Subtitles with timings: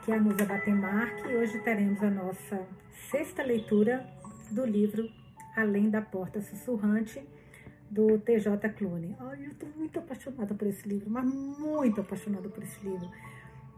[0.00, 2.66] aqui é a Nusa Batemarque e hoje teremos a nossa
[3.10, 4.06] sexta leitura
[4.50, 5.06] do livro
[5.54, 7.22] Além da Porta Sussurrante,
[7.90, 9.14] do TJ Clune.
[9.20, 13.10] Ai, eu tô muito apaixonada por esse livro, mas muito apaixonada por esse livro.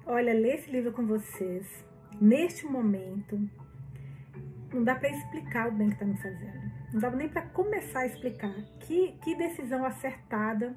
[0.06, 1.66] Olha, ler esse livro com vocês,
[2.20, 3.40] neste momento,
[4.72, 6.70] não dá para explicar o bem que tá me fazendo.
[6.92, 8.54] Não dá nem para começar a explicar.
[8.78, 10.76] Que, que decisão acertada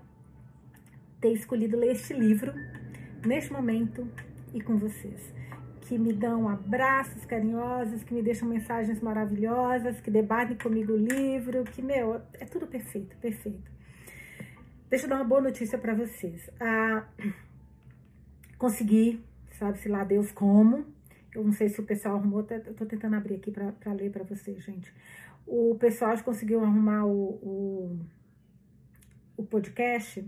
[1.22, 2.52] ter escolhido ler este livro
[3.24, 4.10] neste momento
[4.56, 5.36] e com vocês.
[5.88, 11.64] Que me dão abraços carinhosos, que me deixam mensagens maravilhosas, que debatem comigo o livro,
[11.64, 13.72] que, meu, é tudo perfeito, perfeito.
[14.90, 16.50] Deixa eu dar uma boa notícia para vocês.
[16.60, 17.06] Ah,
[18.58, 19.24] consegui,
[19.60, 20.86] sabe-se lá Deus como.
[21.34, 24.24] Eu não sei se o pessoal arrumou, eu tô tentando abrir aqui para ler para
[24.24, 24.94] vocês, gente.
[25.46, 27.12] O pessoal conseguiu arrumar o,
[27.44, 28.00] o,
[29.38, 30.26] o podcast,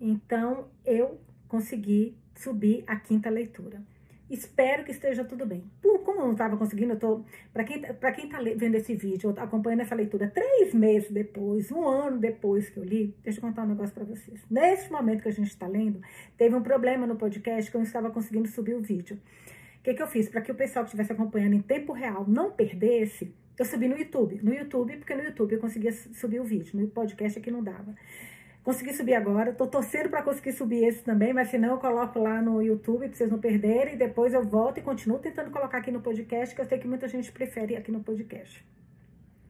[0.00, 3.82] então eu consegui subir a quinta leitura.
[4.30, 5.64] Espero que esteja tudo bem.
[5.80, 7.24] Por, como eu não estava conseguindo, eu tô.
[7.52, 11.86] Para quem, pra quem tá vendo esse vídeo, acompanhando essa leitura três meses depois, um
[11.86, 14.44] ano depois que eu li, deixa eu contar um negócio para vocês.
[14.50, 16.00] Nesse momento que a gente está lendo,
[16.36, 19.18] teve um problema no podcast que eu não estava conseguindo subir o vídeo.
[19.78, 20.28] O que, que eu fiz?
[20.28, 23.96] Para que o pessoal que estivesse acompanhando em tempo real não perdesse, eu subi no
[23.96, 24.40] YouTube.
[24.42, 26.78] No YouTube, porque no YouTube eu conseguia subir o vídeo.
[26.78, 27.94] No podcast aqui não dava.
[28.68, 32.42] Consegui subir agora, tô torcendo para conseguir subir esse também, mas senão eu coloco lá
[32.42, 33.96] no YouTube para vocês não perderem.
[33.96, 37.08] Depois eu volto e continuo tentando colocar aqui no podcast, que eu sei que muita
[37.08, 38.62] gente prefere aqui no podcast.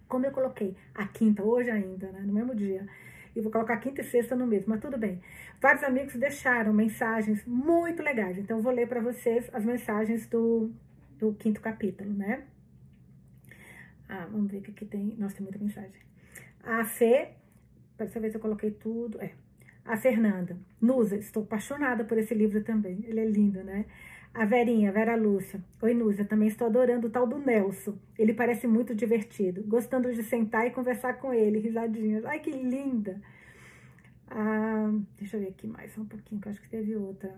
[0.06, 2.86] Como eu coloquei a quinta hoje ainda, né, no mesmo dia,
[3.34, 5.20] e vou colocar quinta e sexta no mesmo, mas tudo bem.
[5.60, 10.70] Vários amigos deixaram mensagens muito legais, então eu vou ler para vocês as mensagens do,
[11.18, 12.44] do quinto capítulo, né?
[14.08, 15.16] Ah, vamos ver o que aqui tem.
[15.18, 16.06] Nossa, tem muita mensagem.
[16.62, 17.32] A Fê
[17.98, 19.20] Dessa vez eu coloquei tudo.
[19.20, 19.32] É.
[19.84, 20.56] A Fernanda.
[20.80, 23.04] Nusa, estou apaixonada por esse livro também.
[23.04, 23.86] Ele é lindo, né?
[24.32, 25.60] A Verinha, Vera Lúcia.
[25.82, 27.98] Oi, Nusa, também estou adorando o tal do Nelson.
[28.16, 29.64] Ele parece muito divertido.
[29.64, 32.24] Gostando de sentar e conversar com ele, risadinhas.
[32.24, 33.20] Ai, que linda!
[34.30, 37.34] Ah, deixa eu ver aqui mais um pouquinho, que eu acho que teve outra.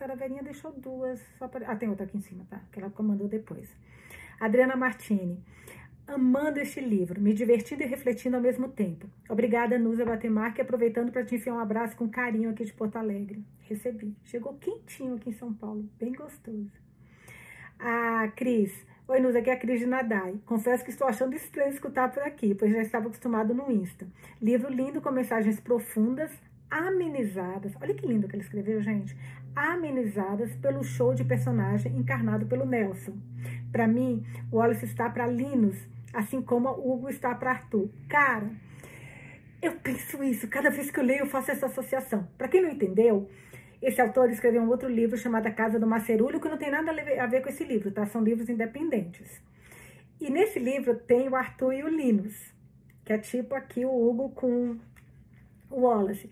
[0.00, 1.20] A Verinha deixou duas.
[1.38, 1.70] Pra...
[1.70, 2.60] Ah, tem outra aqui em cima, tá?
[2.70, 3.68] Que ela comandou depois.
[4.40, 5.42] Adriana Martini
[6.08, 9.06] amando este livro, me divertindo e refletindo ao mesmo tempo.
[9.28, 13.44] Obrigada, Nusa Batemarque, aproveitando para te enfiar um abraço com carinho aqui de Porto Alegre.
[13.60, 14.16] Recebi.
[14.24, 16.72] Chegou quentinho aqui em São Paulo, bem gostoso.
[17.78, 18.72] A Cris.
[19.06, 20.40] Oi, Nusa, aqui é a Cris de Nadai.
[20.46, 24.06] Confesso que estou achando estranho escutar por aqui, pois já estava acostumado no Insta.
[24.40, 26.30] Livro lindo com mensagens profundas,
[26.70, 27.74] amenizadas.
[27.80, 29.16] Olha que lindo que ele escreveu, gente.
[29.54, 33.16] Amenizadas pelo show de personagem encarnado pelo Nelson.
[33.70, 35.76] Para mim, o Wallace está para Linus
[36.12, 37.88] assim como o Hugo está para Arthur.
[38.08, 38.50] Cara,
[39.60, 42.28] eu penso isso, cada vez que eu leio eu faço essa associação.
[42.36, 43.28] Para quem não entendeu,
[43.82, 46.90] esse autor escreveu um outro livro chamado A Casa do Macerulho, que não tem nada
[46.90, 48.06] a ver com esse livro, tá?
[48.06, 49.40] São livros independentes.
[50.20, 52.52] E nesse livro tem o Arthur e o Linus,
[53.04, 54.76] que é tipo aqui o Hugo com
[55.70, 56.30] o Wallace.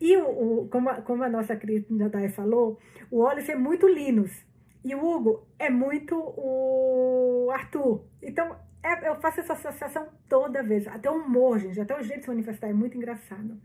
[0.00, 2.78] E o, o como, a, como a nossa querida Dai falou,
[3.10, 4.44] o Wallace é muito Linus.
[4.84, 8.04] E o Hugo é muito o Arthur.
[8.22, 10.86] Então, é, eu faço essa associação toda vez.
[10.86, 13.60] Até o humor, gente, até o jeito de se manifestar é muito engraçado.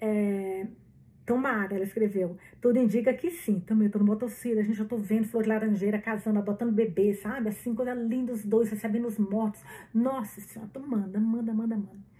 [0.00, 0.66] É,
[1.24, 2.36] Tomara, ela escreveu.
[2.60, 3.60] Tudo indica que sim.
[3.60, 7.48] Também tô no motocicleta, gente já tô vendo flor de laranjeira casando, adotando bebê, sabe?
[7.48, 9.62] Assim, coisa linda os dois, recebendo os mortos.
[9.94, 12.12] Nossa senhora, tu manda, manda, manda, manda.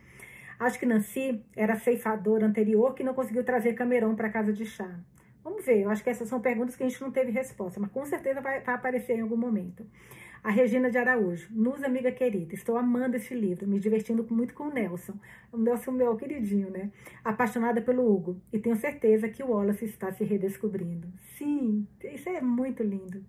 [0.60, 5.00] Acho que Nancy era ceifadora anterior que não conseguiu trazer Camerão para casa de chá.
[5.42, 7.91] Vamos ver, eu acho que essas são perguntas que a gente não teve resposta, mas
[7.91, 9.84] com certeza vai, vai aparecer em algum momento.
[10.44, 11.47] A Regina de Araújo.
[11.53, 15.14] Nos, amiga querida, estou amando esse livro, me divertindo muito com o Nelson.
[15.53, 16.91] O Nelson, meu queridinho, né?
[17.22, 18.42] Apaixonada pelo Hugo.
[18.52, 21.06] E tenho certeza que o Wallace está se redescobrindo.
[21.38, 23.25] Sim, isso é muito lindo.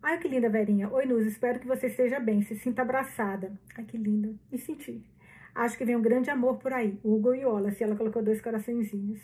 [0.00, 0.88] Ai, que linda, Verinha.
[0.88, 3.58] Oi, Nuz, espero que você esteja bem, se sinta abraçada.
[3.76, 4.38] Ai, que lindo.
[4.52, 5.04] Me senti.
[5.52, 6.96] Acho que vem um grande amor por aí.
[7.02, 7.82] Hugo e Wallace.
[7.82, 9.20] Ela colocou dois coraçõezinhos.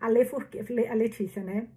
[0.00, 1.68] A, Le Furque, a Letícia, né?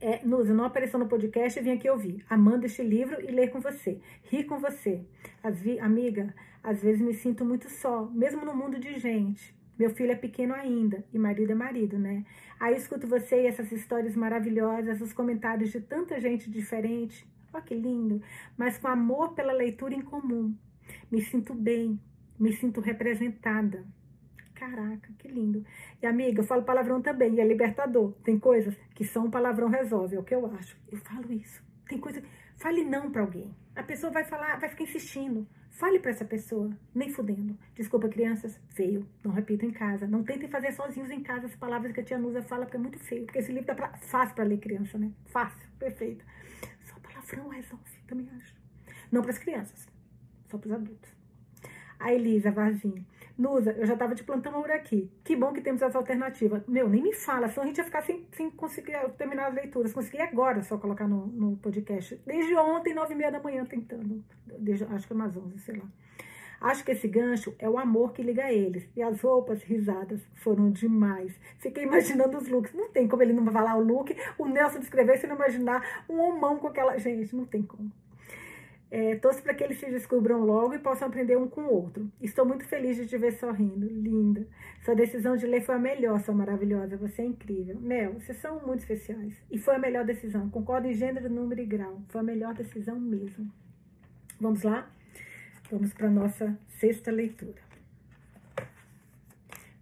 [0.00, 2.24] É, não apareceu no podcast e vim aqui ouvir.
[2.28, 4.00] Amando este livro e ler com você.
[4.24, 5.04] Rir com você.
[5.42, 9.54] As vi, amiga, às vezes me sinto muito só, mesmo no mundo de gente.
[9.78, 12.24] Meu filho é pequeno ainda e marido é marido, né?
[12.58, 17.26] Aí escuto você e essas histórias maravilhosas, os comentários de tanta gente diferente.
[17.52, 18.22] Olha que lindo!
[18.56, 20.54] Mas com amor pela leitura em comum.
[21.10, 21.98] Me sinto bem,
[22.38, 23.84] me sinto representada.
[24.60, 25.64] Caraca, que lindo.
[26.02, 28.12] E amiga, eu falo palavrão também, e é libertador.
[28.22, 30.76] Tem coisas que só um palavrão resolve, é o que eu acho.
[30.92, 31.64] Eu falo isso.
[31.88, 32.22] Tem coisa.
[32.58, 33.56] Fale não para alguém.
[33.74, 35.48] A pessoa vai falar, vai ficar insistindo.
[35.70, 37.56] Fale para essa pessoa, nem fudendo.
[37.74, 39.08] Desculpa, crianças, feio.
[39.24, 40.06] Não repita em casa.
[40.06, 42.80] Não tentem fazer sozinhos em casa as palavras que a tia Nusa fala, porque é
[42.80, 43.24] muito feio.
[43.24, 45.10] Porque esse livro tá pra, fácil para ler criança, né?
[45.24, 46.22] Fácil, perfeito.
[46.84, 48.54] Só palavrão resolve, também acho.
[49.10, 49.88] Não para as crianças,
[50.50, 51.10] só para os adultos.
[51.98, 53.06] A Elisa Vazim.
[53.40, 55.10] Nusa, eu já tava te plantando por aqui.
[55.24, 56.62] Que bom que temos essa alternativa.
[56.68, 59.94] Meu, nem me fala, senão a gente ia ficar sem, sem conseguir terminar as leituras.
[59.94, 62.20] Consegui agora só colocar no, no podcast.
[62.26, 64.22] Desde ontem, nove e meia da manhã, tentando.
[64.58, 65.86] Desde, acho que é umas onze, sei lá.
[66.60, 68.86] Acho que esse gancho é o amor que liga eles.
[68.94, 71.34] E as roupas risadas foram demais.
[71.56, 72.74] Fiquei imaginando os looks.
[72.74, 74.14] Não tem como ele não falar o look.
[74.36, 76.98] O Nelson descrever se não imaginar um homão com aquela.
[76.98, 77.90] Gente, não tem como.
[78.90, 82.10] É, torço para que eles se descubram logo e possam aprender um com o outro.
[82.20, 83.86] Estou muito feliz de te ver sorrindo.
[83.86, 84.46] Linda.
[84.84, 86.96] Sua decisão de ler foi a melhor, sua maravilhosa.
[86.96, 87.78] Você é incrível.
[87.80, 89.40] Mel, vocês são muito especiais.
[89.48, 90.50] E foi a melhor decisão.
[90.50, 92.02] Concordo em gênero, número e grau.
[92.08, 93.48] Foi a melhor decisão mesmo.
[94.40, 94.90] Vamos lá?
[95.70, 97.70] Vamos para a nossa sexta leitura.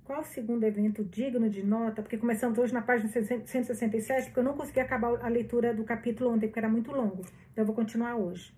[0.04, 2.02] Qual o segundo evento digno de nota?
[2.02, 6.30] Porque começamos hoje na página 167, porque eu não consegui acabar a leitura do capítulo
[6.30, 7.20] ontem, porque era muito longo.
[7.52, 8.57] Então eu vou continuar hoje.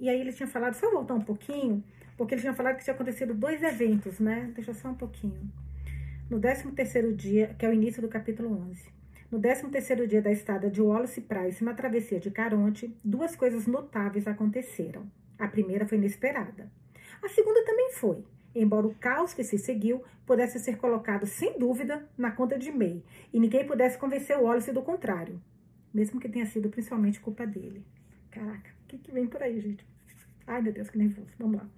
[0.00, 1.82] E aí ele tinha falado, só voltar um pouquinho,
[2.16, 4.50] porque ele tinha falado que tinha acontecido dois eventos, né?
[4.54, 5.50] Deixa só um pouquinho.
[6.30, 8.98] No 13 terceiro dia, que é o início do capítulo 11.
[9.30, 13.66] No 13 terceiro dia da estada de Wallace Price na travessia de Caronte, duas coisas
[13.66, 15.10] notáveis aconteceram.
[15.38, 16.70] A primeira foi inesperada.
[17.22, 18.24] A segunda também foi,
[18.54, 23.02] embora o caos que se seguiu pudesse ser colocado sem dúvida na conta de May,
[23.32, 25.40] e ninguém pudesse convencer Wallace do contrário,
[25.92, 27.84] mesmo que tenha sido principalmente culpa dele.
[28.30, 29.86] Caraca, que, que vem por aí, gente?
[30.46, 31.28] Ai, meu Deus, que nervoso.
[31.38, 31.68] Vamos lá.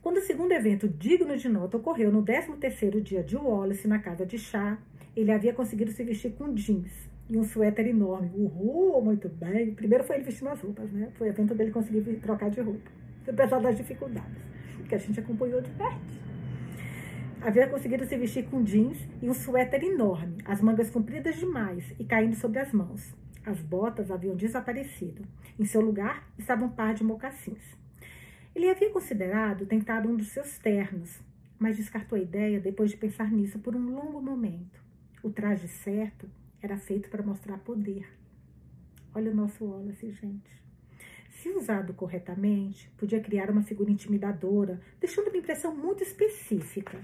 [0.00, 4.24] Quando o segundo evento digno de nota ocorreu no 13º dia de Wallace na casa
[4.24, 4.78] de chá,
[5.14, 6.90] ele havia conseguido se vestir com jeans
[7.28, 8.30] e um suéter enorme.
[8.34, 9.74] Uhul, muito bem.
[9.74, 11.10] Primeiro foi ele vestindo as roupas, né?
[11.18, 12.90] Foi o evento dele conseguir trocar de roupa.
[13.28, 14.42] Apesar das dificuldades,
[14.88, 16.18] que a gente acompanhou de perto.
[17.42, 22.04] Havia conseguido se vestir com jeans e um suéter enorme, as mangas compridas demais e
[22.04, 23.14] caindo sobre as mãos.
[23.48, 25.24] As botas haviam desaparecido.
[25.58, 27.78] Em seu lugar estava um par de mocassins.
[28.54, 31.18] Ele havia considerado tentado um dos seus ternos,
[31.58, 34.82] mas descartou a ideia depois de pensar nisso por um longo momento.
[35.22, 36.28] O traje certo
[36.60, 38.06] era feito para mostrar poder.
[39.14, 40.62] Olha o nosso Wallace, gente.
[41.30, 47.02] Se usado corretamente, podia criar uma figura intimidadora, deixando uma impressão muito específica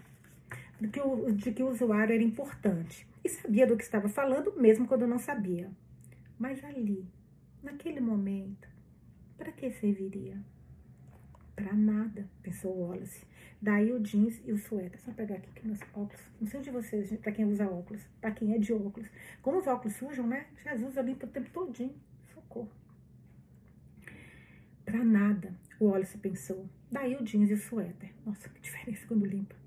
[0.78, 4.52] de que, o, de que o usuário era importante e sabia do que estava falando,
[4.58, 5.70] mesmo quando não sabia.
[6.38, 7.06] Mas ali,
[7.62, 8.68] naquele momento,
[9.36, 10.38] para que serviria?
[11.54, 13.24] Para nada, pensou Wallace.
[13.62, 15.00] Daí o jeans e o suéter.
[15.00, 16.20] Só pegar aqui que meus óculos.
[16.40, 19.08] Não sei de vocês, para quem usa óculos, para quem é de óculos.
[19.40, 20.46] Como os óculos sujam, né?
[20.62, 21.94] Jesus limpa o tempo todinho.
[22.34, 22.70] Socorro.
[24.84, 26.68] Para nada, o Wallace pensou.
[26.90, 28.12] Daí o jeans e o suéter.
[28.26, 29.63] Nossa, que diferença quando limpa.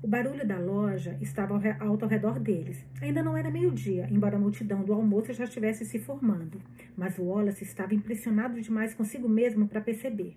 [0.00, 2.86] O barulho da loja estava alto ao redor deles.
[3.02, 6.62] Ainda não era meio-dia, embora a multidão do almoço já estivesse se formando.
[6.96, 10.36] Mas Wallace estava impressionado demais consigo mesmo para perceber.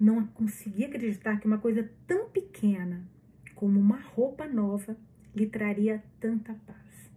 [0.00, 3.02] Não conseguia acreditar que uma coisa tão pequena
[3.54, 4.96] como uma roupa nova
[5.36, 7.10] lhe traria tanta paz.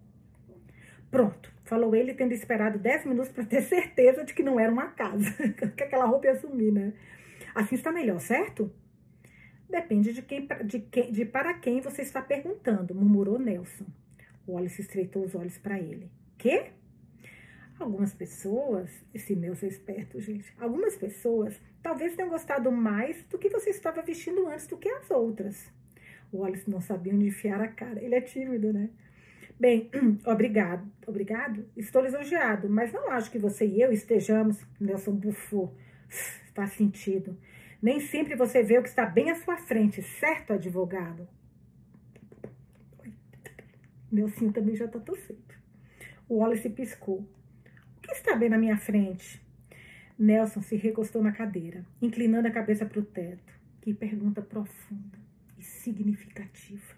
[1.09, 4.87] Pronto, falou ele, tendo esperado dez minutos para ter certeza de que não era uma
[4.87, 5.31] casa,
[5.75, 6.91] que aquela roupa ia sumir, né?
[7.55, 8.69] Assim está melhor, certo?
[9.69, 13.85] Depende de, quem, de, quem, de para quem você está perguntando, murmurou Nelson.
[14.47, 16.09] Wallace estreitou os olhos para ele.
[16.37, 16.71] Quê?
[17.77, 20.51] Algumas pessoas, esse Nelson é esperto, gente.
[20.57, 25.11] Algumas pessoas talvez tenham gostado mais do que você estava vestindo antes do que as
[25.11, 25.69] outras.
[26.31, 28.01] O Wallace não sabia onde enfiar a cara.
[28.01, 28.89] Ele é tímido, né?
[29.59, 29.89] Bem,
[30.25, 30.89] obrigado.
[31.05, 31.65] Obrigado?
[31.75, 34.57] Estou lisonjeado, mas não acho que você e eu estejamos.
[34.79, 35.75] Nelson bufou.
[36.53, 37.37] Faz sentido.
[37.81, 41.27] Nem sempre você vê o que está bem à sua frente, certo, advogado?
[44.11, 45.53] Meu sim também já está tossindo.
[46.27, 47.19] O Wallace piscou.
[47.97, 49.45] O que está bem na minha frente?
[50.17, 53.53] Nelson se recostou na cadeira, inclinando a cabeça para o teto.
[53.81, 55.19] Que pergunta profunda
[55.57, 56.95] e significativa.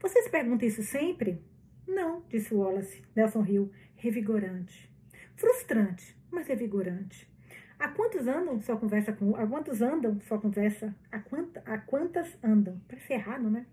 [0.00, 1.40] Você se pergunta isso sempre?
[1.88, 3.02] Não, disse Wallace.
[3.14, 4.92] Nelson riu, revigorante.
[5.34, 7.28] Frustrante, mas revigorante.
[7.78, 9.36] Há quantos andam sua conversa com.
[9.36, 10.94] Há quantos andam sua conversa?
[11.12, 12.80] Há, quanta, há quantas andam?
[12.88, 13.66] Parece errado, né?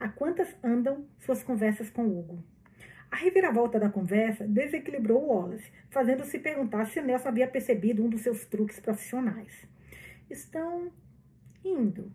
[0.00, 2.42] Há quantas andam suas conversas com Hugo?
[3.10, 8.44] A reviravolta da conversa desequilibrou Wallace, fazendo-se perguntar se Nelson havia percebido um dos seus
[8.46, 9.66] truques profissionais.
[10.28, 10.90] Estão
[11.64, 12.12] indo.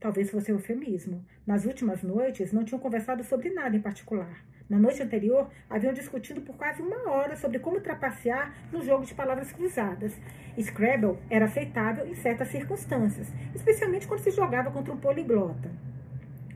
[0.00, 1.24] Talvez fosse eufemismo.
[1.46, 4.44] Nas últimas noites, não tinham conversado sobre nada em particular.
[4.68, 9.14] Na noite anterior, haviam discutido por quase uma hora sobre como trapacear no jogo de
[9.14, 10.14] palavras cruzadas.
[10.58, 15.70] Scrabble era aceitável em certas circunstâncias, especialmente quando se jogava contra um poliglota.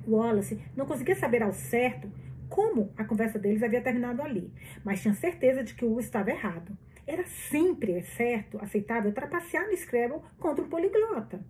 [0.07, 2.11] Wallace não conseguia saber ao certo
[2.49, 4.51] como a conversa deles havia terminado ali,
[4.83, 6.77] mas tinha certeza de que o estava errado.
[7.07, 11.41] Era sempre, certo, aceitável trapacear no Scrabble contra um poliglota.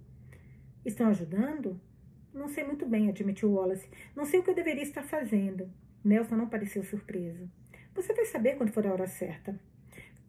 [0.85, 1.81] Estão ajudando?
[2.35, 3.89] Não sei muito bem, admitiu Wallace.
[4.15, 5.71] Não sei o que eu deveria estar fazendo.
[6.09, 7.49] Nelson não pareceu surpreso.
[7.95, 9.59] Você vai saber quando for a hora certa.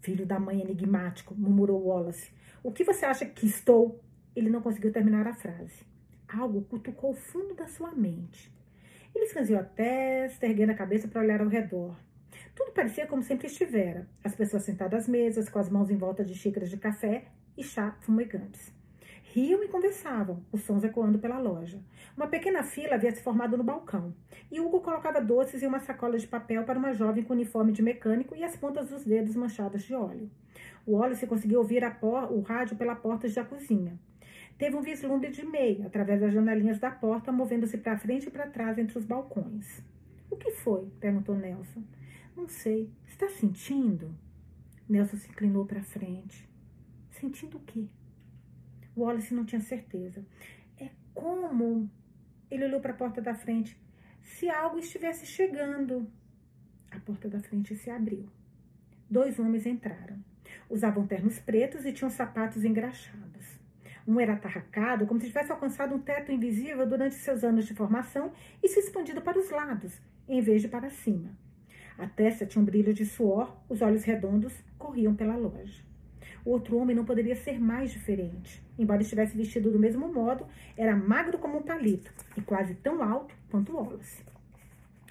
[0.02, 2.32] Filho da mãe enigmático, murmurou Wallace.
[2.62, 4.04] O que você acha que estou?
[4.36, 5.86] Ele não conseguiu terminar a frase.
[6.28, 8.54] Algo cutucou o fundo da sua mente.
[9.16, 11.98] Ele franziu a testa, erguendo a cabeça para olhar ao redor.
[12.54, 14.08] Tudo parecia como sempre estivera.
[14.24, 17.26] As pessoas sentadas às mesas, com as mãos em volta de xícaras de café
[17.58, 18.79] e chá fumegantes.
[19.32, 21.80] Riam e conversavam, os sons ecoando pela loja.
[22.18, 24.12] Uma pequena fila havia se formado no balcão,
[24.52, 27.84] e Hugo colocava doces em uma sacola de papel para uma jovem com uniforme de
[27.84, 30.32] mecânico e as pontas dos dedos manchadas de óleo.
[30.84, 31.84] O óleo se conseguiu ouvir
[32.32, 34.00] o rádio pela porta da cozinha.
[34.58, 38.48] Teve um vislumbre de meia, através das janelinhas da porta, movendo-se para frente e para
[38.48, 39.84] trás entre os balcões.
[40.32, 40.88] O que foi?
[41.00, 41.84] perguntou Nelson.
[42.36, 42.90] Não sei.
[43.08, 44.12] Está sentindo?
[44.90, 46.50] Nelson se inclinou para frente.
[47.12, 47.86] Sentindo o quê?
[49.02, 50.26] Wallace não tinha certeza.
[50.78, 51.90] É como.
[52.50, 53.80] Ele olhou para a porta da frente.
[54.22, 56.08] Se algo estivesse chegando.
[56.92, 58.28] A porta da frente se abriu.
[59.10, 60.24] Dois homens entraram.
[60.70, 63.60] Usavam ternos pretos e tinham sapatos engraxados.
[64.08, 68.32] Um era atarracado, como se tivesse alcançado um teto invisível durante seus anos de formação
[68.64, 71.30] e se expandido para os lados, em vez de para cima.
[71.96, 75.89] A testa tinha um brilho de suor, os olhos redondos corriam pela loja.
[76.50, 78.60] Outro homem não poderia ser mais diferente.
[78.76, 83.36] Embora estivesse vestido do mesmo modo, era magro como um palito e quase tão alto
[83.52, 84.24] quanto Wallace.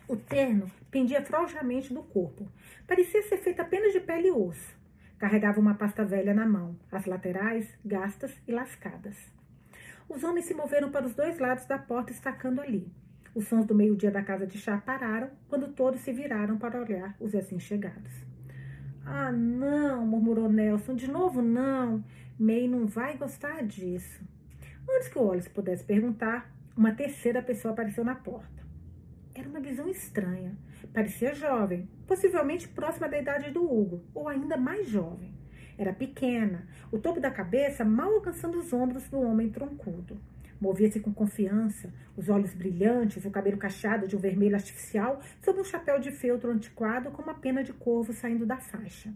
[0.09, 2.49] O terno pendia frouxamente do corpo.
[2.89, 4.77] Parecia ser feito apenas de pele e osso.
[5.17, 9.17] Carregava uma pasta velha na mão, as laterais gastas e lascadas.
[10.09, 12.91] Os homens se moveram para os dois lados da porta, estacando ali.
[13.33, 17.15] Os sons do meio-dia da casa de chá pararam quando todos se viraram para olhar
[17.21, 18.27] os recém-chegados.
[19.11, 20.95] Ah, não, murmurou Nelson.
[20.95, 22.05] De novo, não.
[22.39, 24.23] May não vai gostar disso.
[24.87, 28.63] Antes que o Wallace pudesse perguntar, uma terceira pessoa apareceu na porta.
[29.35, 30.55] Era uma visão estranha.
[30.93, 35.33] Parecia jovem, possivelmente próxima da idade do Hugo, ou ainda mais jovem.
[35.79, 40.21] Era pequena, o topo da cabeça mal alcançando os ombros do homem troncudo.
[40.61, 45.65] Movia-se com confiança, os olhos brilhantes, o cabelo cacheado de um vermelho artificial, sob um
[45.65, 49.15] chapéu de feltro antiquado com uma pena de corvo saindo da faixa.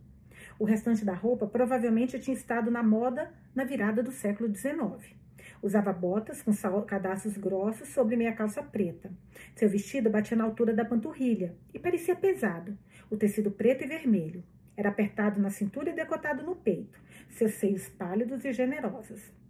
[0.59, 5.17] O restante da roupa provavelmente tinha estado na moda na virada do século XIX.
[5.61, 6.53] Usava botas com
[6.87, 9.11] cadastros grossos sobre meia calça preta.
[9.57, 12.77] Seu vestido batia na altura da panturrilha e parecia pesado,
[13.11, 14.45] o tecido preto e vermelho.
[14.77, 19.42] Era apertado na cintura e decotado no peito, seus seios pálidos e generosos.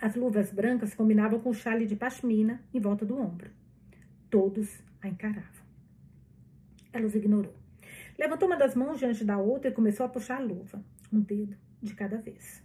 [0.00, 3.50] As luvas brancas combinavam com o chale de pashmina em volta do ombro.
[4.28, 5.64] Todos a encaravam.
[6.92, 7.54] Ela os ignorou.
[8.18, 11.56] Levantou uma das mãos diante da outra e começou a puxar a luva, um dedo
[11.82, 12.62] de cada vez.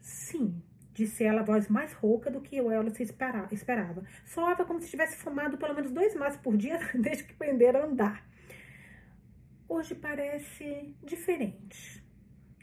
[0.00, 0.62] Sim,
[0.94, 4.04] disse ela, a voz mais rouca do que o Wallace esperava.
[4.24, 7.86] Soava como se tivesse fumado pelo menos dois maços por dia desde que aprenderam a
[7.86, 8.28] andar.
[9.68, 12.02] Hoje parece diferente.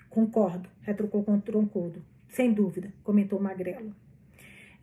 [0.10, 2.03] Concordo, retrucou com o troncudo.
[2.36, 3.96] Sem dúvida, comentou Magrelo.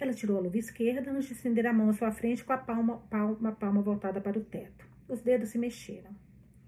[0.01, 2.57] Ela tirou a luva esquerda antes de estender a mão à sua frente com a
[2.57, 4.89] palma, palma, palma voltada para o teto.
[5.07, 6.17] Os dedos se mexeram.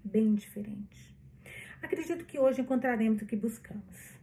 [0.03, 1.17] Bem diferente.
[1.81, 4.13] Acredito que hoje encontraremos o que buscamos.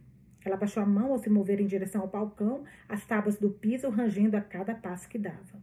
[0.45, 3.89] Ela baixou a mão ao se mover em direção ao balcão, as tábuas do piso
[3.89, 5.61] rangendo a cada passo que dava.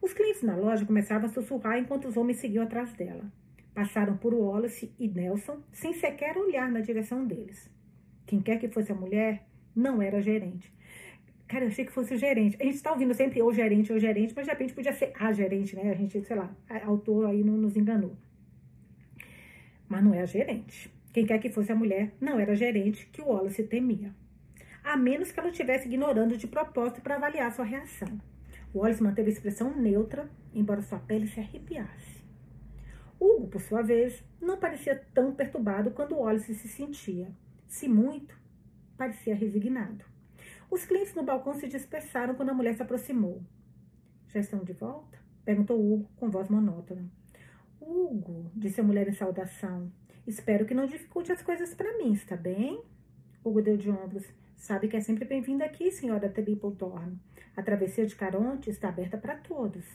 [0.00, 3.24] Os clientes na loja começavam a sussurrar enquanto os homens seguiam atrás dela.
[3.74, 7.68] Passaram por Wallace e Nelson sem sequer olhar na direção deles.
[8.26, 10.72] Quem quer que fosse a mulher, não era gerente.
[11.46, 12.56] Cara, eu achei que fosse o gerente.
[12.60, 15.32] A gente está ouvindo sempre ou gerente ou gerente, mas de repente podia ser a
[15.32, 15.90] gerente, né?
[15.90, 18.16] A gente, sei lá, autor aí não nos enganou.
[19.88, 20.88] Mas não é a gerente.
[21.12, 24.14] Quem quer que fosse a mulher, não era a gerente que o Wallace temia.
[24.84, 28.20] A menos que ela estivesse ignorando de propósito para avaliar sua reação.
[28.72, 32.22] O Wallace manteve a expressão neutra, embora sua pele se arrepiasse.
[33.18, 37.28] Hugo, por sua vez, não parecia tão perturbado quando o Wallace se sentia.
[37.66, 38.39] Se muito,
[39.00, 40.04] parecia resignado.
[40.70, 43.42] Os clientes no balcão se dispersaram quando a mulher se aproximou.
[44.28, 45.18] Já estão de volta?
[45.42, 47.10] perguntou Hugo com voz monótona.
[47.80, 49.90] Hugo, disse a mulher em saudação,
[50.26, 52.84] espero que não dificulte as coisas para mim, está bem?
[53.42, 54.26] Hugo deu de ombros.
[54.54, 57.18] Sabe que é sempre bem-vinda aqui, senhora Tripletorn.
[57.56, 59.86] A travessia de Caronte está aberta para todos.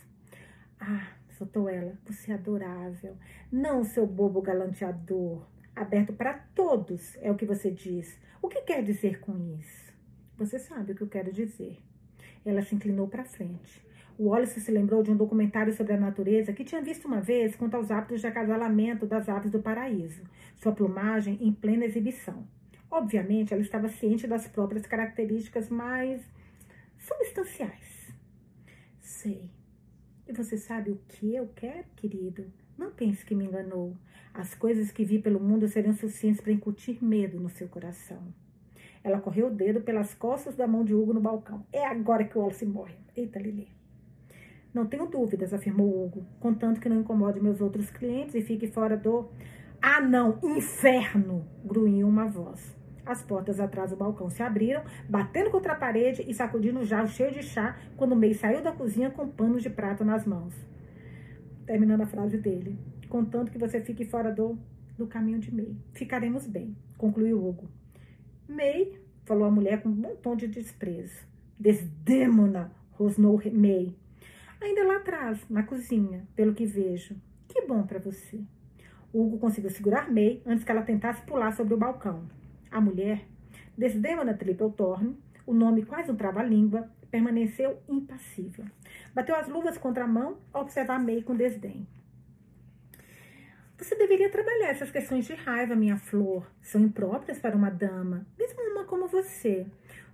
[0.80, 3.16] Ah, soltou ela, você é adorável.
[3.52, 5.46] Não, seu bobo galanteador.
[5.76, 8.18] Aberto para todos, é o que você diz.
[8.42, 9.94] O que quer dizer com isso?
[10.38, 11.78] Você sabe o que eu quero dizer.
[12.46, 13.86] Ela se inclinou para frente.
[14.18, 17.58] O Wallace se lembrou de um documentário sobre a natureza que tinha visto uma vez
[17.58, 20.24] quanto aos hábitos de acasalamento das aves do paraíso,
[20.56, 22.48] sua plumagem em plena exibição.
[22.90, 26.22] Obviamente, ela estava ciente das próprias características mais
[26.98, 28.14] substanciais.
[29.02, 29.52] Sei.
[30.26, 32.46] E você sabe o que eu quero, querido?
[32.78, 33.98] Não pense que me enganou.
[34.38, 38.22] As coisas que vi pelo mundo seriam suficientes para incutir medo no seu coração.
[39.02, 41.66] Ela correu o dedo pelas costas da mão de Hugo no balcão.
[41.72, 42.96] É agora que o Wallace morre.
[43.16, 43.70] Eita, Lili.
[44.74, 48.98] Não tenho dúvidas, afirmou Hugo, contanto que não incomode meus outros clientes e fique fora
[48.98, 49.30] do.
[49.82, 51.48] Ah, não, inferno!
[51.64, 52.76] grunhiu uma voz.
[53.06, 57.08] As portas atrás do balcão se abriram, batendo contra a parede e sacudindo um jarro
[57.08, 60.54] cheio de chá quando o May saiu da cozinha com panos de prato nas mãos.
[61.66, 62.78] Terminando a frase dele.
[63.16, 64.60] Contanto que você fique fora do,
[64.98, 65.74] do caminho de May.
[65.94, 67.70] Ficaremos bem, concluiu Hugo.
[68.46, 71.26] May, falou a mulher com um bom tom de desprezo.
[71.58, 73.96] Desdêmona, rosnou May.
[74.62, 77.16] Ainda lá atrás, na cozinha, pelo que vejo.
[77.48, 78.42] Que bom para você.
[79.14, 82.28] Hugo conseguiu segurar May antes que ela tentasse pular sobre o balcão.
[82.70, 83.26] A mulher,
[83.78, 85.16] Desdemona Triplethorne,
[85.48, 88.66] o nome quase um trava-língua, permaneceu impassível.
[89.14, 91.88] Bateu as luvas contra a mão ao observar May com desdém.
[93.78, 96.50] Você deveria trabalhar essas questões de raiva, minha flor.
[96.62, 99.68] São impróprias para uma dama, mesmo uma como você.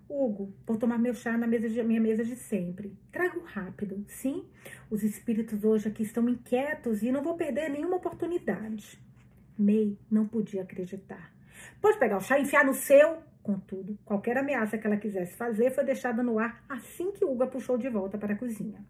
[0.10, 2.98] Hugo, vou tomar meu chá na mesa de, minha mesa de sempre.
[3.12, 4.46] Trago rápido, sim?
[4.90, 9.00] Os espíritos hoje aqui estão inquietos e não vou perder nenhuma oportunidade.
[9.58, 11.32] May não podia acreditar.
[11.80, 13.20] Pode pegar o chá e enfiar no seu?
[13.44, 17.48] Contudo, qualquer ameaça que ela quisesse fazer foi deixada no ar assim que Hugo a
[17.48, 18.84] puxou de volta para a cozinha.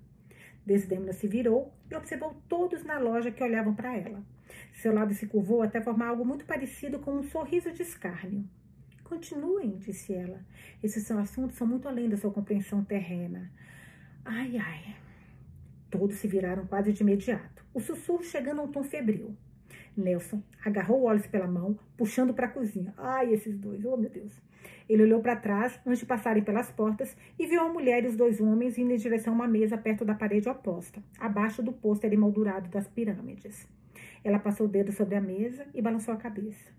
[0.66, 4.24] Desdemona se virou e observou todos na loja que olhavam para ela.
[4.74, 8.44] Seu lábio se curvou até formar algo muito parecido com um sorriso de escárnio.
[9.04, 10.40] Continuem, disse ela.
[10.82, 13.52] Esses assuntos são muito além da sua compreensão terrena.
[14.24, 14.96] Ai, ai.
[15.90, 17.66] Todos se viraram quase de imediato.
[17.74, 19.36] O sussurro chegando a um tom febril.
[19.96, 22.94] Nelson agarrou Wallace pela mão, puxando para a cozinha.
[22.98, 24.32] Ai, esses dois, oh meu Deus.
[24.88, 28.16] Ele olhou para trás antes de passarem pelas portas e viu a mulher e os
[28.16, 32.12] dois homens indo em direção a uma mesa perto da parede oposta, abaixo do pôster
[32.14, 33.68] emoldurado das pirâmides.
[34.24, 36.72] Ela passou o dedo sobre a mesa e balançou a cabeça.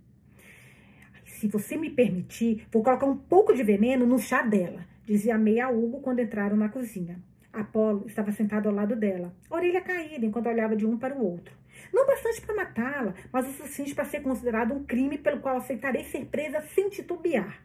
[1.25, 5.69] Se você me permitir, vou colocar um pouco de veneno no chá dela, dizia Meia
[5.69, 7.21] Hugo quando entraram na cozinha.
[7.53, 11.55] Apolo estava sentado ao lado dela, orelha caída enquanto olhava de um para o outro.
[11.93, 16.05] Não bastante para matá-la, mas o suficiente para ser considerado um crime pelo qual aceitarei
[16.05, 17.63] ser presa sem titubear.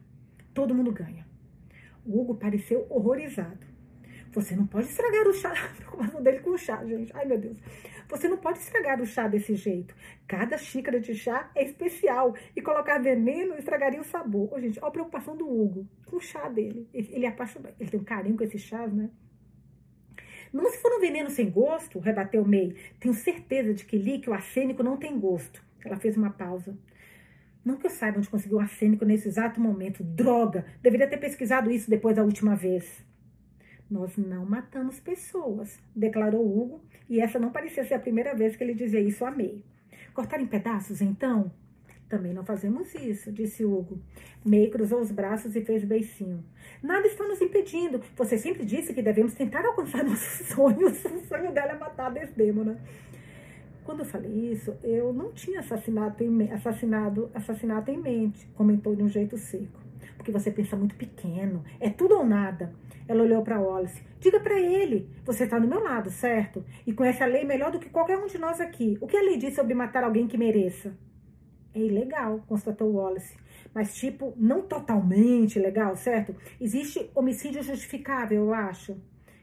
[0.54, 1.26] Todo mundo ganha.
[2.06, 3.66] O Hugo pareceu horrorizado.
[4.32, 5.52] Você não pode estragar o chá.
[5.54, 7.12] A preocupação dele com o chá, gente.
[7.16, 7.58] Ai, meu Deus.
[8.10, 9.94] Você não pode estragar o chá desse jeito.
[10.28, 12.36] Cada xícara de chá é especial.
[12.56, 14.50] E colocar veneno estragaria o sabor.
[14.52, 16.88] Oh, gente, olha a preocupação do Hugo com o chá dele.
[16.94, 17.76] Ele é apaixonado.
[17.80, 19.10] Ele tem um carinho com esses chás, né?
[20.54, 22.74] Não se for um veneno sem gosto, rebateu May.
[23.00, 25.62] Tenho certeza de que líquido arsênico não tem gosto.
[25.84, 26.78] Ela fez uma pausa.
[27.64, 30.02] Não que eu saiba onde conseguiu arsênico nesse exato momento.
[30.02, 30.66] Droga!
[30.82, 33.06] Deveria ter pesquisado isso depois da última vez.
[33.90, 38.64] Nós não matamos pessoas, declarou Hugo, e essa não parecia ser a primeira vez que
[38.64, 39.64] ele dizia isso a May.
[40.14, 41.52] Cortar em pedaços, então?
[42.10, 44.00] Também não fazemos isso, disse Hugo.
[44.44, 46.44] May cruzou os braços e fez beicinho.
[46.82, 48.02] Nada está nos impedindo.
[48.16, 51.04] Você sempre disse que devemos tentar alcançar nossos sonhos.
[51.06, 52.80] O sonho dela é matar a Desdemona.
[53.84, 59.02] Quando eu falei isso, eu não tinha assassinato em, assassinado, assassinato em mente, comentou de
[59.02, 59.87] um jeito seco.
[60.18, 61.64] Porque você pensa muito pequeno.
[61.80, 62.74] É tudo ou nada.
[63.08, 64.04] Ela olhou para Wallace.
[64.20, 66.66] Diga para ele, você está do meu lado, certo?
[66.86, 68.98] E conhece a lei melhor do que qualquer um de nós aqui.
[69.00, 70.98] O que a lei diz sobre matar alguém que mereça?
[71.74, 73.38] É ilegal, constatou Wallace.
[73.74, 76.36] Mas, tipo, não totalmente legal, certo?
[76.60, 78.98] Existe homicídio justificável, eu acho.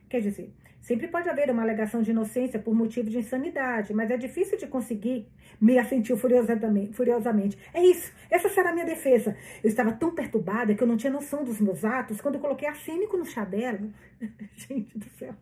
[0.09, 0.53] Quer dizer,
[0.85, 4.67] sempre pode haver uma alegação de inocência por motivo de insanidade, mas é difícil de
[4.67, 5.27] conseguir.
[5.59, 7.59] Me assentiu furiosamente.
[7.73, 9.35] É isso, essa será a minha defesa.
[9.63, 12.69] Eu estava tão perturbada que eu não tinha noção dos meus atos quando eu coloquei
[12.69, 13.81] arsênico no chá dela.
[14.57, 15.35] Gente do céu.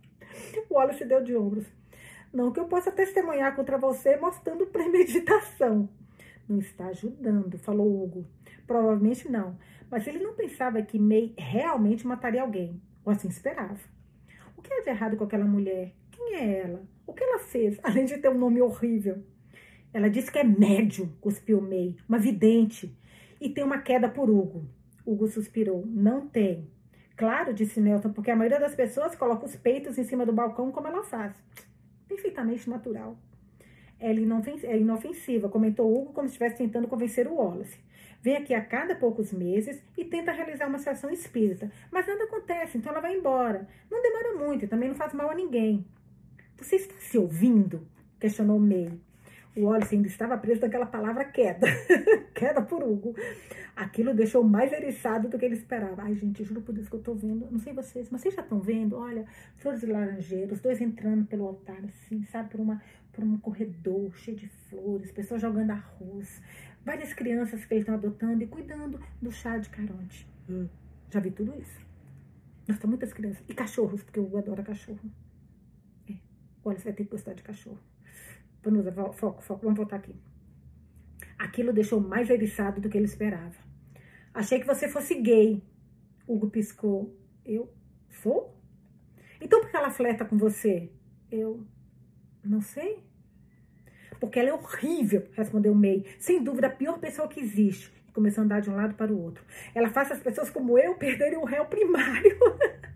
[0.71, 1.67] O Wallace deu de ombros.
[2.33, 5.89] Não que eu possa testemunhar contra você mostrando premeditação.
[6.49, 8.25] Não está ajudando, falou Hugo.
[8.65, 9.59] Provavelmente não.
[9.91, 12.81] Mas ele não pensava que May realmente mataria alguém.
[13.05, 13.81] Ou assim esperava.
[14.63, 15.93] O que é de errado com aquela mulher?
[16.13, 16.83] Quem é ela?
[17.05, 19.21] O que ela fez, além de ter um nome horrível?
[19.93, 22.97] Ela disse que é médium, cuspiu May, uma vidente,
[23.41, 24.65] e tem uma queda por Hugo.
[25.05, 25.85] Hugo suspirou.
[25.85, 26.71] Não tem.
[27.17, 30.71] Claro, disse Nelson, porque a maioria das pessoas coloca os peitos em cima do balcão
[30.71, 31.35] como ela faz.
[32.07, 33.19] Perfeitamente natural.
[33.99, 34.21] Ela
[34.63, 37.79] é inofensiva, comentou Hugo como se estivesse tentando convencer o Wallace.
[38.23, 41.71] Vem aqui a cada poucos meses e tenta realizar uma sessão espírita.
[41.91, 43.69] Mas nada acontece, então ela vai embora.
[43.91, 45.85] Não demora muito e também não faz mal a ninguém.
[46.57, 47.85] Você está se ouvindo?
[48.21, 48.93] Questionou May.
[49.57, 51.67] O Wallace ainda estava preso naquela palavra queda.
[52.33, 53.15] queda por Hugo.
[53.75, 56.03] Aquilo deixou mais eriçado do que ele esperava.
[56.03, 57.49] Ai, gente, juro por Deus que eu tô vendo.
[57.51, 58.97] Não sei vocês, mas vocês já estão vendo?
[58.97, 62.49] Olha, flores de laranjeira, os dois entrando pelo altar, assim, sabe?
[62.49, 62.81] Por, uma,
[63.13, 66.41] por um corredor cheio de flores, pessoas jogando arroz,
[66.85, 70.27] várias crianças que eles estão adotando e cuidando do chá de caronte.
[70.49, 70.69] Hum.
[71.11, 71.81] Já vi tudo isso.
[72.67, 73.43] Nossa, muitas crianças.
[73.49, 75.01] E cachorros, porque eu adoro cachorro.
[76.09, 76.15] É.
[76.65, 77.79] Olha, você vai ter que gostar de cachorro.
[78.63, 80.15] Vanusa, foco, foco, vamos voltar aqui.
[81.39, 83.57] Aquilo deixou mais eriçado do que ele esperava.
[84.33, 85.63] Achei que você fosse gay.
[86.27, 87.19] Hugo piscou.
[87.45, 87.73] Eu
[88.09, 88.57] sou?
[89.41, 90.91] Então por que ela fleta com você?
[91.31, 91.67] Eu
[92.45, 93.03] não sei.
[94.23, 96.05] Porque ela é horrível, respondeu May.
[96.17, 97.93] Sem dúvida, a pior pessoa que existe.
[98.15, 99.45] Começou a andar de um lado para o outro.
[99.75, 102.39] Ela faz as pessoas como eu perderem o réu primário.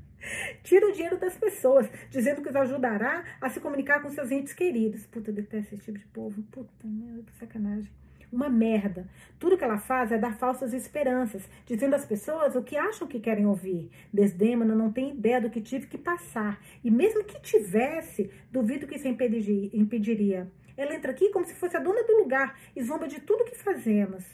[0.63, 4.53] Tira o dinheiro das pessoas, dizendo que os ajudará a se comunicar com seus entes
[4.53, 5.05] queridos.
[5.07, 6.41] Puta, eu detesto esse tipo de povo.
[6.45, 7.91] Puta, meu, que sacanagem.
[8.33, 9.09] Uma merda.
[9.37, 13.19] Tudo que ela faz é dar falsas esperanças, dizendo às pessoas o que acham que
[13.19, 13.91] querem ouvir.
[14.13, 16.61] Desdêmona não tem ideia do que tive que passar.
[16.85, 20.47] E mesmo que tivesse, duvido que isso impediria.
[20.77, 23.57] Ela entra aqui como se fosse a dona do lugar e zomba de tudo que
[23.57, 24.25] fazemos.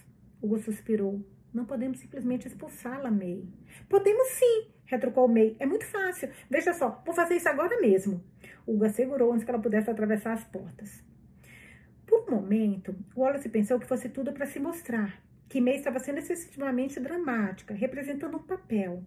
[0.43, 1.25] Hugo suspirou.
[1.55, 3.45] Não podemos simplesmente expulsá-la, May.
[3.89, 5.55] Podemos sim, retrucou May.
[5.59, 6.31] É muito fácil.
[6.51, 8.25] Veja só, vou fazer isso agora mesmo.
[8.67, 11.05] Hugo assegurou antes que ela pudesse atravessar as portas.
[12.07, 16.19] Por um momento, Wallace pensou que fosse tudo para se mostrar, que May estava sendo
[16.19, 19.03] excessivamente dramática, representando um papel.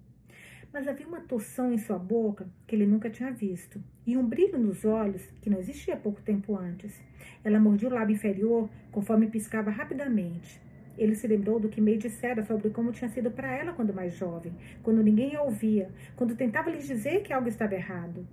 [0.75, 4.59] Mas havia uma torção em sua boca que ele nunca tinha visto, e um brilho
[4.59, 7.01] nos olhos que não existia pouco tempo antes.
[7.45, 10.61] Ela mordia o lábio inferior conforme piscava rapidamente.
[10.97, 14.17] Ele se lembrou do que May dissera sobre como tinha sido para ela quando mais
[14.17, 14.51] jovem,
[14.83, 18.27] quando ninguém a ouvia, quando tentava lhe dizer que algo estava errado.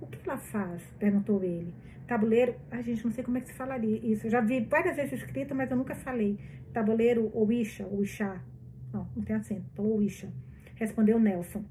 [0.00, 0.82] O que ela faz?
[0.98, 1.72] perguntou ele.
[2.08, 4.26] Tabuleiro, a gente não sei como é que se falaria isso.
[4.26, 6.40] Eu já vi várias vezes escrito, mas eu nunca falei.
[6.72, 8.42] Tabuleiro ou Isha, ou Ixá.
[8.92, 10.28] Não, não tem acento, ou Isha.
[10.74, 11.64] Respondeu Nelson.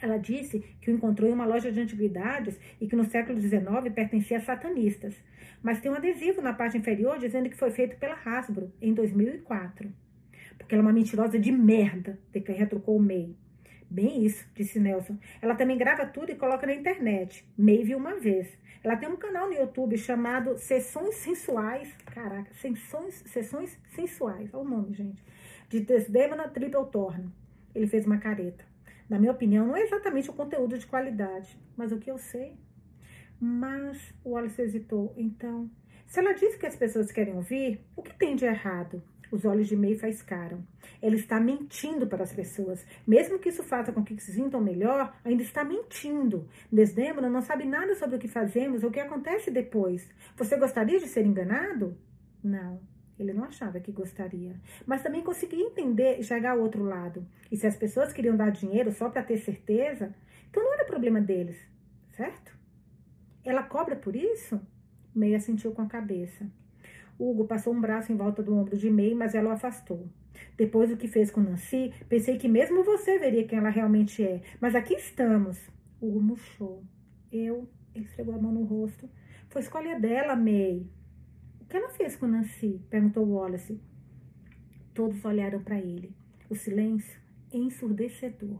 [0.00, 3.92] Ela disse que o encontrou em uma loja de antiguidades e que no século XIX
[3.94, 5.14] pertencia a satanistas
[5.62, 9.92] mas tem um adesivo na parte inferior dizendo que foi feito pela Hasbro em 2004.
[10.56, 13.34] Porque ela é uma mentirosa de merda, retrucou o May.
[13.90, 15.16] Bem isso, disse Nelson.
[15.40, 17.44] Ela também grava tudo e coloca na internet.
[17.56, 18.46] May viu uma vez.
[18.84, 21.92] Ela tem um canal no YouTube chamado Sessões Sensuais.
[22.06, 24.50] Caraca, Sessões, Sessões Sensuais.
[24.52, 25.24] Olha o nome, gente.
[25.68, 27.28] De Desdemona Triple Torn.
[27.74, 28.67] Ele fez uma careta.
[29.08, 32.56] Na minha opinião, não é exatamente o conteúdo de qualidade, mas o que eu sei
[33.40, 35.14] mas o Wallace hesitou.
[35.16, 35.70] Então,
[36.06, 39.02] se ela disse que as pessoas querem ouvir, o que tem de errado?
[39.30, 40.66] Os olhos de May faiscaram.
[41.02, 42.84] Ela está mentindo para as pessoas.
[43.06, 46.48] Mesmo que isso faça com que se sintam melhor, ainda está mentindo.
[46.72, 50.08] Desdemona não sabe nada sobre o que fazemos ou o que acontece depois.
[50.34, 51.96] Você gostaria de ser enganado?
[52.42, 52.80] Não.
[53.18, 54.54] Ele não achava que gostaria.
[54.86, 57.26] Mas também conseguia entender e chegar ao outro lado.
[57.50, 60.14] E se as pessoas queriam dar dinheiro só para ter certeza,
[60.48, 61.56] então não era problema deles,
[62.10, 62.56] certo?
[63.44, 64.60] Ela cobra por isso?
[65.14, 66.46] Meia sentiu com a cabeça.
[67.18, 70.08] Hugo passou um braço em volta do ombro de May, mas ela o afastou.
[70.56, 74.40] Depois do que fez com Nancy, pensei que mesmo você veria quem ela realmente é.
[74.60, 75.58] Mas aqui estamos.
[76.00, 76.84] Hugo murchou.
[77.32, 79.08] Eu, ele esfregou a mão no rosto.
[79.48, 80.86] Foi escolha dela, May.
[81.68, 82.80] Que ela fez com Nancy?
[82.88, 83.78] Perguntou Wallace.
[84.94, 86.16] Todos olharam para ele.
[86.48, 87.20] O silêncio
[87.52, 88.58] ensurdecedor.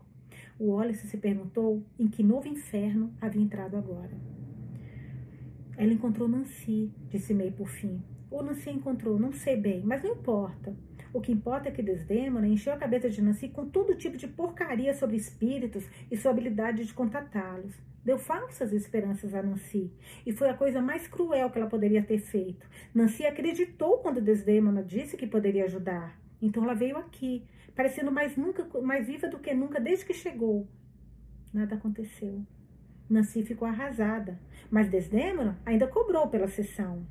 [0.60, 4.12] Wallace se perguntou em que novo inferno havia entrado agora.
[5.78, 8.02] Ela encontrou Nancy, disse May por fim.
[8.30, 10.76] Ou Nancy encontrou, não sei bem, mas não importa.
[11.10, 14.28] O que importa é que Desdemona encheu a cabeça de Nancy com todo tipo de
[14.28, 17.74] porcaria sobre espíritos e sua habilidade de contatá-los.
[18.08, 19.92] Deu falsas esperanças a Nancy.
[20.24, 22.66] E foi a coisa mais cruel que ela poderia ter feito.
[22.94, 26.18] Nancy acreditou quando Desdemona disse que poderia ajudar.
[26.40, 27.44] Então ela veio aqui,
[27.76, 30.66] parecendo mais, nunca, mais viva do que nunca desde que chegou.
[31.52, 32.42] Nada aconteceu.
[33.10, 34.40] Nancy ficou arrasada,
[34.70, 37.06] mas Desdemona ainda cobrou pela sessão.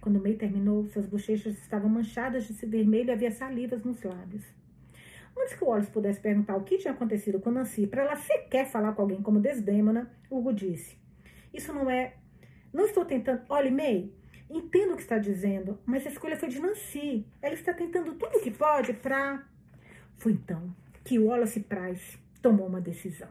[0.00, 4.63] Quando May terminou, suas bochechas estavam manchadas de vermelho e havia salivas nos lábios.
[5.36, 8.66] Antes que o Wallace pudesse perguntar o que tinha acontecido com Nancy, para ela sequer
[8.66, 10.96] falar com alguém como Desdemona, Hugo disse:
[11.52, 12.14] Isso não é.
[12.72, 13.42] Não estou tentando.
[13.48, 14.12] Olhe, May,
[14.48, 17.26] entendo o que está dizendo, mas a escolha foi de Nancy.
[17.42, 19.44] Ela está tentando tudo o que pode para.
[20.16, 23.28] Foi então que Wallace Price tomou uma decisão.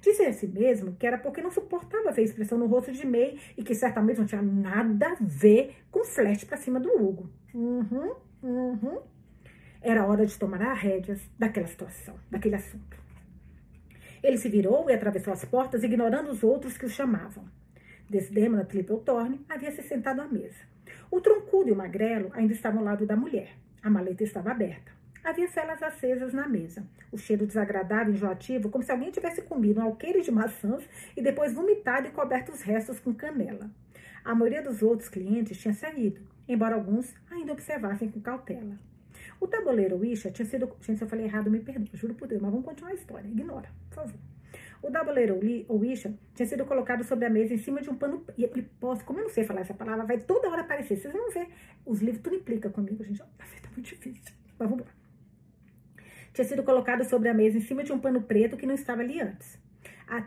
[0.00, 3.06] Disse a si mesmo que era porque não suportava ver a expressão no rosto de
[3.06, 7.30] May e que certamente não tinha nada a ver com flash para cima do Hugo.
[7.54, 9.02] Uhum, uhum.
[9.88, 12.94] Era hora de tomar as rédeas daquela situação, daquele assunto.
[14.22, 17.46] Ele se virou e atravessou as portas, ignorando os outros que o chamavam.
[18.06, 20.58] Desdemona Triplethorne havia se sentado à mesa.
[21.10, 23.56] O troncudo e o magrelo ainda estavam ao lado da mulher.
[23.82, 24.92] A maleta estava aberta.
[25.24, 26.86] Havia velas acesas na mesa.
[27.10, 31.22] O cheiro desagradável e enjoativo, como se alguém tivesse comido um alqueire de maçãs e
[31.22, 33.70] depois vomitado e coberto os restos com canela.
[34.22, 38.78] A maioria dos outros clientes tinha saído, embora alguns ainda observassem com cautela.
[39.40, 40.70] O tabuleiro Wisha tinha sido.
[40.80, 43.28] Gente, se eu falei errado, me perdoa, juro por Deus, mas vamos continuar a história.
[43.28, 44.20] Ignora, por favor.
[44.82, 45.38] O tabuleiro
[45.70, 48.24] Wisha tinha sido colocado sobre a mesa em cima de um pano.
[48.36, 50.96] E, e posso, como eu não sei falar essa palavra, vai toda hora aparecer.
[50.96, 51.48] Vocês vão ver.
[51.84, 53.18] Os livros tudo implica comigo, gente.
[53.18, 54.34] Tá muito difícil.
[54.58, 54.92] Mas vamos lá
[56.38, 59.02] tinha sido colocado sobre a mesa em cima de um pano preto que não estava
[59.02, 59.58] ali antes.
[60.10, 60.22] A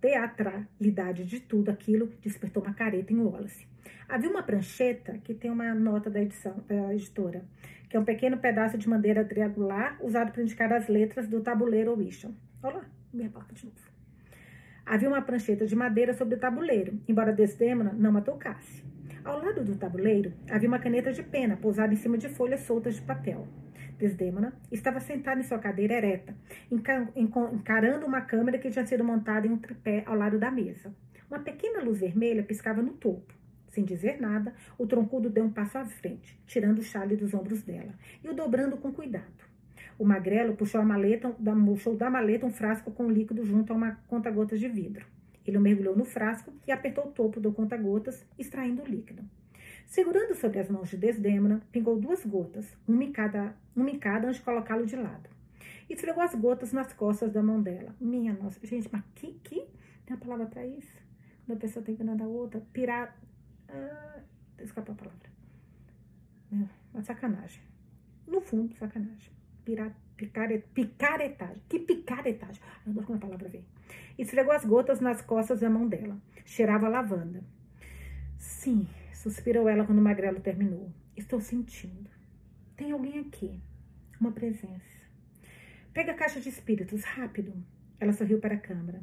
[0.00, 3.66] teatralidade de tudo aquilo despertou uma careta em Wallace.
[4.08, 7.44] Havia uma prancheta que tem uma nota da edição da editora,
[7.90, 11.94] que é um pequeno pedaço de madeira triangular usado para indicar as letras do tabuleiro
[11.94, 12.32] Wishan.
[12.62, 13.76] Olha lá, minha placa de novo.
[14.86, 18.82] Havia uma prancheta de madeira sobre o tabuleiro, embora Desdemona não a tocasse.
[19.22, 22.94] Ao lado do tabuleiro havia uma caneta de pena pousada em cima de folhas soltas
[22.94, 23.46] de papel.
[24.00, 26.34] Desdêmona estava sentada em sua cadeira ereta,
[27.14, 30.90] encarando uma câmera que tinha sido montada em um tripé ao lado da mesa.
[31.30, 33.34] Uma pequena luz vermelha piscava no topo.
[33.68, 37.62] Sem dizer nada, o troncudo deu um passo à frente, tirando o chale dos ombros
[37.62, 37.92] dela
[38.24, 39.44] e o dobrando com cuidado.
[39.98, 41.28] O magrelo puxou, maleta,
[41.66, 45.04] puxou da maleta um frasco com líquido junto a uma conta-gotas de vidro.
[45.46, 49.22] Ele mergulhou no frasco e apertou o topo do conta-gotas, extraindo o líquido.
[49.90, 54.28] Segurando sobre as mãos de Desdemona, pingou duas gotas, uma em cada, uma em cada
[54.28, 55.28] antes de colocá-lo de lado.
[55.88, 57.92] E esfregou as gotas nas costas da mão dela.
[58.00, 59.66] Minha nossa, gente, mas que, que
[60.06, 60.96] tem a palavra para isso?
[61.44, 63.20] Quando a pessoa tem que a outra, pirar.
[63.68, 64.20] Ah,
[64.60, 65.28] escapou a palavra.
[66.94, 67.60] Uma sacanagem.
[68.28, 69.32] No fundo, sacanagem.
[69.64, 71.62] Pirar, picaret, picaretagem.
[71.68, 72.62] Que picaretagem?
[72.86, 73.64] Eu adoro quando a palavra vem.
[74.16, 76.16] Esfregou as gotas nas costas da mão dela.
[76.44, 77.42] Cheirava lavanda.
[78.38, 78.86] Sim,
[79.20, 80.90] Suspirou ela quando o magrelo terminou.
[81.14, 82.08] Estou sentindo.
[82.74, 83.60] Tem alguém aqui.
[84.18, 84.98] Uma presença.
[85.92, 87.52] Pega a caixa de espíritos, rápido.
[88.00, 89.02] Ela sorriu para a câmara.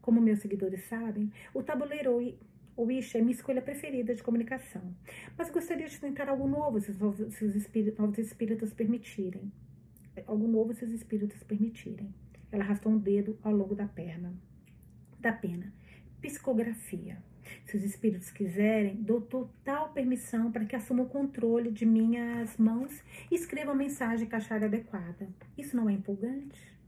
[0.00, 2.16] Como meus seguidores sabem, o tabuleiro
[2.78, 4.96] Wish é minha escolha preferida de comunicação.
[5.36, 6.90] Mas gostaria de tentar algo novo se
[7.44, 9.52] os espíritos, novos espíritos permitirem.
[10.26, 12.14] Algo novo se os espíritos permitirem.
[12.50, 14.32] Ela arrastou um dedo ao longo da perna.
[15.18, 15.70] Da pena.
[16.22, 17.22] Psicografia.
[17.64, 23.02] Se os espíritos quiserem, dou total permissão para que assumam o controle de minhas mãos
[23.30, 25.28] e escrevam a mensagem que acharem adequada.
[25.56, 26.80] Isso não é empolgante?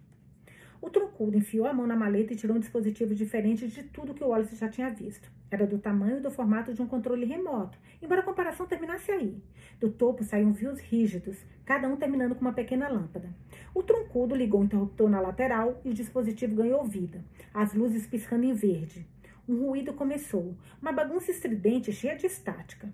[0.83, 4.25] O troncudo enfiou a mão na maleta e tirou um dispositivo diferente de tudo que
[4.25, 5.31] o Wallace já tinha visto.
[5.49, 9.41] Era do tamanho e do formato de um controle remoto, embora a comparação terminasse aí.
[9.79, 13.33] Do topo saíam fios rígidos, cada um terminando com uma pequena lâmpada.
[13.73, 18.45] O troncudo ligou o interruptor na lateral e o dispositivo ganhou vida, as luzes piscando
[18.45, 19.07] em verde.
[19.49, 22.93] Um ruído começou, uma bagunça estridente cheia de estática.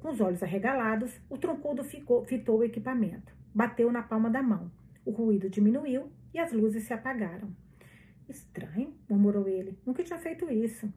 [0.00, 3.32] Com os olhos arregalados, o troncudo ficou, fitou o equipamento.
[3.54, 4.70] Bateu na palma da mão.
[5.04, 7.54] O ruído diminuiu e as luzes se apagaram.
[8.26, 9.78] Estranho, murmurou ele.
[9.84, 10.92] Nunca tinha feito isso.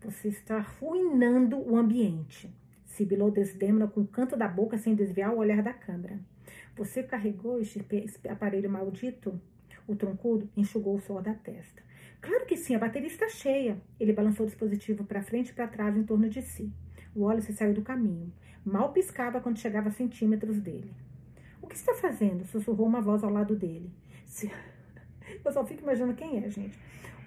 [0.00, 2.48] Você está arruinando o ambiente.
[2.84, 6.20] Sibilou Desdemona com o canto da boca sem desviar o olhar da câmera.
[6.76, 7.84] Você carregou este
[8.28, 9.40] aparelho maldito?
[9.88, 11.82] O troncudo enxugou o suor da testa.
[12.26, 13.80] Claro que sim, a bateria está cheia.
[14.00, 16.72] Ele balançou o dispositivo para frente e para trás em torno de si.
[17.14, 18.32] O Wallace saiu do caminho.
[18.64, 20.92] Mal piscava quando chegava a centímetros dele.
[21.62, 22.44] O que está fazendo?
[22.44, 23.92] Sussurrou uma voz ao lado dele.
[24.26, 24.50] Se...
[25.44, 26.76] Eu só fico imaginando quem é, gente.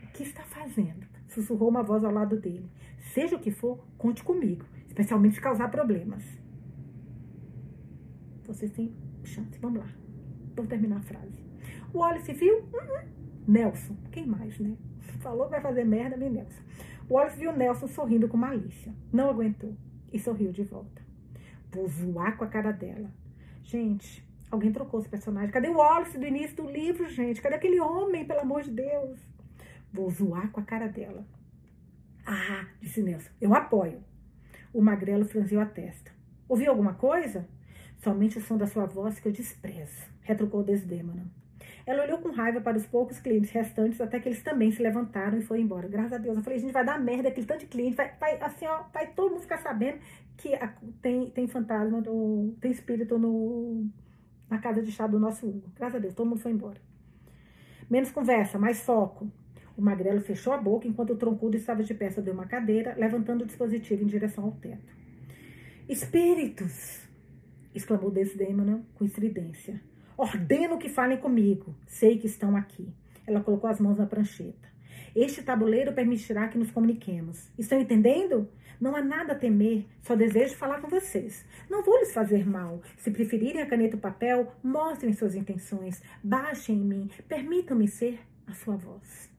[0.04, 1.08] O que está fazendo?
[1.30, 2.70] Sussurrou uma voz ao lado dele.
[3.14, 6.26] Seja o que for, conte comigo, especialmente se causar problemas.
[8.44, 9.58] Você tem chance.
[9.60, 9.90] Vamos lá.
[10.58, 11.42] Vamos terminar a frase.
[11.94, 12.58] O Wallace viu?
[12.58, 13.20] Uhum.
[13.48, 14.76] Nelson, quem mais, né?
[15.20, 16.62] Falou que vai fazer merda, vem Nelson.
[17.10, 18.94] Wallace viu Nelson sorrindo com malícia.
[19.12, 19.76] Não aguentou
[20.14, 21.02] e sorriu de volta.
[21.72, 23.12] Vou zoar com a cara dela.
[23.64, 25.52] Gente, alguém trocou esse personagem.
[25.52, 27.42] Cadê o Wallace do início do livro, gente?
[27.42, 29.20] Cadê aquele homem, pelo amor de Deus?
[29.92, 31.26] Vou zoar com a cara dela.
[32.26, 34.04] Ah, disse Nelson, eu apoio.
[34.74, 36.12] O magrelo franziu a testa.
[36.48, 37.48] Ouviu alguma coisa?
[37.98, 41.30] Somente o som da sua voz que eu desprezo, retrucou Desdemona.
[41.90, 45.40] Ela olhou com raiva para os poucos clientes restantes, até que eles também se levantaram
[45.40, 45.88] e foram embora.
[45.88, 46.38] Graças a Deus.
[46.38, 49.08] Eu falei, gente vai dar merda aquele tanto de cliente, vai, vai, assim, ó, vai
[49.08, 49.98] todo mundo ficar sabendo
[50.38, 50.72] que a,
[51.02, 53.90] tem, tem fantasma, do, tem espírito no,
[54.48, 55.72] na casa de chá do nosso Hugo.
[55.76, 56.80] Graças a Deus, todo mundo foi embora.
[57.90, 59.28] Menos conversa, mais foco.
[59.76, 63.42] O magrelo fechou a boca enquanto o troncudo estava de pé sobre uma cadeira, levantando
[63.42, 64.94] o dispositivo em direção ao teto.
[65.90, 67.10] Espíritos!
[67.74, 69.89] exclamou Desdemona com estridência.
[70.20, 71.74] Ordeno que falem comigo.
[71.88, 72.94] Sei que estão aqui.
[73.26, 74.68] Ela colocou as mãos na prancheta.
[75.16, 77.50] Este tabuleiro permitirá que nos comuniquemos.
[77.58, 78.50] Estão entendendo?
[78.82, 81.46] Não há nada a temer, só desejo falar com vocês.
[81.70, 82.82] Não vou lhes fazer mal.
[82.98, 86.02] Se preferirem a caneta e o papel, mostrem suas intenções.
[86.22, 89.30] Baixem em mim, permitam-me ser a sua voz.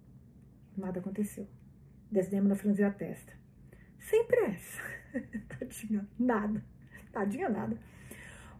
[0.74, 1.46] Nada aconteceu.
[2.10, 3.34] Desdemona franziu a testa.
[3.98, 4.80] Sem pressa.
[5.46, 6.64] Tadinha, nada.
[7.12, 7.76] Tadinha, nada.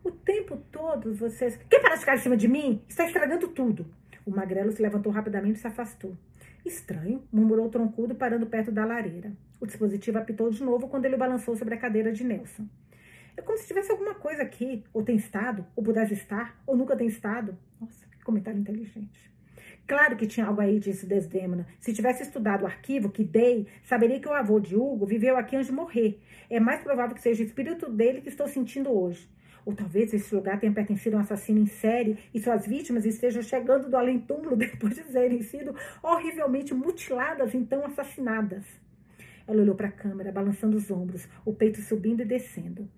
[0.02, 1.58] O tempo todo vocês.
[1.68, 2.82] Quem para de ficar em cima de mim?
[2.88, 3.86] Está estragando tudo.
[4.24, 6.16] O magrelo se levantou rapidamente e se afastou.
[6.64, 9.32] Estranho, murmurou o troncudo, parando perto da lareira.
[9.60, 12.66] O dispositivo apitou de novo quando ele balançou sobre a cadeira de Nelson.
[13.36, 16.96] É como se tivesse alguma coisa aqui, ou tem estado, ou pudesse estar, ou nunca
[16.96, 17.56] tem estado.
[17.80, 19.30] Nossa, que comentário inteligente.
[19.86, 21.66] Claro que tinha algo aí, disse Desdemona.
[21.78, 25.56] Se tivesse estudado o arquivo que dei, saberia que o avô de Hugo viveu aqui
[25.56, 26.20] antes de morrer.
[26.48, 29.28] É mais provável que seja o espírito dele que estou sentindo hoje.
[29.64, 33.42] Ou talvez esse lugar tenha pertencido a um assassino em série e suas vítimas estejam
[33.42, 38.64] chegando do além-túmulo depois de terem sido horrivelmente mutiladas, então assassinadas.
[39.46, 42.88] Ela olhou para a câmera, balançando os ombros, o peito subindo e descendo.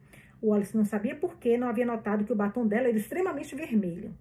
[0.41, 3.55] O Wallace não sabia por que não havia notado que o batom dela era extremamente
[3.55, 4.13] vermelho.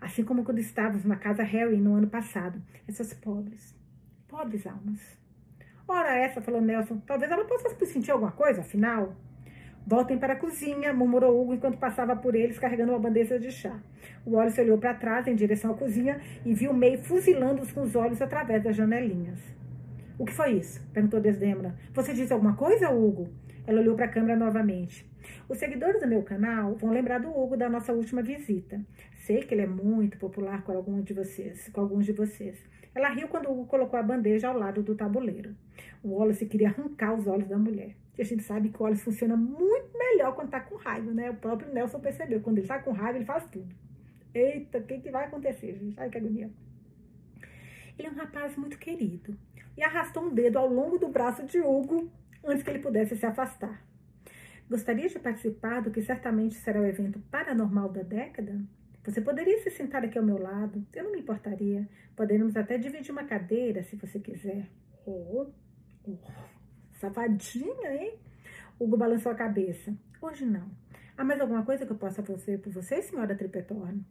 [0.00, 2.60] Assim como quando estávamos na casa Harry no ano passado.
[2.86, 3.74] Essas pobres,
[4.28, 5.00] pobres almas.
[5.86, 9.16] Ora essa, falou Nelson, talvez ela possa sentir alguma coisa, afinal.
[9.86, 13.78] Voltem para a cozinha, murmurou Hugo enquanto passava por eles carregando uma bandeja de chá.
[14.24, 17.94] O Wallace olhou para trás em direção à cozinha e viu May fuzilando-os com os
[17.94, 19.38] olhos através das janelinhas.
[20.18, 20.80] O que foi isso?
[20.90, 21.76] perguntou Desdemona.
[21.92, 23.28] Você disse alguma coisa, Hugo?
[23.66, 25.06] Ela olhou para a câmera novamente.
[25.48, 28.80] Os seguidores do meu canal vão lembrar do Hugo da nossa última visita.
[29.16, 32.56] Sei que ele é muito popular com alguns de vocês, com alguns de vocês.
[32.94, 35.54] Ela riu quando Hugo colocou a bandeja ao lado do tabuleiro.
[36.02, 37.94] O Wallace queria arrancar os olhos da mulher.
[38.16, 41.30] E a gente sabe que o Wallace funciona muito melhor quando tá com raiva, né?
[41.30, 42.40] O próprio Nelson percebeu.
[42.40, 43.74] Quando ele tá com raiva, ele faz tudo.
[44.32, 45.98] Eita, o que, que vai acontecer, gente?
[45.98, 46.50] Ai, que agonia.
[47.98, 49.36] Ele é um rapaz muito querido.
[49.76, 52.10] E arrastou um dedo ao longo do braço de Hugo
[52.44, 53.84] antes que ele pudesse se afastar.
[54.68, 58.64] Gostaria de participar do que certamente será o evento paranormal da década?
[59.04, 61.86] Você poderia se sentar aqui ao meu lado, eu não me importaria.
[62.16, 64.66] Poderíamos até dividir uma cadeira, se você quiser.
[65.04, 65.46] Oh,
[66.06, 66.16] oh,
[67.04, 68.14] safadinha, hein?
[68.78, 69.94] Hugo balançou a cabeça.
[70.20, 70.70] Hoje não.
[71.16, 74.04] Há mais alguma coisa que eu possa fazer por você, senhora Tripetorno?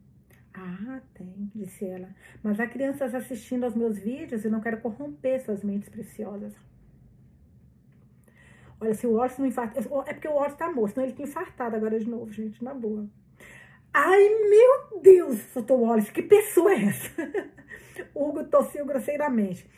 [0.54, 2.08] Ah, tem, disse ela.
[2.42, 6.54] Mas há crianças assistindo aos meus vídeos e não quero corromper suas mentes preciosas.
[8.80, 9.82] Olha, se o Orson não infartar.
[10.06, 12.72] É porque o Orson tá morto, senão ele tinha infartado agora de novo, gente, na
[12.72, 13.08] boa.
[13.92, 17.10] Ai, meu Deus, soltou Wallace, que pessoa é essa?
[18.14, 19.68] Hugo tossiu grosseiramente.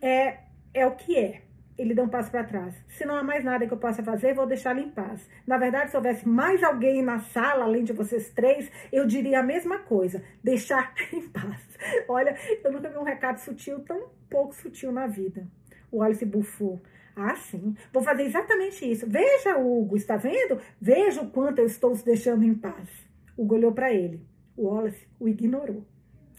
[0.00, 0.40] É,
[0.74, 1.42] é o que é.
[1.76, 2.74] Ele deu um passo para trás.
[2.88, 5.28] Se não há mais nada que eu possa fazer, vou deixá-lo em paz.
[5.46, 9.42] Na verdade, se houvesse mais alguém na sala, além de vocês três, eu diria a
[9.42, 11.66] mesma coisa: deixar em paz.
[12.08, 15.46] Olha, eu nunca vi um recado sutil tão pouco sutil na vida.
[15.90, 16.80] O Wallace bufou.
[17.14, 17.74] Ah, sim.
[17.92, 19.06] Vou fazer exatamente isso.
[19.06, 20.58] Veja, Hugo, está vendo?
[20.80, 22.88] Veja o quanto eu estou se deixando em paz.
[23.36, 24.26] Hugo olhou para ele.
[24.56, 25.84] O Wallace o ignorou.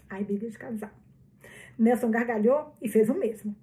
[0.09, 0.91] Ai, briga de casal.
[1.77, 3.55] Nelson gargalhou e fez o mesmo.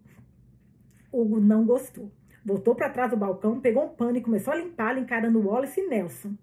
[1.13, 2.11] Hugo não gostou.
[2.45, 5.87] Voltou para trás do balcão, pegou um pano e começou a limpá-lo, encarando Wallace e
[5.87, 6.35] Nelson.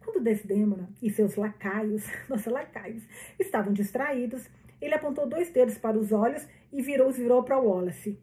[0.00, 3.02] Quando Desdemona e seus lacaios, nossa, lacaios,
[3.38, 4.48] estavam distraídos,
[4.80, 8.18] ele apontou dois dedos para os olhos e virou-os virou para Wallace.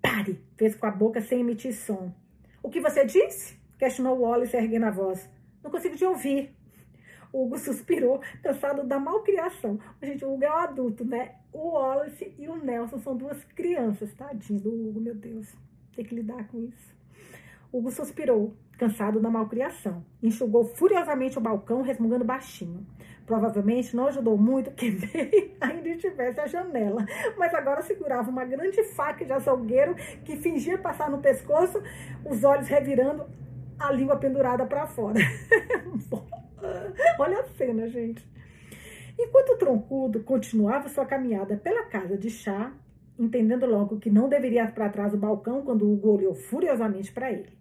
[0.00, 0.40] Pare!
[0.56, 2.12] Fez com a boca sem emitir som.
[2.62, 3.56] O que você disse?
[3.78, 5.30] Questionou Wallace, erguendo a voz.
[5.62, 6.55] Não consigo te ouvir.
[7.32, 9.78] Hugo suspirou, cansado da malcriação.
[10.02, 11.36] Gente, o Hugo é um adulto, né?
[11.52, 15.54] O Wallace e o Nelson são duas crianças, tadinho do Hugo, meu Deus.
[15.94, 16.94] Tem que lidar com isso.
[17.72, 20.04] Hugo suspirou, cansado da malcriação.
[20.22, 22.86] Enxugou furiosamente o balcão, resmungando baixinho.
[23.26, 24.92] Provavelmente não ajudou muito que
[25.60, 27.04] May ainda estivesse à janela,
[27.36, 31.82] mas agora segurava uma grande faca de açougueiro que fingia passar no pescoço,
[32.24, 33.26] os olhos revirando,
[33.78, 35.18] a língua pendurada para fora.
[37.18, 38.26] Olha a cena, gente.
[39.18, 42.72] Enquanto o troncudo continuava sua caminhada pela casa de chá,
[43.18, 47.32] entendendo logo que não deveria ir para trás do balcão quando Hugo olhou furiosamente para
[47.32, 47.56] ele.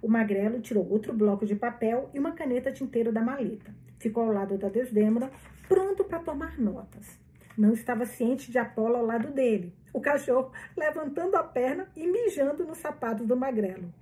[0.00, 3.74] O magrelo tirou outro bloco de papel e uma caneta tinteiro da maleta.
[3.98, 5.30] Ficou ao lado da Desdêmona,
[5.68, 7.18] pronto para tomar notas.
[7.58, 9.74] Não estava ciente de Apolo ao lado dele.
[9.92, 13.92] O cachorro levantando a perna e mijando nos sapatos do magrelo.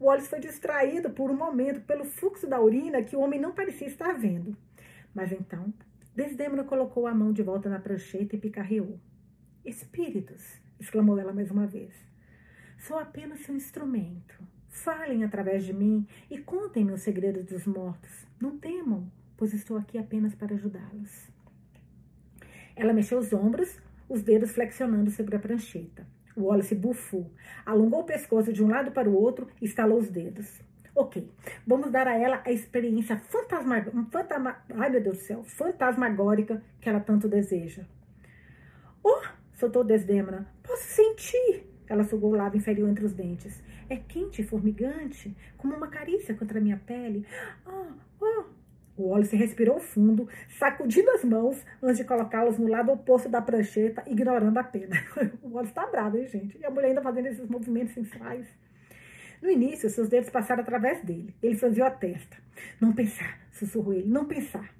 [0.00, 3.86] Wallace foi distraído por um momento pelo fluxo da urina que o homem não parecia
[3.86, 4.56] estar vendo.
[5.14, 5.72] Mas então
[6.16, 8.98] Desdemona colocou a mão de volta na prancheta e picarreou.
[9.62, 11.92] Espíritos, exclamou ela mais uma vez.
[12.78, 14.42] Sou apenas seu instrumento.
[14.70, 18.26] Falem através de mim e contem-me os segredos dos mortos.
[18.40, 21.28] Não temam, pois estou aqui apenas para ajudá-los.
[22.74, 23.78] Ela mexeu os ombros,
[24.08, 26.06] os dedos flexionando sobre a prancheta.
[26.36, 27.30] Wallace bufou,
[27.64, 30.60] alongou o pescoço de um lado para o outro e estalou os dedos.
[30.94, 31.30] Ok,
[31.66, 36.88] vamos dar a ela a experiência fantasma, fantasma, ai meu Deus do céu, fantasmagórica que
[36.88, 37.84] ela tanto deseja.
[39.02, 39.22] Oh,
[39.52, 41.66] soltou Desdemona, posso sentir.
[41.88, 43.62] Ela sugou o lábio inferior entre os dentes.
[43.88, 47.24] É quente e formigante, como uma carícia contra a minha pele.
[47.64, 48.44] Oh, oh.
[48.96, 50.28] O Wallace respirou fundo,
[50.58, 54.96] sacudindo as mãos antes de colocá-las no lado oposto da prancheta, ignorando a pena.
[55.42, 56.58] O Wallace tá bravo, hein, gente?
[56.58, 58.46] E a mulher ainda fazendo esses movimentos sensuais.
[59.42, 61.34] No início, seus dedos passaram através dele.
[61.42, 62.36] Ele franziu a testa.
[62.80, 64.74] Não pensar, sussurrou ele, não pensar.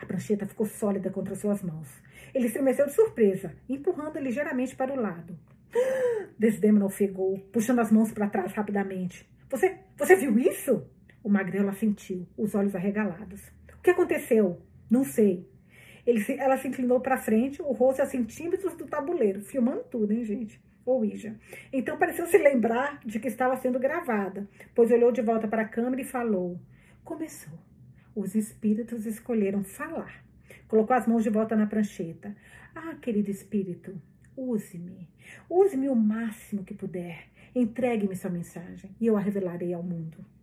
[0.00, 1.88] A prancheta ficou sólida contra suas mãos.
[2.34, 5.38] Ele estremeceu de surpresa, empurrando ligeiramente para o lado.
[6.38, 9.28] Desdemona ofegou, puxando as mãos para trás rapidamente.
[9.48, 10.84] Você, você viu isso?
[11.24, 13.40] O magrelo assentiu, os olhos arregalados.
[13.78, 14.60] O que aconteceu?
[14.90, 15.48] Não sei.
[16.38, 20.62] Ela se inclinou para frente, o rosto a centímetros do tabuleiro, filmando tudo, hein, gente?
[20.84, 21.34] Ouija.
[21.72, 25.68] Então pareceu se lembrar de que estava sendo gravada, pois olhou de volta para a
[25.68, 26.60] câmera e falou:
[27.02, 27.58] Começou.
[28.14, 30.22] Os espíritos escolheram falar.
[30.68, 32.36] Colocou as mãos de volta na prancheta.
[32.74, 33.98] Ah, querido espírito,
[34.36, 35.08] use-me.
[35.48, 37.28] Use-me o máximo que puder.
[37.54, 40.33] Entregue-me sua mensagem e eu a revelarei ao mundo.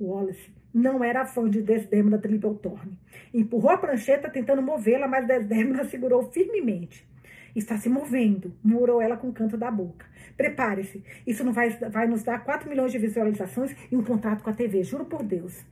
[0.00, 2.96] Wallace não era fã de Desdemona Tripletorne.
[3.34, 7.08] Empurrou a prancheta tentando movê-la, mas Desdemona segurou firmemente.
[7.54, 10.06] Está se movendo, murmurou ela com o canto da boca.
[10.36, 14.50] Prepare-se, isso não vai, vai nos dar 4 milhões de visualizações e um contrato com
[14.50, 15.64] a TV, juro por Deus.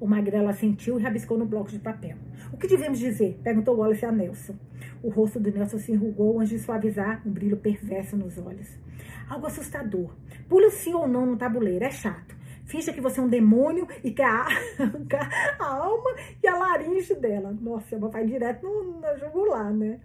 [0.00, 2.16] O magrelo assentiu e rabiscou no bloco de papel.
[2.52, 3.38] O que devemos dizer?
[3.42, 4.56] Perguntou Wallace a Nelson.
[5.02, 8.68] O rosto do Nelson se enrugou antes de suavizar um brilho perverso nos olhos.
[9.28, 10.14] Algo assustador.
[10.48, 12.36] Pule o sim ou não no tabuleiro, é chato.
[12.64, 17.56] Finja que você é um demônio e quer arrancar a alma e a laringe dela.
[17.60, 20.00] Nossa, ela vai direto no, no jugular, né?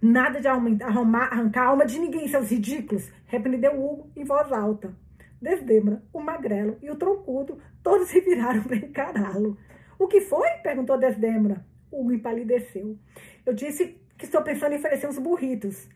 [0.00, 4.94] Nada de arrumar, arrancar a alma de ninguém, seus ridículos, repreendeu Hugo em voz alta.
[5.40, 9.58] Desdemona, o magrelo e o troncudo, todos se viraram para encará-lo.
[9.98, 10.48] O que foi?
[10.62, 11.66] perguntou Desdemona.
[11.90, 12.98] Hugo empalideceu.
[13.46, 15.88] Eu disse que estou pensando em oferecer uns burritos.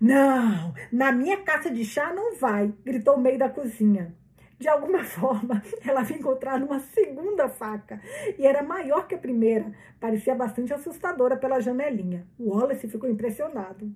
[0.00, 4.14] Não, na minha caça de chá não vai, gritou o meio da cozinha.
[4.58, 8.00] De alguma forma, ela havia encontrado uma segunda faca
[8.38, 9.72] e era maior que a primeira.
[10.00, 12.26] Parecia bastante assustadora pela janelinha.
[12.38, 13.94] Wallace ficou impressionado.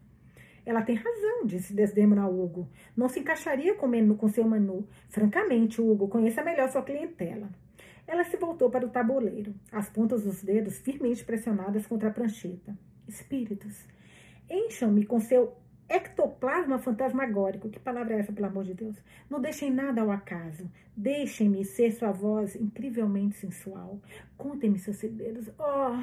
[0.65, 2.69] Ela tem razão, disse Desdemona a Hugo.
[2.97, 4.87] Não se encaixaria com, menu, com seu menu.
[5.09, 7.49] Francamente, Hugo, conheça melhor sua clientela.
[8.07, 12.77] Ela se voltou para o tabuleiro, as pontas dos dedos firmemente pressionadas contra a prancheta.
[13.09, 13.87] Espíritos,
[14.49, 15.55] encham-me com seu
[15.91, 17.69] ectoplasma fantasmagórico.
[17.69, 18.97] Que palavra é essa, pelo amor de Deus?
[19.29, 20.71] Não deixem nada ao acaso.
[20.97, 24.01] Deixem-me ser sua voz incrivelmente sensual.
[24.39, 25.51] Contem-me seus segredos.
[25.59, 25.99] Oh,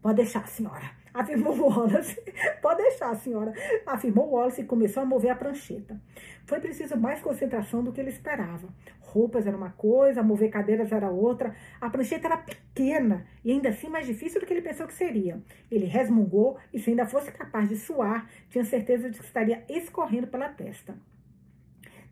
[0.00, 0.90] pode deixar, senhora.
[1.16, 2.20] Afirmou Wallace.
[2.60, 3.54] pode deixar, senhora.
[3.86, 5.98] Afirmou Wallace e começou a mover a prancheta.
[6.44, 8.68] Foi preciso mais concentração do que ele esperava.
[9.00, 11.56] Roupas era uma coisa, mover cadeiras era outra.
[11.80, 15.40] A prancheta era pequena e ainda assim mais difícil do que ele pensou que seria.
[15.70, 20.26] Ele resmungou e, se ainda fosse capaz de suar, tinha certeza de que estaria escorrendo
[20.26, 20.94] pela testa.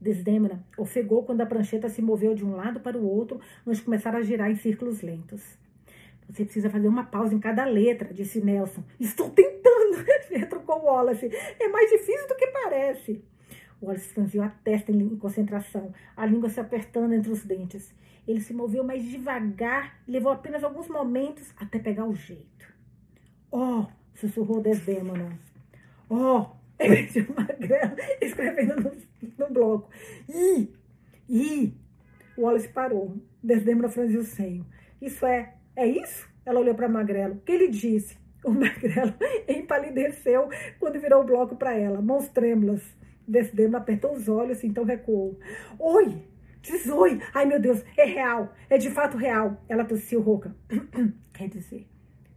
[0.01, 3.85] Desdemona ofegou quando a prancheta se moveu de um lado para o outro antes de
[3.85, 5.63] começar a girar em círculos lentos.
[6.29, 8.83] Você precisa fazer uma pausa em cada letra, disse Nelson.
[8.99, 11.31] Estou tentando, retrucou Wallace.
[11.61, 13.23] É mais difícil do que parece.
[13.83, 17.95] Wallace franziu a testa em concentração, a língua se apertando entre os dentes.
[18.27, 22.73] Ele se moveu mais devagar e levou apenas alguns momentos até pegar o jeito.
[23.51, 23.85] Oh!
[24.15, 25.39] sussurrou Desdemona.
[26.09, 26.47] Oh!
[26.79, 28.93] repetiu Magrelo, escrevendo no,
[29.39, 29.91] no bloco.
[30.29, 30.73] Ih!
[31.29, 31.75] Ih!
[32.37, 33.17] Wallace parou.
[33.43, 34.67] Desdemona franziu o senho.
[35.01, 35.54] Isso é...
[35.77, 36.29] É isso?
[36.47, 37.35] Ela olhou para Magrelo.
[37.35, 38.17] O que ele disse?
[38.45, 39.15] O Magrelo
[39.49, 40.49] empalideceu
[40.79, 42.83] quando virou o bloco para ela, mãos trêmulas.
[43.27, 45.39] Desdemona apertou os olhos, então recuou.
[45.79, 46.23] Oi!
[46.61, 47.21] Diz oi!
[47.33, 48.55] Ai, meu Deus, é real!
[48.69, 49.63] É de fato real!
[49.69, 50.55] Ela tossiu rouca.
[51.33, 51.87] Quer dizer,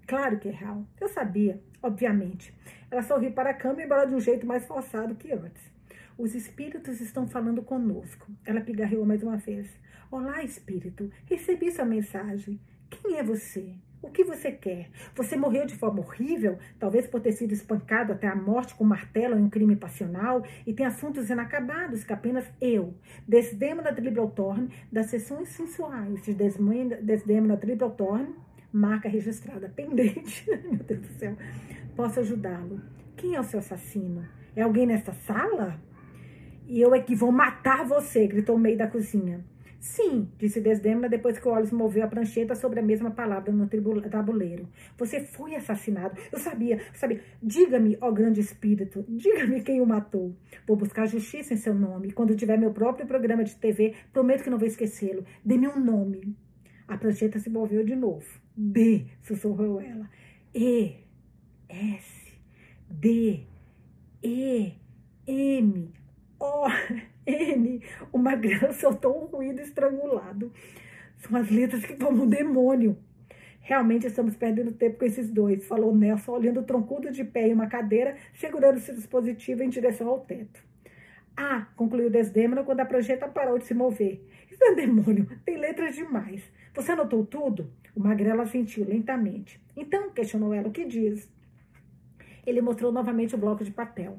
[0.07, 0.85] claro que é real.
[0.99, 2.53] Eu sabia, obviamente.
[2.89, 5.63] Ela sorriu para a câmera, embora de um jeito mais forçado que antes.
[6.17, 8.31] Os espíritos estão falando conosco.
[8.45, 9.69] Ela pigarreou mais uma vez.
[10.09, 11.11] Olá, espírito.
[11.25, 12.59] Recebi sua mensagem.
[12.89, 13.75] Quem é você?
[14.01, 14.89] O que você quer?
[15.15, 19.37] Você morreu de forma horrível, talvez por ter sido espancado até a morte com martelo
[19.37, 22.93] em um crime passional, e tem assuntos inacabados que apenas eu,
[23.27, 28.35] Desdemona Dribbletorn, das sessões sensuais de Desdemona Dribbletorn,
[28.71, 30.45] Marca registrada pendente.
[30.63, 31.35] Meu Deus do céu.
[31.95, 32.81] Posso ajudá-lo?
[33.15, 34.27] Quem é o seu assassino?
[34.55, 35.81] É alguém nesta sala?
[36.67, 39.43] E eu é que vou matar você, gritou o meio da cozinha.
[39.79, 43.67] Sim, disse Desdemona depois que Wallace moveu a prancheta sobre a mesma palavra no
[44.09, 44.67] tabuleiro.
[44.97, 46.19] Você foi assassinado.
[46.31, 47.21] Eu sabia, sabia.
[47.41, 50.35] Diga-me, ó grande espírito, diga-me quem o matou.
[50.67, 52.11] Vou buscar justiça em seu nome.
[52.11, 55.23] Quando tiver meu próprio programa de TV, prometo que não vou esquecê-lo.
[55.45, 56.35] Dê-me um nome.
[56.87, 58.25] A prancheta se moveu de novo.
[58.55, 60.09] D, sussurrou ela.
[60.55, 60.95] E,
[61.69, 62.33] S,
[62.89, 63.45] D,
[64.23, 64.73] E,
[65.27, 65.93] M,
[66.39, 66.67] O,
[67.27, 67.81] N.
[68.17, 70.51] Magrelo soltou um ruído estrangulado.
[71.17, 72.97] São as letras que tomam um demônio.
[73.59, 77.67] Realmente estamos perdendo tempo com esses dois, falou Nelson, olhando troncudo de pé em uma
[77.67, 80.63] cadeira, segurando seu dispositivo em direção ao teto.
[81.35, 84.25] Ah, concluiu Desdemona quando a projeta parou de se mover.
[84.49, 86.41] Isso é demônio, tem letras demais.
[86.73, 87.69] Você anotou tudo?
[87.93, 89.61] O magrelo assentiu lentamente.
[89.75, 91.29] Então, questionou ela, o que diz?
[92.45, 94.17] Ele mostrou novamente o bloco de papel.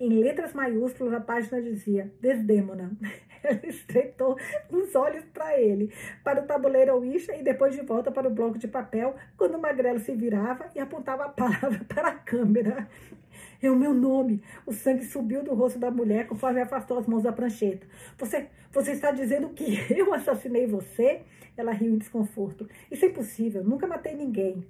[0.00, 2.90] Em letras maiúsculas, a página dizia Desdêmona.
[3.44, 4.36] Ela estreitou
[4.70, 5.92] os olhos para ele,
[6.24, 9.60] para o tabuleiro Ouija e depois de volta para o bloco de papel, quando o
[9.60, 12.88] magrelo se virava e apontava a palavra para a câmera.
[13.62, 14.42] É o meu nome.
[14.66, 17.86] O sangue subiu do rosto da mulher conforme afastou as mãos da prancheta.
[18.18, 21.22] Você, você está dizendo que eu assassinei você?
[21.56, 22.68] Ela riu em desconforto.
[22.90, 23.62] Isso é impossível.
[23.62, 24.66] Nunca matei ninguém.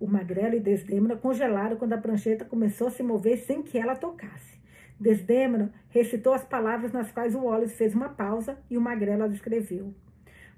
[0.00, 3.94] O magrelo e Desdêmona congelaram quando a prancheta começou a se mover sem que ela
[3.94, 4.55] tocasse.
[4.98, 9.32] Desdêmona recitou as palavras nas quais o Wallace fez uma pausa e o Magrelo as
[9.32, 9.94] escreveu.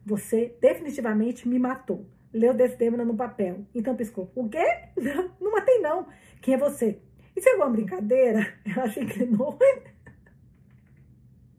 [0.06, 2.06] Você definitivamente me matou.
[2.32, 3.66] Leu Desdêmona no papel.
[3.74, 4.30] Então piscou.
[4.34, 4.64] O quê?
[4.96, 6.06] Não, não matei não.
[6.40, 6.98] Quem é você?
[7.34, 8.54] Isso é uma brincadeira?
[8.64, 9.58] Ela se inclinou.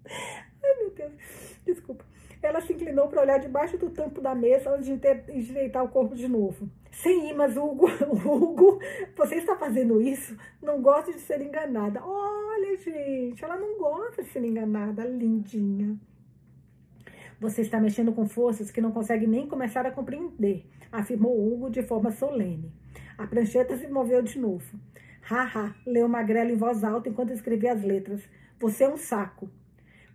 [0.05, 1.13] Ai, meu Deus.
[1.65, 2.05] Desculpa.
[2.41, 4.93] Ela se inclinou para olhar debaixo do tampo da mesa antes de
[5.33, 6.69] endireitar o corpo de novo.
[6.91, 7.87] Sem imãs, Hugo,
[8.25, 8.79] Hugo,
[9.15, 10.37] você está fazendo isso?
[10.61, 12.03] Não gosto de ser enganada.
[12.03, 15.97] Olha, gente, ela não gosta de ser enganada, lindinha.
[17.39, 21.81] Você está mexendo com forças que não consegue nem começar a compreender, afirmou Hugo de
[21.81, 22.73] forma solene.
[23.17, 24.77] A prancheta se moveu de novo.
[25.21, 28.21] Haha, leu Magrela em voz alta enquanto escrevia as letras.
[28.59, 29.49] Você é um saco.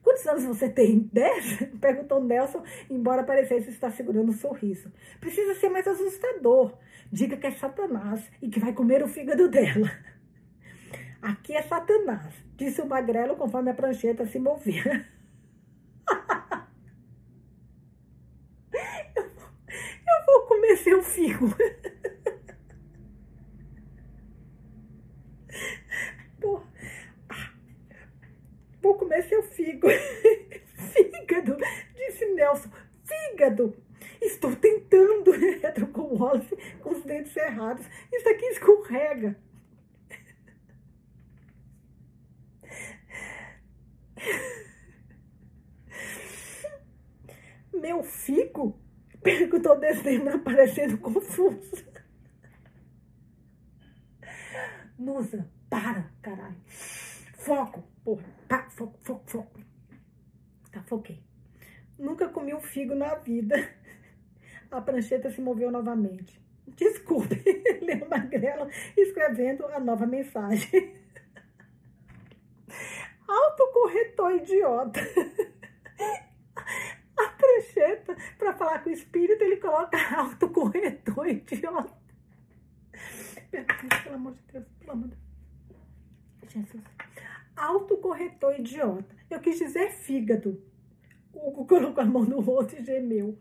[0.05, 1.09] Quantos anos você tem?
[1.13, 1.61] Dez?
[1.81, 4.93] Perguntou Nelson, embora parecesse estar segurando um sorriso.
[5.19, 6.77] Precisa ser mais assustador.
[7.11, 9.91] Diga que é Satanás e que vai comer o fígado dela.
[11.23, 15.09] Aqui é Satanás, disse o magrelo conforme a prancheta se movia.
[19.17, 19.25] eu,
[20.27, 21.49] vou, comer seu figo.
[29.15, 29.95] Comer seu fígado.
[30.93, 31.57] fígado,
[31.95, 32.71] disse Nelson.
[33.05, 33.77] Fígado.
[34.21, 37.87] Estou tentando, retrucou Wallace com os dentes cerrados.
[38.13, 39.37] Isso aqui escorrega.
[47.73, 48.79] Meu figo?
[49.23, 51.85] Perguntou Desdemona, parecendo confuso.
[54.99, 56.57] Musa, para, caralho.
[57.37, 58.25] Foco, porra.
[58.47, 59.61] Tá, foco, foco, foco.
[60.71, 61.23] Tá, foquei.
[61.99, 63.57] Nunca comi um figo na vida.
[64.71, 66.43] A prancheta se moveu novamente.
[66.67, 67.41] Desculpe,
[67.81, 70.97] leu Magrelo escrevendo a nova mensagem.
[73.29, 75.01] Autocorretor idiota.
[77.17, 81.95] A prancheta, para falar com o espírito, ele coloca autocorretor idiota.
[84.03, 86.53] Pelo amor de Deus, pelo amor de Deus.
[86.53, 86.83] Jesus
[87.57, 89.15] autocorretor idiota.
[89.31, 90.63] Eu quis dizer fígado.
[91.33, 93.39] Hugo colocou a mão no rosto e gemeu.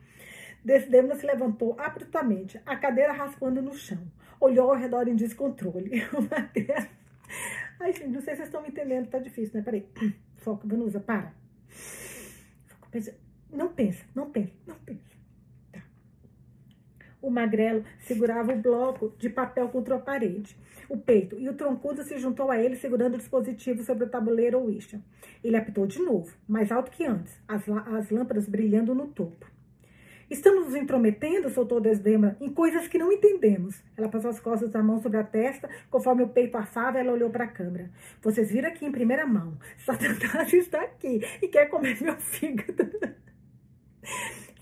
[0.64, 4.00] Desdemona se levantou abruptamente, a cadeira raspando no chão.
[4.40, 5.92] Olhou ao redor em descontrole.
[7.80, 9.62] Ai, gente, não sei se vocês estão me entendendo, tá difícil, né?
[9.62, 9.86] Peraí.
[10.38, 11.34] Foca, Vanusa, para.
[13.52, 15.13] Não pensa, não pensa, não pensa.
[17.24, 20.56] O magrelo segurava o bloco de papel contra a parede
[20.90, 24.60] o peito, e o troncudo se juntou a ele, segurando o dispositivo sobre o tabuleiro
[24.60, 25.02] ou isha.
[25.44, 29.52] Ele apitou de novo, mais alto que antes, as, as lâmpadas brilhando no topo.
[30.30, 33.84] Estamos nos intrometendo, soltou Desdema, em coisas que não entendemos.
[33.96, 37.30] Ela passou as costas da mão sobre a testa, conforme o peito afava, ela olhou
[37.30, 37.92] para a câmera.
[38.22, 39.58] Vocês viram aqui em primeira mão.
[39.80, 42.90] Satanás está aqui e quer comer meu fígado.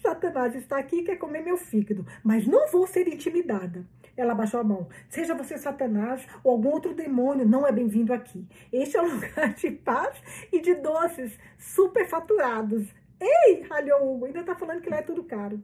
[0.01, 3.85] Satanás está aqui e quer comer meu fígado, mas não vou ser intimidada.
[4.17, 4.89] Ela baixou a mão.
[5.07, 8.47] Seja você Satanás ou algum outro demônio, não é bem-vindo aqui.
[8.73, 10.17] Este é um lugar de paz
[10.51, 12.87] e de doces superfaturados.
[13.19, 15.61] Ei, ralhou Hugo, ainda tá falando que lá é tudo caro.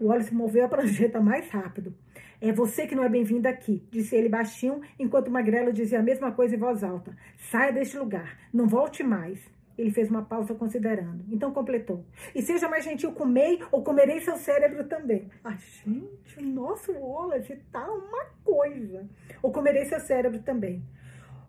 [0.00, 1.94] O óleo se moveu a prancheta mais rápido.
[2.40, 6.32] É você que não é bem-vinda aqui, disse ele baixinho, enquanto Magrelo dizia a mesma
[6.32, 7.16] coisa em voz alta.
[7.50, 9.38] Saia deste lugar, não volte mais.
[9.78, 11.24] Ele fez uma pausa considerando.
[11.30, 12.04] Então completou.
[12.34, 15.30] E seja mais gentil com May ou comerei seu cérebro também.
[15.44, 19.06] Ah, gente, o nosso Wallace tá uma coisa.
[19.42, 20.82] Ou comerei seu cérebro também.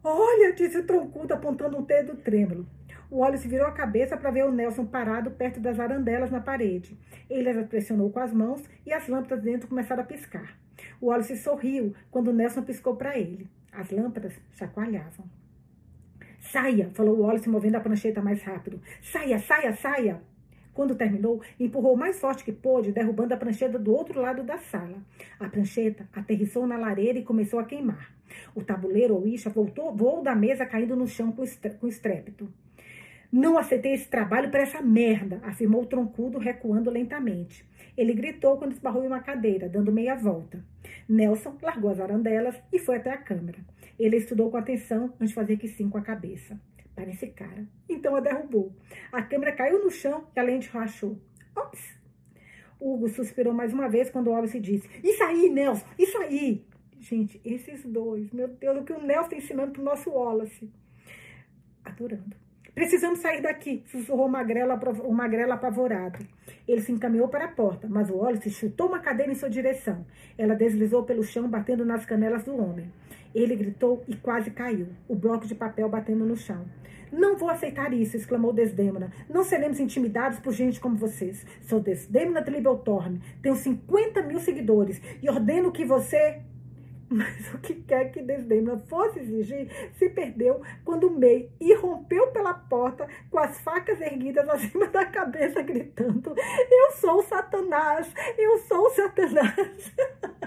[0.03, 2.67] Olha, disse o troncudo apontando um dedo trêmulo.
[3.09, 6.97] O Wallace virou a cabeça para ver o Nelson parado perto das arandelas na parede.
[7.29, 10.57] Ele as pressionou com as mãos e as lâmpadas dentro começaram a piscar.
[10.99, 13.49] O Wallace sorriu quando o Nelson piscou para ele.
[13.71, 15.25] As lâmpadas chacoalhavam.
[16.51, 18.81] Saia, falou Wallace, movendo a prancheta mais rápido.
[19.01, 20.21] Saia, saia, saia.
[20.73, 24.57] Quando terminou, empurrou o mais forte que pôde, derrubando a prancheta do outro lado da
[24.57, 24.97] sala.
[25.39, 28.13] A prancheta aterrissou na lareira e começou a queimar.
[28.53, 32.47] O tabuleiro ou isha voltou, voou da mesa, caindo no chão com estrépito.
[33.31, 37.65] Não aceitei esse trabalho para essa merda, afirmou o troncudo, recuando lentamente.
[37.97, 40.63] Ele gritou quando esbarrou em uma cadeira, dando meia volta.
[41.09, 43.59] Nelson largou as arandelas e foi até a câmera.
[43.99, 46.59] Ele estudou com atenção antes de fazer que sim com a cabeça.
[46.95, 47.67] Para esse cara.
[47.87, 48.75] Então a derrubou.
[49.11, 51.19] A câmera caiu no chão e a lente rachou.
[51.55, 51.97] Ops!
[52.79, 56.65] Hugo suspirou mais uma vez quando Wallace disse: Isso aí, Nelson, isso aí!
[56.99, 60.69] Gente, esses dois, meu Deus, o que o Nelson está ensinando pro nosso Wallace.
[61.85, 62.35] Adorando.
[62.73, 64.73] Precisamos sair daqui, sussurrou o magrelo,
[65.03, 66.19] o magrelo apavorado.
[66.67, 70.05] Ele se encaminhou para a porta, mas o Wallace chutou uma cadeira em sua direção.
[70.37, 72.91] Ela deslizou pelo chão, batendo nas canelas do homem.
[73.37, 76.65] Ele gritou e quase caiu, o bloco de papel batendo no chão.
[77.11, 79.11] Não vou aceitar isso, exclamou Desdemona.
[79.29, 81.45] Não seremos intimidados por gente como vocês.
[81.61, 86.41] Sou Desdemona de Libeltorme, tenho 50 mil seguidores e ordeno que você
[87.09, 93.07] mas o que quer que Desdemona fosse exigir se perdeu quando May irrompeu pela porta
[93.29, 98.11] com as facas erguidas acima da cabeça, gritando: Eu sou Satanás!
[98.35, 99.93] Eu sou Satanás!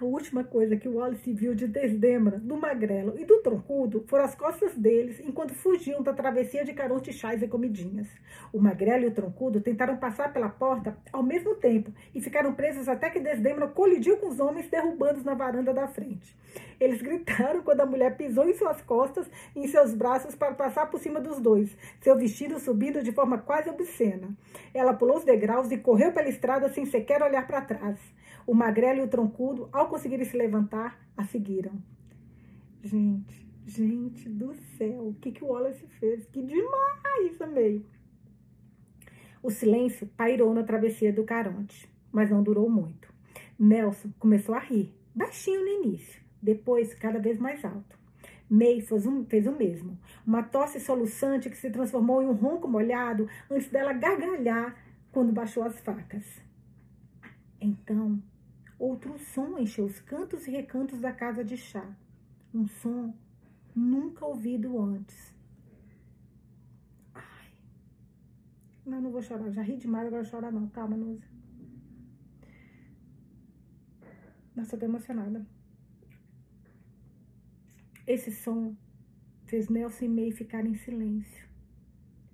[0.00, 4.34] A última coisa que Wallace viu de Desdemona, do Magrelo e do Troncudo foram as
[4.34, 8.08] costas deles enquanto fugiam da travessia de carote, chás e comidinhas.
[8.50, 12.88] O Magrelo e o Troncudo tentaram passar pela porta ao mesmo tempo e ficaram presos
[12.88, 16.34] até que Desdemona colidiu com os homens derrubando-os na varanda da frente.
[16.80, 20.86] Eles gritaram quando a mulher pisou em suas costas e em seus braços para passar
[20.86, 24.34] por cima dos dois, seu vestido subindo de forma quase obscena.
[24.72, 27.98] Ela pulou os degraus e correu pela estrada sem sequer olhar para trás.
[28.46, 31.72] O magrelo e o troncudo, ao conseguirem se levantar, a seguiram.
[32.82, 36.24] Gente, gente do céu, o que, que o Wallace fez?
[36.26, 37.84] Que demais, amei!
[39.42, 43.12] O silêncio pairou na travessia do Caronte, mas não durou muito.
[43.58, 47.98] Nelson começou a rir, baixinho no início, depois cada vez mais alto.
[48.48, 49.98] May fez, um, fez o mesmo.
[50.26, 54.76] Uma tosse soluçante que se transformou em um ronco molhado antes dela gargalhar
[55.12, 56.24] quando baixou as facas.
[57.60, 58.20] Então,
[58.80, 61.86] outro som encheu os cantos e recantos da casa de chá.
[62.52, 63.14] Um som
[63.76, 65.34] nunca ouvido antes.
[67.14, 67.52] Ai.
[68.86, 69.50] Não, não vou chorar.
[69.50, 70.66] Já ri demais, agora chorar não.
[70.68, 71.28] Calma, Nusa.
[74.56, 75.46] Nossa, eu tô emocionada.
[78.06, 78.74] Esse som
[79.44, 81.48] fez Nelson e May ficar em silêncio.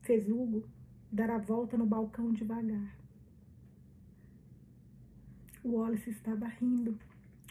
[0.01, 0.69] Fez Hugo
[1.11, 3.06] dar a volta no balcão devagar.
[5.67, 6.97] O Wallace estava rindo.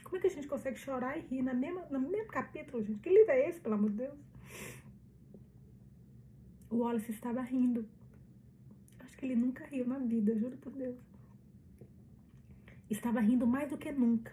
[0.05, 3.01] Como é que a gente consegue chorar e rir na mesma, no mesmo capítulo, gente?
[3.01, 4.17] Que livro é esse, pelo amor de Deus?
[6.69, 7.85] O Wallace estava rindo.
[9.01, 10.95] Acho que ele nunca riu na vida, juro por Deus.
[12.89, 14.31] Estava rindo mais do que nunca.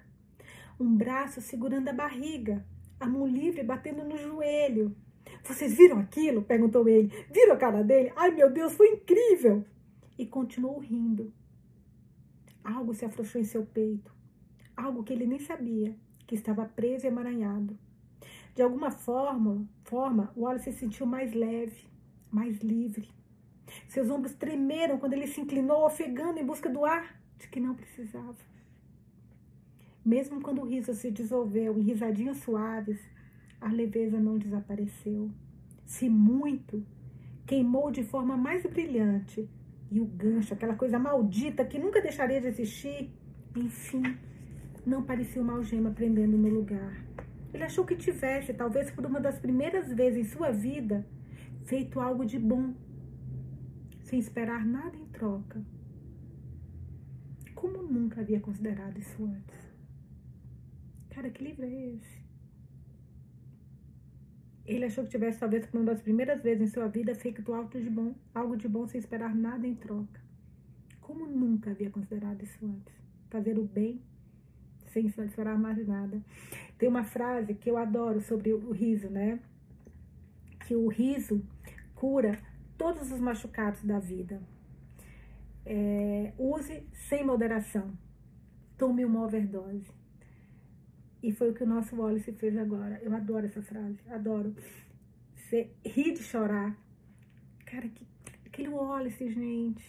[0.78, 2.64] Um braço segurando a barriga,
[3.00, 4.94] a mão livre batendo no joelho.
[5.42, 6.42] Vocês viram aquilo?
[6.42, 7.08] perguntou ele.
[7.32, 8.12] Viram a cara dele?
[8.14, 9.64] Ai, meu Deus, foi incrível!
[10.16, 11.32] E continuou rindo.
[12.64, 14.12] Algo se afrouxou em seu peito,
[14.76, 15.96] algo que ele nem sabia,
[16.26, 17.76] que estava preso e emaranhado.
[18.54, 21.86] De alguma forma, forma, Wallace se sentiu mais leve,
[22.30, 23.08] mais livre.
[23.88, 27.74] Seus ombros tremeram quando ele se inclinou, ofegando em busca do ar de que não
[27.74, 28.36] precisava.
[30.04, 33.00] Mesmo quando o riso se dissolveu em risadinhas suaves,
[33.60, 35.30] a leveza não desapareceu.
[35.86, 36.84] Se muito,
[37.46, 39.48] queimou de forma mais brilhante
[39.92, 43.12] e o gancho, aquela coisa maldita que nunca deixaria de existir,
[43.54, 44.16] enfim,
[44.86, 47.04] não parecia uma algema prendendo no lugar.
[47.52, 51.06] Ele achou que tivesse, talvez por uma das primeiras vezes em sua vida,
[51.66, 52.74] feito algo de bom,
[54.00, 55.62] sem esperar nada em troca.
[57.54, 59.60] Como nunca havia considerado isso antes?
[61.10, 62.21] Cara, que livro é esse?
[64.64, 67.68] Ele achou que tivesse, talvez, por uma das primeiras vezes em sua vida, feito algo
[67.68, 70.20] de bom, algo de bom sem esperar nada em troca.
[71.00, 72.94] Como nunca havia considerado isso antes.
[73.28, 74.00] Fazer o bem
[74.92, 76.22] sem esperar mais nada.
[76.78, 79.40] Tem uma frase que eu adoro sobre o riso, né?
[80.66, 81.42] Que o riso
[81.94, 82.38] cura
[82.78, 84.40] todos os machucados da vida.
[85.64, 87.92] É, use sem moderação.
[88.76, 89.90] Tome uma overdose.
[91.22, 93.00] E foi o que o nosso Wallace fez agora.
[93.02, 94.54] Eu adoro essa frase, adoro.
[95.36, 96.76] Você ri de chorar.
[97.64, 98.06] Cara, que,
[98.44, 99.84] aquele Wallace, gente.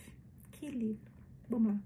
[0.52, 1.00] Que lindo.
[1.50, 1.80] Vamos lá.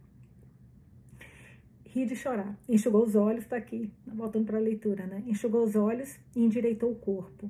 [1.85, 2.57] Ri de chorar.
[2.67, 5.23] Enxugou os olhos, tá aqui, voltando para a leitura, né?
[5.25, 7.49] Enxugou os olhos e endireitou o corpo.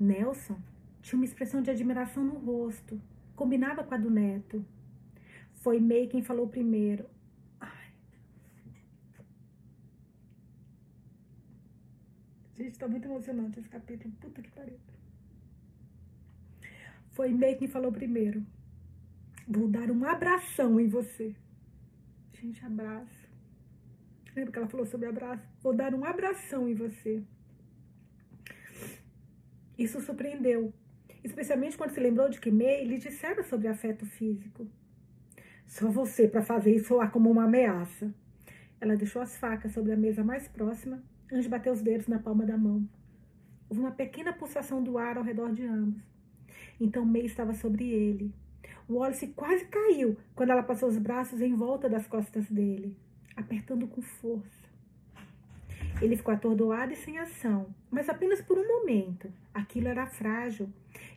[0.00, 0.58] Nelson
[1.00, 3.00] tinha uma expressão de admiração no rosto.
[3.36, 4.64] Combinava com a do neto.
[5.54, 7.06] Foi May quem falou primeiro.
[12.78, 14.14] Gente, tá muito emocionante esse capítulo.
[14.20, 14.78] Puta que pariu.
[17.10, 18.46] Foi May quem falou primeiro.
[19.48, 21.34] Vou dar um abração em você.
[22.40, 23.28] Gente, abraço.
[24.36, 25.42] Lembra que ela falou sobre abraço?
[25.60, 27.24] Vou dar um abração em você.
[29.76, 30.72] Isso surpreendeu.
[31.24, 34.68] Especialmente quando se lembrou de que May lhe dissera sobre afeto físico.
[35.66, 38.14] Só você para fazer isso soar como uma ameaça.
[38.80, 42.46] Ela deixou as facas sobre a mesa mais próxima Antes bateu os dedos na palma
[42.46, 42.88] da mão.
[43.68, 46.02] Houve uma pequena pulsação do ar ao redor de ambos.
[46.80, 48.32] Então May estava sobre ele.
[48.88, 52.96] Wallace quase caiu quando ela passou os braços em volta das costas dele,
[53.36, 54.68] apertando com força.
[56.00, 59.30] Ele ficou atordoado e sem ação, mas apenas por um momento.
[59.52, 60.70] Aquilo era frágil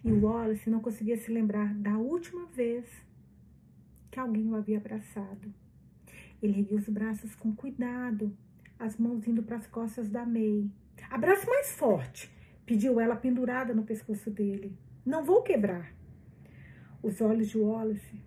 [0.03, 2.85] e Wallace não conseguia se lembrar da última vez
[4.09, 5.53] que alguém o havia abraçado.
[6.41, 8.35] Ele ergueu os braços com cuidado,
[8.81, 10.67] as mãos indo para as costas da May.
[11.11, 12.31] Abraço mais forte,
[12.65, 14.75] pediu ela pendurada no pescoço dele.
[15.05, 15.93] Não vou quebrar.
[17.03, 18.19] Os olhos de Wallace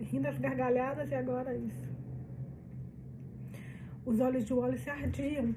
[0.00, 1.94] rindo as gargalhadas e agora isso.
[4.06, 5.54] Os olhos de Wallace ardiam,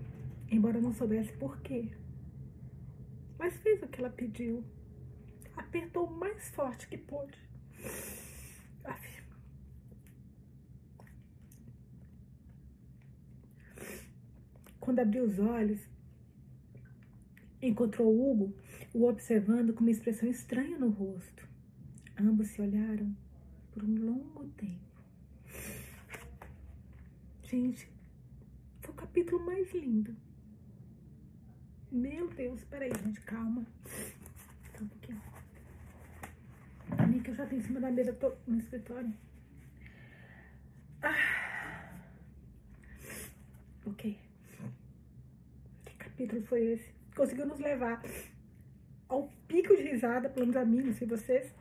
[0.49, 1.91] embora não soubesse por quê.
[3.37, 4.63] Mas fez o que ela pediu
[5.57, 7.47] apertou o mais forte que pôde.
[14.87, 15.81] Quando abriu os olhos,
[17.61, 18.55] encontrou Hugo
[18.93, 21.45] o observando com uma expressão estranha no rosto.
[22.17, 23.13] Ambos se olharam
[23.73, 24.79] por um longo tempo.
[27.43, 27.91] Gente,
[28.79, 30.15] foi o capítulo mais lindo.
[31.91, 33.65] Meu Deus, peraí, gente, calma.
[34.71, 35.21] Tá um pouquinho
[37.27, 39.13] que eu já tenho em cima da mesa, tô no escritório.
[41.01, 41.91] Ah.
[43.85, 44.17] Ok.
[45.83, 46.89] Que capítulo foi esse?
[47.13, 48.01] Conseguiu nos levar
[49.09, 51.53] ao pico de risada, pelo menos a mim, não sei vocês,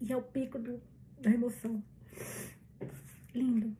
[0.00, 0.82] e ao pico do,
[1.20, 1.80] da emoção.
[3.32, 3.76] Lindo.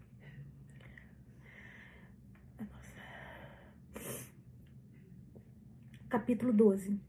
[6.09, 7.01] Capítulo 12,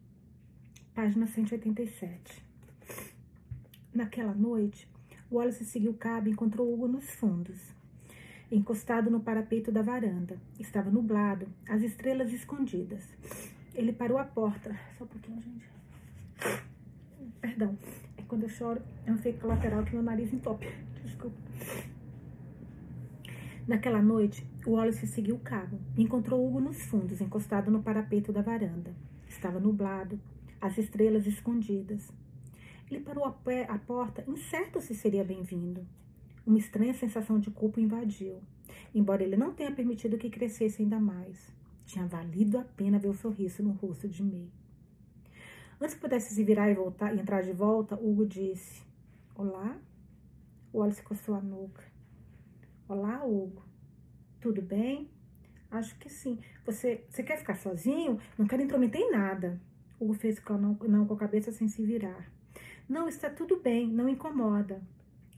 [0.96, 2.53] página 187.
[3.94, 4.90] Naquela noite,
[5.32, 7.60] Wallace seguiu cabo e encontrou Hugo nos fundos.
[8.52, 10.38] Encostado no parapeito da varanda.
[10.60, 13.08] Estava nublado, as estrelas escondidas.
[13.76, 14.76] Ele parou a porta.
[14.98, 15.70] Só um pouquinho, gente.
[17.40, 17.78] Perdão.
[18.18, 20.68] É quando eu choro, é um efeito colateral que meu nariz entope.
[21.04, 21.38] Desculpa.
[23.68, 28.42] Naquela noite, Wallace seguiu o cabo e encontrou Hugo nos fundos, encostado no parapeito da
[28.42, 28.92] varanda.
[29.28, 30.20] Estava nublado,
[30.60, 32.12] as estrelas escondidas.
[32.94, 35.84] Ele parou a, pé, a porta, incerto se seria bem-vindo.
[36.46, 38.40] Uma estranha sensação de culpa invadiu,
[38.94, 41.52] embora ele não tenha permitido que crescesse ainda mais.
[41.88, 44.48] Tinha valido a pena ver o sorriso no rosto de May.
[45.82, 48.84] Antes que pudesse se virar e voltar e entrar de volta, Hugo disse:
[49.34, 49.76] Olá?
[50.72, 51.84] O Wallace coçou a nuca.
[52.88, 53.64] Olá, Hugo.
[54.40, 55.10] Tudo bem?
[55.72, 56.38] Acho que sim.
[56.64, 58.20] Você, você quer ficar sozinho?
[58.38, 59.60] Não quero intrometer em nada.
[60.00, 62.32] Hugo fez não, não com a cabeça sem se virar.
[62.88, 64.82] Não, está tudo bem, não incomoda.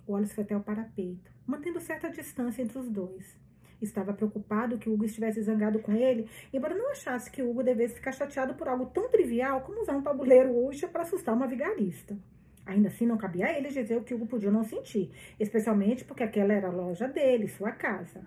[0.07, 3.37] Wallace foi até o parapeito, mantendo certa distância entre os dois.
[3.79, 8.11] Estava preocupado que Hugo estivesse zangado com ele, embora não achasse que Hugo devesse ficar
[8.11, 12.17] chateado por algo tão trivial como usar um tabuleiro hoje para assustar uma vigarista.
[12.65, 16.23] Ainda assim, não cabia a ele dizer o que Hugo podia não sentir, especialmente porque
[16.23, 18.21] aquela era a loja dele, sua casa.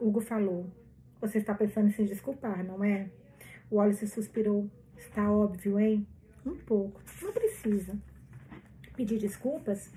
[0.00, 0.66] Hugo falou:
[1.20, 3.08] Você está pensando em se desculpar, não é?
[3.70, 4.68] Wallace suspirou.
[4.96, 6.04] Está óbvio, hein?
[6.44, 7.00] Um pouco.
[7.22, 7.96] Não precisa
[8.96, 9.90] pedir desculpas,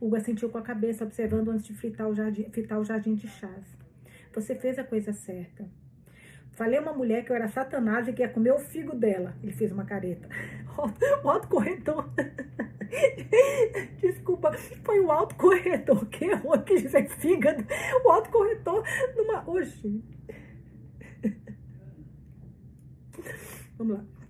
[0.00, 3.26] Hugo assentiu com a cabeça, observando antes de fritar o jardim, fritar o jardim de
[3.26, 3.76] chás.
[4.34, 5.68] Você fez a coisa certa.
[6.52, 9.34] Falei a uma mulher que eu era satanás e que ia comer o figo dela.
[9.42, 10.28] Ele fez uma careta.
[11.22, 12.10] O alto corretor.
[14.00, 17.64] Desculpa, foi o alto corretor que errou, que dizer fígado.
[18.04, 18.82] O alto corretor
[19.14, 19.48] numa.
[19.48, 20.02] Oxi.
[23.76, 24.21] Vamos lá.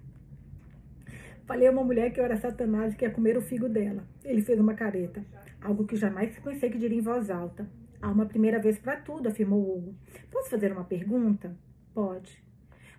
[1.52, 4.02] Falei a uma mulher que eu era satanás e que ia comer o figo dela.
[4.24, 5.22] Ele fez uma careta.
[5.60, 7.68] Algo que jamais pensei que diria em voz alta.
[8.00, 9.94] Há uma primeira vez para tudo, afirmou Hugo.
[10.30, 11.54] Posso fazer uma pergunta?
[11.92, 12.42] Pode.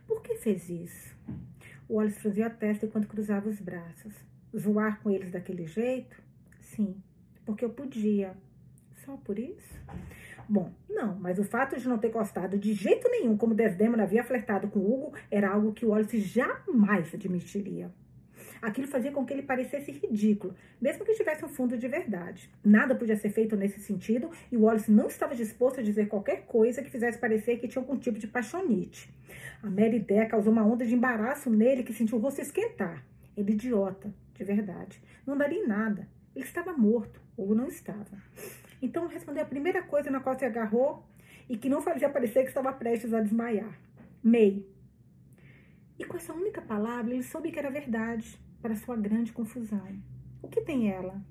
[0.05, 1.17] Por que fez isso?
[1.89, 4.13] O Wallace franziu a testa enquanto cruzava os braços.
[4.55, 6.15] Zoar com eles daquele jeito?
[6.59, 7.01] Sim,
[7.43, 8.35] porque eu podia.
[9.03, 9.81] Só por isso?
[10.47, 14.23] Bom, não, mas o fato de não ter gostado de jeito nenhum como Desdemona havia
[14.23, 17.91] flertado com Hugo era algo que o Wallace jamais admitiria.
[18.63, 22.49] Aquilo fazia com que ele parecesse ridículo, mesmo que tivesse um fundo de verdade.
[22.63, 26.81] Nada podia ser feito nesse sentido e Wallace não estava disposto a dizer qualquer coisa
[26.81, 29.13] que fizesse parecer que tinha algum tipo de paixonite.
[29.61, 33.03] A mera ideia causou uma onda de embaraço nele que sentiu o rosto esquentar.
[33.35, 34.97] Ele idiota, de verdade.
[35.27, 36.07] Não daria em nada.
[36.33, 38.17] Ele estava morto, ou não estava.
[38.81, 41.05] Então respondeu a primeira coisa na qual se agarrou
[41.49, 43.77] e que não fazia parecer que estava prestes a desmaiar.
[44.23, 44.65] May.
[45.99, 49.85] E com essa única palavra, ele soube que era verdade para sua grande confusão.
[50.41, 51.21] O que tem ela?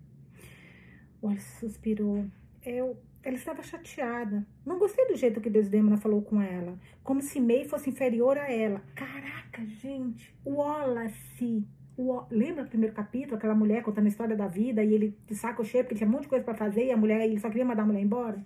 [1.23, 2.27] Wallace suspirou.
[2.63, 4.47] Eu, ela estava chateada.
[4.67, 6.79] Não gostei do jeito que Desdemona falou com ela.
[7.03, 8.83] Como se May fosse inferior a ela.
[8.95, 10.37] Caraca, gente.
[10.45, 11.67] Wallace.
[11.97, 13.37] O, lembra do primeiro capítulo?
[13.37, 16.13] Aquela mulher contando a história da vida e ele de saco cheio porque tinha um
[16.13, 18.45] monte de coisa para fazer e a mulher, ele só queria mandar a mulher embora?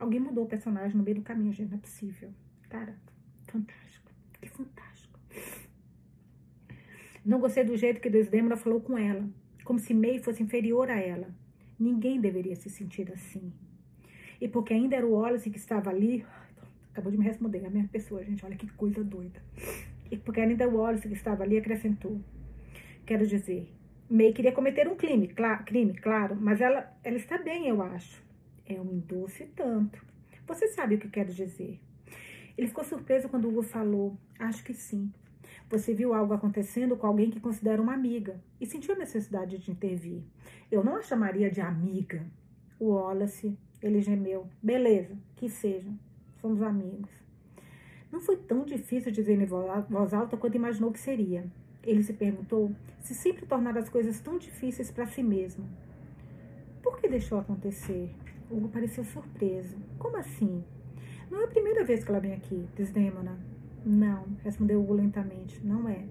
[0.00, 1.70] Alguém mudou o personagem no meio do caminho, gente.
[1.70, 2.32] Não é possível.
[2.68, 2.96] Cara,
[3.44, 4.10] fantástico.
[4.40, 4.85] Que fantástico.
[7.26, 9.28] Não gostei do jeito que Desdemona falou com ela,
[9.64, 11.34] como se May fosse inferior a ela.
[11.76, 13.52] Ninguém deveria se sentir assim.
[14.40, 16.24] E porque ainda era o Wallace que estava ali,
[16.92, 19.42] acabou de me responder, a minha pessoa, gente, olha que coisa doida.
[20.08, 22.20] E porque ainda era o Wallace que estava ali, acrescentou.
[23.04, 23.74] Quero dizer,
[24.08, 28.22] May queria cometer um crime, cl crime, claro, mas ela, ela está bem, eu acho.
[28.64, 30.00] É um doce tanto.
[30.46, 31.80] Você sabe o que quero dizer.
[32.56, 34.16] Ele ficou surpreso quando Hugo falou.
[34.38, 35.12] Acho que sim.
[35.68, 39.70] Você viu algo acontecendo com alguém que considera uma amiga e sentiu a necessidade de
[39.70, 40.22] intervir.
[40.70, 42.26] Eu não a chamaria de amiga.
[42.78, 44.48] O Wallace, ele gemeu.
[44.62, 45.90] Beleza, que seja.
[46.40, 47.10] Somos amigos.
[48.10, 51.44] Não foi tão difícil dizer em voz alta quanto imaginou que seria.
[51.82, 55.64] Ele se perguntou se sempre tornar as coisas tão difíceis para si mesmo.
[56.82, 58.14] Por que deixou acontecer?
[58.50, 59.76] Hugo pareceu surpreso.
[59.98, 60.64] Como assim?
[61.30, 63.38] Não é a primeira vez que ela vem aqui, Desdemona.
[63.86, 65.64] Não, respondeu Hugo lentamente.
[65.64, 66.04] Não é.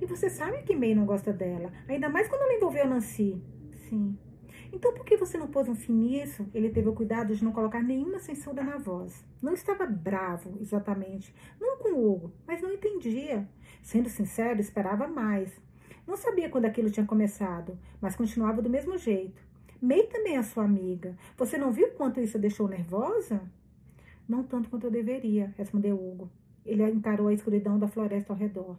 [0.00, 3.42] E você sabe que May não gosta dela, ainda mais quando ela envolveu Nancy.
[3.88, 4.16] Sim.
[4.72, 6.46] Então por que você não pôs um fim nisso?
[6.54, 9.24] Ele teve o cuidado de não colocar nenhuma censura na voz.
[9.42, 11.34] Não estava bravo, exatamente.
[11.60, 13.48] Não com Hugo, mas não entendia.
[13.82, 15.50] Sendo sincero, esperava mais.
[16.06, 19.42] Não sabia quando aquilo tinha começado, mas continuava do mesmo jeito.
[19.82, 21.16] May também é sua amiga.
[21.36, 23.42] Você não viu quanto isso a deixou nervosa?
[24.28, 26.30] Não tanto quanto eu deveria, respondeu Hugo.
[26.68, 28.76] Ele encarou a escuridão da floresta ao redor.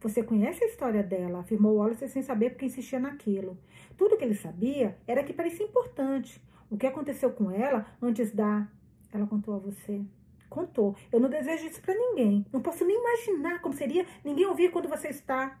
[0.00, 3.56] Você conhece a história dela, afirmou Wallace sem saber porque insistia naquilo.
[3.96, 6.42] Tudo que ele sabia era que parecia importante.
[6.70, 8.68] O que aconteceu com ela antes da.
[9.10, 10.02] Ela contou a você.
[10.50, 10.94] Contou.
[11.10, 12.44] Eu não desejo isso para ninguém.
[12.52, 15.58] Não posso nem imaginar como seria ninguém ouvir quando você está.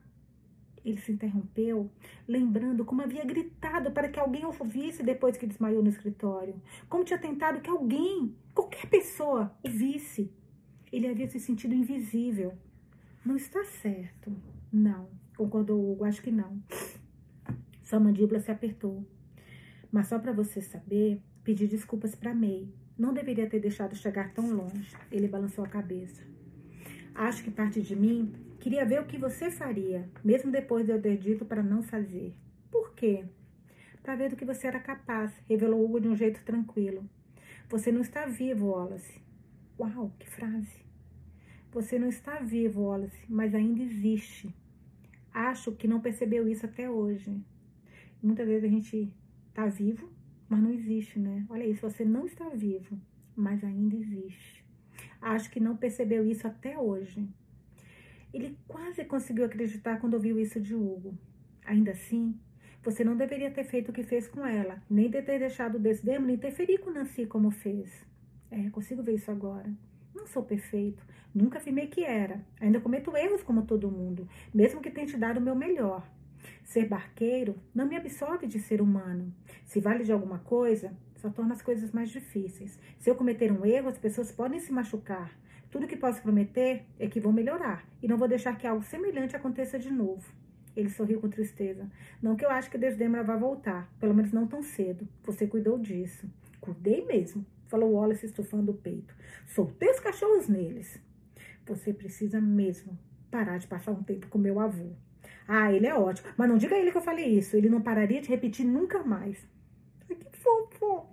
[0.84, 1.90] Ele se interrompeu,
[2.28, 6.60] lembrando como havia gritado para que alguém ouvisse depois que desmaiou no escritório.
[6.90, 10.30] Como tinha tentado que alguém, qualquer pessoa, o visse.
[10.94, 12.54] Ele havia se sentido invisível.
[13.26, 14.32] Não está certo.
[14.72, 16.62] Não, concordou Hugo, acho que não.
[17.82, 19.04] Sua mandíbula se apertou.
[19.90, 22.68] Mas só para você saber, pedi desculpas para May.
[22.96, 24.96] Não deveria ter deixado chegar tão longe.
[25.10, 26.22] Ele balançou a cabeça.
[27.12, 31.02] Acho que parte de mim queria ver o que você faria, mesmo depois de eu
[31.02, 32.32] ter dito para não fazer.
[32.70, 33.24] Por quê?
[34.00, 37.04] Para ver do que você era capaz, revelou Hugo de um jeito tranquilo.
[37.68, 39.20] Você não está vivo, Wallace.
[39.76, 40.83] Uau, que frase!
[41.74, 44.54] Você não está vivo, Wallace, mas ainda existe.
[45.32, 47.36] Acho que não percebeu isso até hoje.
[48.22, 49.12] Muitas vezes a gente
[49.48, 50.08] está vivo,
[50.48, 51.44] mas não existe, né?
[51.50, 52.96] Olha isso, você não está vivo,
[53.34, 54.64] mas ainda existe.
[55.20, 57.28] Acho que não percebeu isso até hoje.
[58.32, 61.18] Ele quase conseguiu acreditar quando ouviu isso de Hugo.
[61.64, 62.38] Ainda assim,
[62.84, 65.80] você não deveria ter feito o que fez com ela, nem de ter deixado o
[65.80, 68.06] desdemo interferir com Nancy como fez.
[68.48, 69.74] É, consigo ver isso agora.
[70.14, 71.04] Não sou perfeito,
[71.34, 72.40] nunca afirmei que era.
[72.60, 76.06] Ainda cometo erros como todo mundo, mesmo que tente dar o meu melhor.
[76.62, 79.34] Ser barqueiro não me absolve de ser humano.
[79.64, 82.78] Se vale de alguma coisa, só torna as coisas mais difíceis.
[82.98, 85.36] Se eu cometer um erro, as pessoas podem se machucar.
[85.70, 89.34] Tudo que posso prometer é que vou melhorar e não vou deixar que algo semelhante
[89.34, 90.32] aconteça de novo.
[90.76, 91.90] Ele sorriu com tristeza.
[92.22, 95.08] Não que eu acho que Desdemona vá voltar, pelo menos não tão cedo.
[95.24, 96.28] Você cuidou disso.
[96.60, 99.14] Cuidei mesmo, falou Wallace estufando o peito.
[99.46, 101.00] Soltei os cachorros neles.
[101.66, 102.98] Você precisa mesmo
[103.30, 104.92] parar de passar um tempo com meu avô.
[105.48, 106.28] Ah, ele é ótimo.
[106.36, 107.56] Mas não diga a ele que eu falei isso.
[107.56, 109.46] Ele não pararia de repetir nunca mais.
[110.08, 111.06] Ai, que fofo.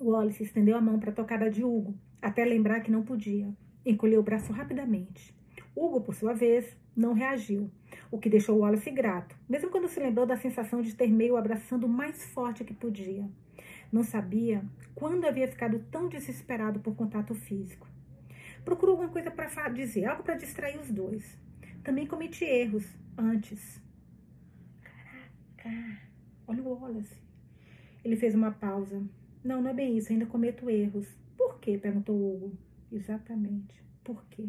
[0.00, 3.48] Wallace estendeu a mão para tocar a de Hugo, até lembrar que não podia.
[3.86, 5.34] Encolheu o braço rapidamente.
[5.74, 7.70] Hugo, por sua vez, não reagiu,
[8.10, 11.84] o que deixou Wallace grato, mesmo quando se lembrou da sensação de ter meio abraçando
[11.84, 13.28] o mais forte que podia.
[13.94, 17.86] Não sabia quando havia ficado tão desesperado por contato físico.
[18.64, 21.38] Procurou alguma coisa para dizer, algo para distrair os dois.
[21.84, 22.84] Também cometi erros
[23.16, 23.80] antes.
[24.82, 26.00] Caraca,
[26.44, 27.22] olha o Wallace.
[28.04, 29.00] Ele fez uma pausa.
[29.44, 31.06] Não, não é bem isso, ainda cometo erros.
[31.36, 31.78] Por quê?
[31.78, 32.58] perguntou Hugo.
[32.90, 33.80] Exatamente.
[34.02, 34.48] Por quê?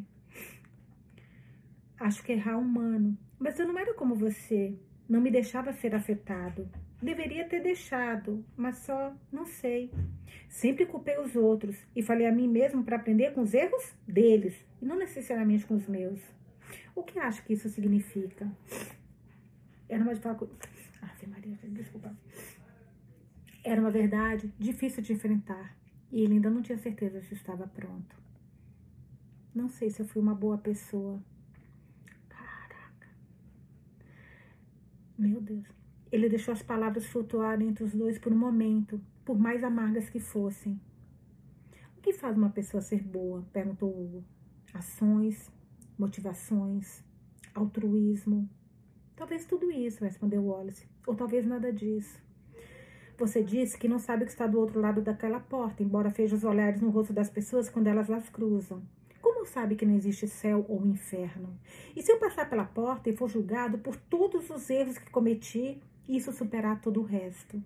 [2.00, 3.16] Acho que errar é humano.
[3.38, 4.76] Mas eu não era como você.
[5.08, 6.68] Não me deixava ser afetado.
[7.06, 9.92] Deveria ter deixado, mas só não sei.
[10.50, 14.56] Sempre culpei os outros e falei a mim mesmo para aprender com os erros deles
[14.82, 16.20] e não necessariamente com os meus.
[16.96, 18.52] O que acho que isso significa?
[19.88, 22.12] Era uma ah, Maria, desculpa.
[23.64, 25.78] Era uma verdade difícil de enfrentar
[26.12, 28.16] e ele ainda não tinha certeza se estava pronto.
[29.54, 31.22] Não sei se eu fui uma boa pessoa.
[32.28, 33.10] Caraca.
[35.20, 35.85] Meu Deus.
[36.16, 40.18] Ele deixou as palavras flutuarem entre os dois por um momento, por mais amargas que
[40.18, 40.80] fossem.
[41.98, 43.46] O que faz uma pessoa ser boa?
[43.52, 44.24] perguntou Hugo.
[44.74, 45.52] Ações,
[46.00, 47.04] motivações,
[47.54, 48.50] altruísmo.
[49.14, 50.88] Talvez tudo isso, respondeu Wallace.
[51.06, 52.18] Ou talvez nada disso.
[53.18, 56.34] Você disse que não sabe o que está do outro lado daquela porta, embora veja
[56.34, 58.82] os olhares no rosto das pessoas quando elas as cruzam.
[59.22, 61.60] Como sabe que não existe céu ou inferno?
[61.94, 65.82] E se eu passar pela porta e for julgado por todos os erros que cometi,
[66.08, 67.62] isso superar todo o resto.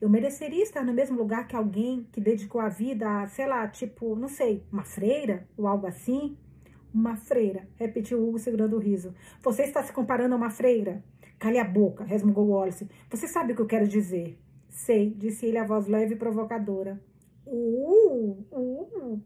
[0.00, 3.68] Eu mereceria estar no mesmo lugar que alguém que dedicou a vida a, sei lá,
[3.68, 6.36] tipo, não sei, uma freira ou algo assim?
[6.92, 9.14] Uma freira, repetiu Hugo segurando o riso.
[9.42, 11.02] Você está se comparando a uma freira?
[11.38, 12.88] Cale a boca, resmungou Wallace.
[13.08, 14.38] Você sabe o que eu quero dizer.
[14.68, 17.00] Sei, disse ele a voz leve e provocadora.
[17.46, 19.22] Uh, uh,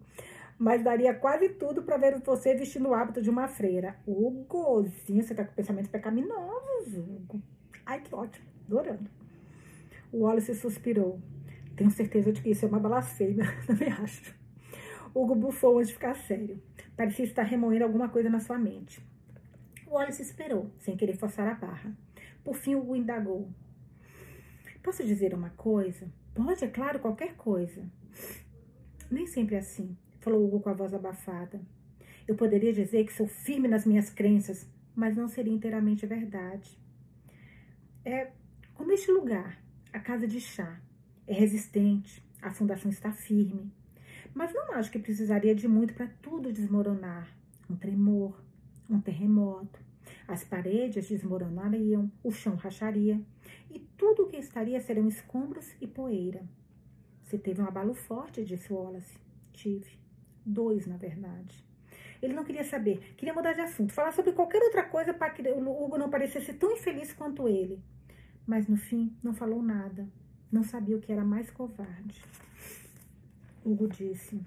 [0.58, 3.96] mas daria quase tudo para ver você vestindo o hábito de uma freira.
[4.06, 7.42] Hugozinho, você está com pensamentos pecaminosos, Hugo.
[7.86, 9.08] Ai, que ótimo, adorando.
[10.12, 11.20] O Wallace suspirou.
[11.76, 14.34] Tenho certeza de que isso é uma blasfêmia, também acho.
[15.14, 16.60] Hugo bufou antes de ficar sério.
[16.96, 19.00] Parecia estar remoendo alguma coisa na sua mente.
[19.86, 21.96] O Wallace esperou, sem querer forçar a barra.
[22.42, 23.48] Por fim, Hugo indagou.
[24.82, 26.10] Posso dizer uma coisa?
[26.34, 27.88] Pode, é claro, qualquer coisa.
[29.10, 31.60] Nem sempre é assim, falou Hugo com a voz abafada.
[32.26, 36.78] Eu poderia dizer que sou firme nas minhas crenças, mas não seria inteiramente verdade.
[38.08, 38.30] É
[38.72, 39.60] como este lugar,
[39.92, 40.80] a casa de chá.
[41.26, 43.72] É resistente, a fundação está firme.
[44.32, 47.36] Mas não acho que precisaria de muito para tudo desmoronar.
[47.68, 48.40] Um tremor,
[48.88, 49.80] um terremoto.
[50.28, 53.20] As paredes desmoronariam, o chão racharia
[53.68, 56.44] e tudo o que estaria seriam escombros e poeira.
[57.24, 59.18] Você teve um abalo forte, disse Wallace.
[59.52, 59.98] Tive.
[60.44, 61.66] Dois, na verdade.
[62.22, 65.42] Ele não queria saber, queria mudar de assunto, falar sobre qualquer outra coisa para que
[65.42, 67.82] o Hugo não parecesse tão infeliz quanto ele
[68.46, 70.08] mas no fim não falou nada.
[70.50, 72.22] Não sabia o que era mais covarde.
[73.64, 74.40] Hugo disse.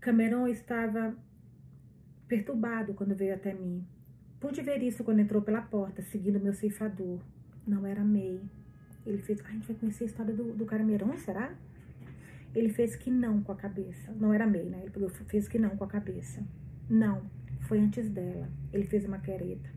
[0.00, 1.16] Cameron estava
[2.28, 3.84] perturbado quando veio até mim.
[4.40, 7.20] Pude ver isso quando entrou pela porta, seguindo meu ceifador.
[7.66, 8.40] Não era May.
[9.04, 9.40] Ele fez.
[9.44, 11.54] A gente vai conhecer a história do, do Cameron, será?
[12.54, 14.12] Ele fez que não com a cabeça.
[14.12, 14.84] Não era May, né?
[14.84, 16.42] Ele fez que não com a cabeça.
[16.88, 17.22] Não,
[17.60, 18.48] foi antes dela.
[18.72, 19.68] Ele fez uma quereta.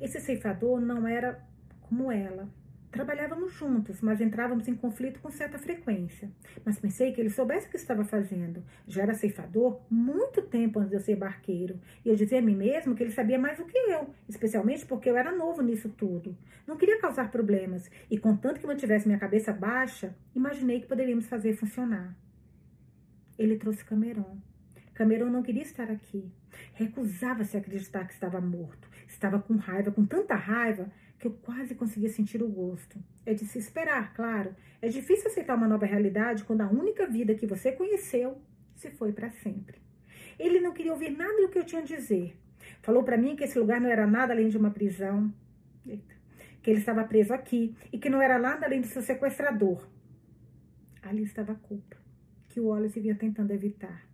[0.00, 1.42] Esse ceifador não era
[1.82, 2.48] como ela.
[2.94, 6.30] Trabalhávamos juntos, mas entrávamos em conflito com certa frequência.
[6.64, 8.62] Mas pensei que ele soubesse o que estava fazendo.
[8.86, 11.80] Já era ceifador muito tempo antes de eu ser barqueiro.
[12.04, 15.10] E eu dizia a mim mesmo que ele sabia mais do que eu, especialmente porque
[15.10, 16.38] eu era novo nisso tudo.
[16.68, 21.54] Não queria causar problemas, e contanto que mantivesse minha cabeça baixa, imaginei que poderíamos fazer
[21.54, 22.16] funcionar.
[23.36, 24.38] Ele trouxe Cameron.
[24.94, 26.30] Cameron não queria estar aqui.
[26.74, 28.88] Recusava-se a acreditar que estava morto.
[29.14, 32.98] Estava com raiva, com tanta raiva, que eu quase conseguia sentir o gosto.
[33.24, 34.54] É de se esperar, claro.
[34.82, 38.42] É difícil aceitar uma nova realidade quando a única vida que você conheceu
[38.74, 39.78] se foi para sempre.
[40.36, 42.36] Ele não queria ouvir nada do que eu tinha a dizer.
[42.82, 45.32] Falou para mim que esse lugar não era nada além de uma prisão.
[45.86, 46.14] Eita.
[46.60, 49.88] Que ele estava preso aqui e que não era nada além do seu sequestrador.
[51.02, 51.96] Ali estava a culpa,
[52.48, 54.04] que o Wallace vinha tentando evitar.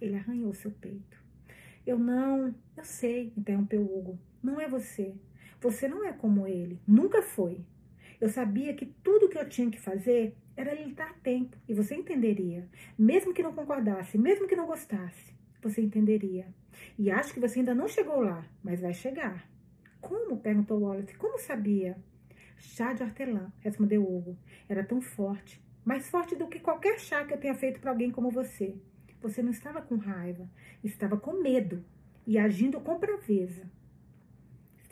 [0.00, 1.22] Ele arranhou seu peito.
[1.86, 4.18] Eu não, eu sei, interrompeu Hugo.
[4.42, 5.14] Não é você.
[5.60, 6.80] Você não é como ele.
[6.86, 7.60] Nunca foi.
[8.20, 11.94] Eu sabia que tudo que eu tinha que fazer era lhe dar tempo e você
[11.94, 12.68] entenderia.
[12.98, 16.46] Mesmo que não concordasse, mesmo que não gostasse, você entenderia.
[16.98, 19.48] E acho que você ainda não chegou lá, mas vai chegar.
[20.00, 20.36] Como?
[20.38, 21.16] perguntou Wallace.
[21.16, 21.96] Como sabia?
[22.56, 24.36] Chá de hortelã, respondeu Hugo.
[24.68, 28.10] Era tão forte, mais forte do que qualquer chá que eu tenha feito para alguém
[28.10, 28.76] como você.
[29.20, 30.48] Você não estava com raiva,
[30.82, 31.84] estava com medo
[32.26, 33.68] e agindo com braveza.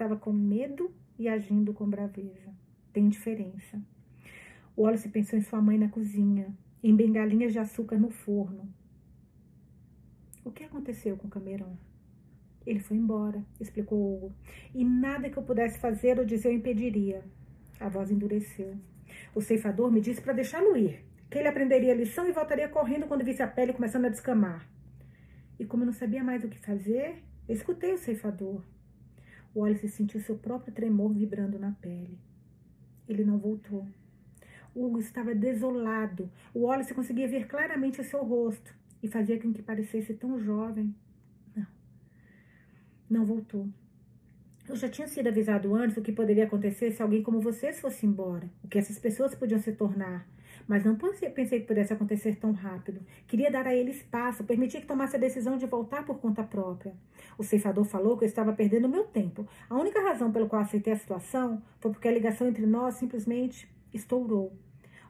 [0.01, 2.55] Estava com medo e agindo com braveza.
[2.91, 3.79] Tem diferença.
[4.75, 8.67] O Wallace pensou em sua mãe na cozinha, em bengalinhas de açúcar no forno.
[10.43, 11.77] O que aconteceu com Cameron?
[12.65, 14.33] Ele foi embora, explicou Hugo.
[14.75, 17.23] E nada que eu pudesse fazer ou dizer o impediria.
[17.79, 18.79] A voz endureceu.
[19.35, 23.07] O ceifador me disse para deixá-lo ir, que ele aprenderia a lição e voltaria correndo
[23.07, 24.67] quando visse a pele começando a descamar.
[25.59, 28.63] E como eu não sabia mais o que fazer, eu escutei o ceifador.
[29.55, 32.19] O Wallace sentiu seu próprio tremor vibrando na pele.
[33.09, 33.87] Ele não voltou.
[34.75, 36.31] Hugo estava desolado.
[36.55, 40.95] O Wallace conseguia ver claramente o seu rosto e fazia com que parecesse tão jovem.
[41.57, 41.67] Não.
[43.09, 43.69] Não voltou.
[44.69, 48.07] Eu já tinha sido avisado antes do que poderia acontecer se alguém como vocês fosse
[48.07, 50.29] embora, o que essas pessoas podiam se tornar.
[50.71, 53.05] Mas não pensei que pudesse acontecer tão rápido.
[53.27, 56.95] Queria dar a ele espaço, permitir que tomasse a decisão de voltar por conta própria.
[57.37, 59.49] O ceifador falou que eu estava perdendo meu tempo.
[59.69, 63.69] A única razão pela qual aceitei a situação foi porque a ligação entre nós simplesmente
[63.93, 64.53] estourou.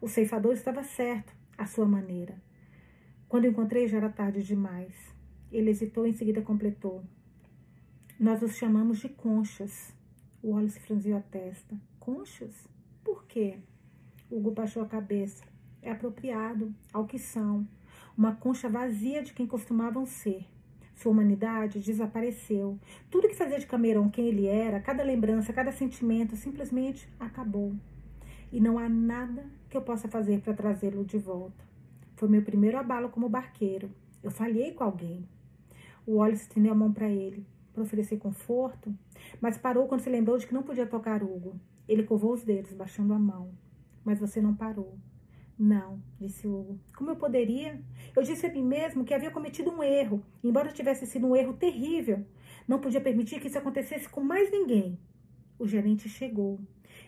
[0.01, 2.41] O ceifador estava certo, à sua maneira.
[3.29, 4.95] Quando encontrei já era tarde demais.
[5.53, 7.05] Ele hesitou e em seguida completou.
[8.19, 9.95] Nós os chamamos de conchas.
[10.43, 11.79] O Wallace franziu a testa.
[11.99, 12.67] Conchas?
[13.05, 13.59] Por quê?
[14.31, 15.50] Hugo baixou a cabeça.
[15.83, 17.67] É apropriado, ao que são.
[18.17, 20.47] Uma concha vazia de quem costumavam ser.
[20.95, 22.79] Sua humanidade desapareceu.
[23.11, 27.75] Tudo que fazia de Cameron quem ele era, cada lembrança, cada sentimento, simplesmente acabou.
[28.53, 31.65] E não há nada que eu possa fazer para trazê-lo de volta.
[32.17, 33.91] Foi meu primeiro abalo como barqueiro.
[34.23, 35.27] Eu falhei com alguém.
[36.07, 38.95] O Wallace estendeu a mão para ele para oferecer conforto,
[39.41, 41.59] mas parou quando se lembrou de que não podia tocar Hugo.
[41.89, 43.51] Ele covou os dedos, baixando a mão.
[44.05, 44.97] Mas você não parou.
[45.63, 46.81] Não, disse Hugo.
[46.97, 47.79] Como eu poderia?
[48.17, 51.53] Eu disse a mim mesmo que havia cometido um erro, embora tivesse sido um erro
[51.53, 52.25] terrível.
[52.67, 54.99] Não podia permitir que isso acontecesse com mais ninguém.
[55.59, 56.59] O gerente chegou.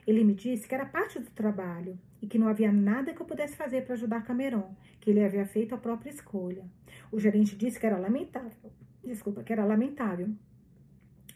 [0.07, 3.27] Ele me disse que era parte do trabalho e que não havia nada que eu
[3.27, 6.67] pudesse fazer para ajudar Cameron, que ele havia feito a própria escolha.
[7.11, 8.71] O gerente disse que era lamentável.
[9.03, 10.29] Desculpa, que era lamentável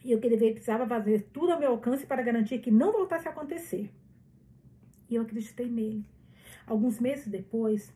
[0.05, 3.27] e eu que deveria precisava fazer tudo ao meu alcance para garantir que não voltasse
[3.27, 3.91] a acontecer.
[5.09, 6.05] E eu acreditei nele.
[6.67, 7.91] Alguns meses depois,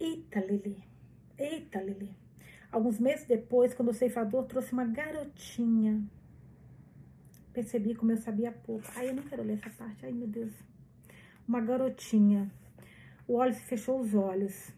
[0.00, 0.82] eita Lili,
[1.36, 2.16] eita Lili.
[2.70, 6.02] Alguns meses depois, quando o ceifador trouxe uma garotinha,
[7.52, 8.86] percebi como eu sabia pouco.
[8.94, 10.06] Ai, eu não quero ler essa parte.
[10.06, 10.54] Ai, meu Deus.
[11.46, 12.50] Uma garotinha.
[13.28, 14.72] O Wallace fechou os olhos.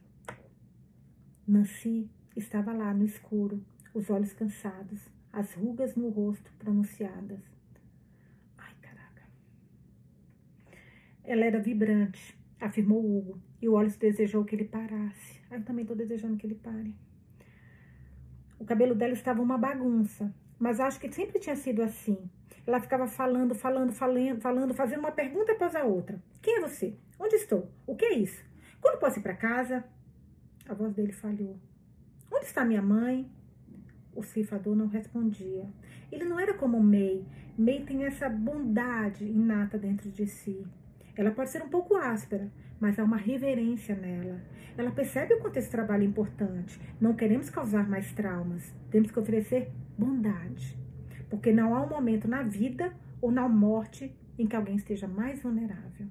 [1.47, 7.41] Nancy estava lá no escuro, os olhos cansados as rugas no rosto pronunciadas.
[8.57, 9.23] Ai, caraca.
[11.25, 15.41] Ela era vibrante, afirmou Hugo, e o Wallace desejou que ele parasse.
[15.51, 16.95] Ai, eu também estou desejando que ele pare.
[18.59, 22.19] O cabelo dela estava uma bagunça, mas acho que sempre tinha sido assim.
[22.67, 26.23] Ela ficava falando, falando, falando, falando, fazendo uma pergunta após a outra.
[26.41, 26.97] Quem é você?
[27.19, 27.71] Onde estou?
[27.87, 28.43] O que é isso?
[28.81, 29.85] Quando posso ir para casa?
[30.67, 31.59] A voz dele falhou.
[32.33, 33.31] Onde está minha mãe?
[34.15, 35.69] O ceifador não respondia.
[36.11, 37.25] Ele não era como May.
[37.59, 40.65] May tem essa bondade inata dentro de si.
[41.17, 42.51] Ela pode ser um pouco áspera,
[42.81, 44.41] mas há uma reverência nela.
[44.77, 46.81] Ela percebe o quanto esse trabalho é importante.
[47.01, 48.75] Não queremos causar mais traumas.
[48.91, 50.77] Temos que oferecer bondade.
[51.31, 55.43] Porque não há um momento na vida ou na morte em que alguém esteja mais
[55.43, 56.09] vulnerável.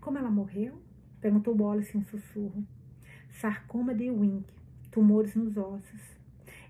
[0.00, 0.82] Como ela morreu?
[1.20, 2.66] Perguntou Wallace em um sussurro.
[3.30, 4.52] Sarcoma de Wink,
[4.90, 6.18] tumores nos ossos.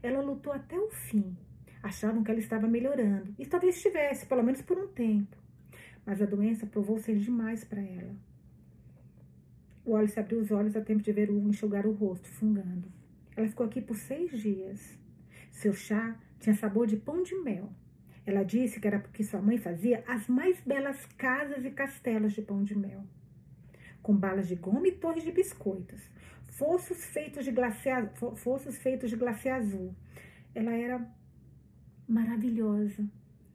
[0.02, 1.36] Ela lutou até o fim.
[1.82, 3.34] Achavam que ela estava melhorando.
[3.38, 5.36] E talvez estivesse, pelo menos por um tempo.
[6.06, 8.14] Mas a doença provou ser demais para ela.
[9.84, 12.88] O Wallace abriu os olhos a tempo de ver Hugo enxugar o rosto, fungando.
[13.36, 14.96] Ela ficou aqui por seis dias.
[15.50, 17.70] Seu chá tinha sabor de pão de mel.
[18.24, 22.42] Ela disse que era porque sua mãe fazia as mais belas casas e castelos de
[22.42, 23.04] pão de mel.
[24.02, 26.00] Com balas de goma e torres de biscoitos
[26.56, 27.90] fossos feitos de glacê,
[28.36, 29.94] fossos feitos de glacê azul.
[30.54, 31.06] Ela era
[32.08, 33.06] maravilhosa.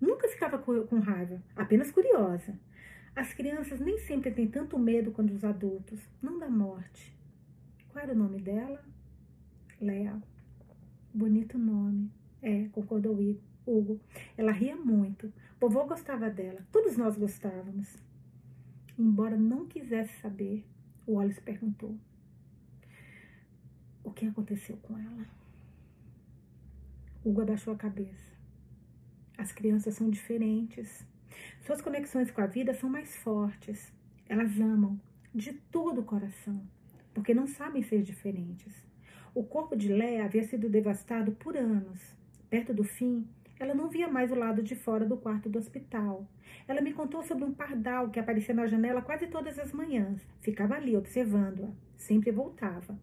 [0.01, 2.59] Nunca ficava com raiva, apenas curiosa.
[3.15, 7.15] As crianças nem sempre têm tanto medo quanto os adultos, não da morte.
[7.89, 8.83] Qual era o nome dela?
[9.79, 10.19] Léa.
[11.13, 12.09] Bonito nome.
[12.41, 13.19] É, concordou
[13.65, 13.99] Hugo.
[14.35, 15.31] Ela ria muito.
[15.59, 16.65] Vovô gostava dela.
[16.71, 17.95] Todos nós gostávamos.
[18.97, 20.65] Embora não quisesse saber,
[21.05, 21.95] o Wallace perguntou:
[24.03, 25.25] O que aconteceu com ela?
[27.23, 28.30] Hugo abaixou a cabeça.
[29.41, 31.03] As crianças são diferentes.
[31.61, 33.91] Suas conexões com a vida são mais fortes.
[34.29, 35.01] Elas amam
[35.33, 36.61] de todo o coração,
[37.11, 38.71] porque não sabem ser diferentes.
[39.33, 42.15] O corpo de Léa havia sido devastado por anos.
[42.51, 43.27] Perto do fim,
[43.59, 46.27] ela não via mais o lado de fora do quarto do hospital.
[46.67, 50.21] Ela me contou sobre um pardal que aparecia na janela quase todas as manhãs.
[50.39, 51.71] Ficava ali observando-a.
[51.97, 52.95] Sempre voltava.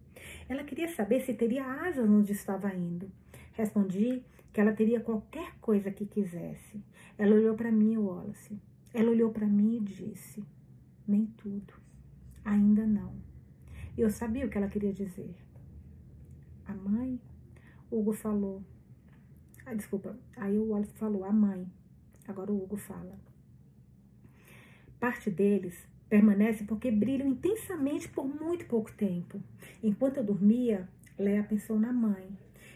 [0.48, 3.10] Ela queria saber se teria asas onde estava indo.
[3.58, 4.22] Respondi
[4.52, 6.80] que ela teria qualquer coisa que quisesse.
[7.18, 8.56] Ela olhou para mim, Wallace.
[8.94, 10.44] Ela olhou para mim e disse:
[11.08, 11.74] Nem tudo.
[12.44, 13.12] Ainda não.
[13.96, 15.34] Eu sabia o que ela queria dizer.
[16.66, 17.20] A mãe?
[17.90, 18.62] Hugo falou.
[19.66, 20.16] Ah, desculpa.
[20.36, 21.66] Aí o Wallace falou, a mãe.
[22.28, 23.18] Agora o Hugo fala.
[25.00, 29.42] Parte deles permanece porque brilham intensamente por muito pouco tempo.
[29.82, 32.28] Enquanto eu dormia, Léa pensou na mãe.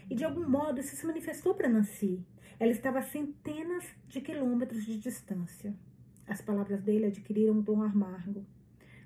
[0.09, 2.25] E de algum modo isso se manifestou para Nancy.
[2.59, 5.73] Ela estava a centenas de quilômetros de distância.
[6.27, 8.45] As palavras dele adquiriram um tom amargo.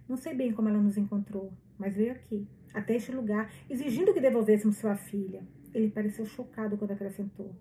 [0.08, 4.22] Não sei bem como ela nos encontrou, mas veio aqui, até este lugar, exigindo que
[4.22, 5.42] devolvêssemos sua filha.
[5.74, 7.56] Ele pareceu chocado quando acrescentou.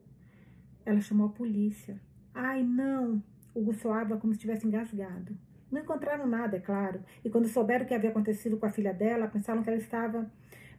[0.85, 2.01] Ela chamou a polícia.
[2.33, 3.23] Ai, não!
[3.55, 5.37] Hugo soava como se tivesse engasgado.
[5.71, 7.03] Não encontraram nada, é claro.
[7.25, 10.31] E quando souberam o que havia acontecido com a filha dela, pensaram que ela estava.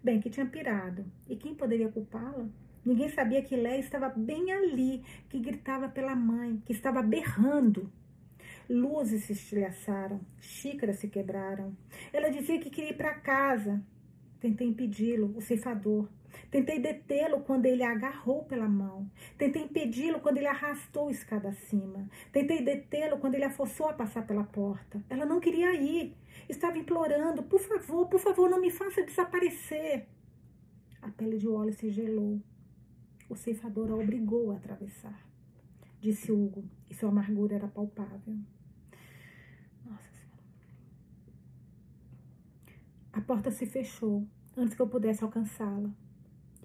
[0.04, 1.06] Bem, que tinha pirado.
[1.28, 2.48] E quem poderia culpá-la?
[2.86, 7.92] Ninguém sabia que Léa estava bem ali, que gritava pela mãe, que estava berrando.
[8.70, 11.76] Luzes se estilhaçaram, xícaras se quebraram.
[12.14, 13.84] Ela dizia que queria ir para casa.
[14.40, 16.08] Tentei impedi-lo, o ceifador.
[16.50, 19.10] Tentei detê-lo quando ele a agarrou pela mão.
[19.38, 22.08] Tentei impedi-lo quando ele arrastou a escada acima.
[22.32, 25.04] Tentei detê-lo quando ele a forçou a passar pela porta.
[25.10, 26.16] Ela não queria ir.
[26.48, 30.08] Estava implorando: por favor, por favor, não me faça desaparecer.
[31.02, 32.42] A pele de Wallace gelou.
[33.30, 35.28] O ceifador a obrigou a atravessar.
[36.00, 38.38] Disse Hugo, e sua amargura era palpável.
[39.84, 40.44] Nossa Senhora.
[43.12, 45.92] A porta se fechou antes que eu pudesse alcançá-la.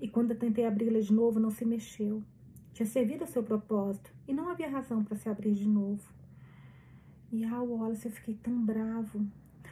[0.02, 2.24] E quando eu tentei abri-la de novo, não se mexeu.
[2.72, 6.02] Tinha servido ao seu propósito e não havia razão para se abrir de novo.
[7.30, 9.24] E ah, Wallace, eu fiquei tão bravo.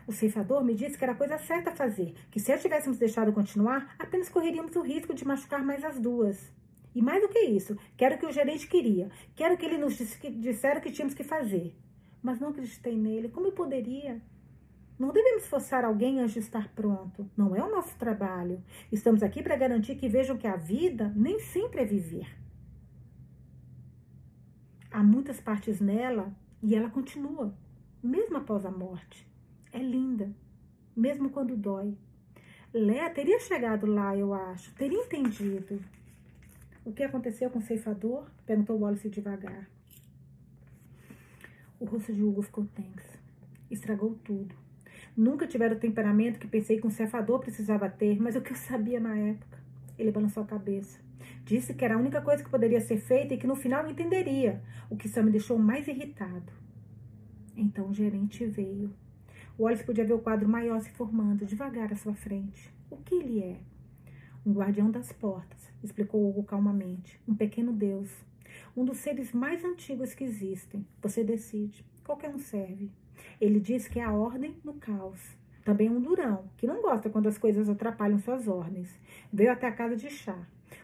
[0.06, 2.96] O ceifador me disse que era a coisa certa a fazer, que se eu tivéssemos
[2.96, 6.52] deixado continuar, apenas correríamos o risco de machucar mais as duas.
[6.94, 10.78] E mais do que isso, quero que o gerente queria, quero que ele nos dissera
[10.78, 11.74] o que tínhamos que fazer.
[12.22, 13.30] Mas não acreditei nele.
[13.30, 14.22] Como eu poderia?
[15.00, 17.26] Não devemos forçar alguém de estar pronto.
[17.34, 18.62] Não é o nosso trabalho.
[18.92, 22.28] Estamos aqui para garantir que vejam que a vida nem sempre é viver.
[24.90, 26.30] Há muitas partes nela
[26.62, 27.56] e ela continua,
[28.02, 29.26] mesmo após a morte.
[29.72, 30.30] É linda,
[30.94, 31.96] mesmo quando dói.
[32.74, 35.82] Léa teria chegado lá, eu acho, teria entendido.
[36.84, 38.26] O que aconteceu com o ceifador?
[38.44, 39.66] Perguntou Wallace devagar.
[41.78, 43.18] O rosto de Hugo ficou tenso.
[43.70, 44.54] Estragou tudo.
[45.16, 48.56] Nunca tiveram o temperamento que pensei que um cefador precisava ter, mas o que eu
[48.56, 49.58] sabia na época?
[49.98, 51.00] Ele balançou a cabeça.
[51.44, 54.62] Disse que era a única coisa que poderia ser feita e que no final entenderia,
[54.88, 56.52] o que só me deixou mais irritado.
[57.56, 58.94] Então o gerente veio.
[59.58, 62.72] Wallace podia ver o quadro maior se formando, devagar à sua frente.
[62.88, 63.60] O que ele é?
[64.46, 67.20] Um guardião das portas, explicou Hugo calmamente.
[67.28, 68.10] Um pequeno deus.
[68.74, 70.86] Um dos seres mais antigos que existem.
[71.02, 71.84] Você decide.
[72.04, 72.90] Qualquer um serve.
[73.40, 75.20] Ele diz que é a ordem no caos.
[75.64, 78.98] Também um durão, que não gosta quando as coisas atrapalham suas ordens.
[79.32, 80.38] Veio até a casa de chá.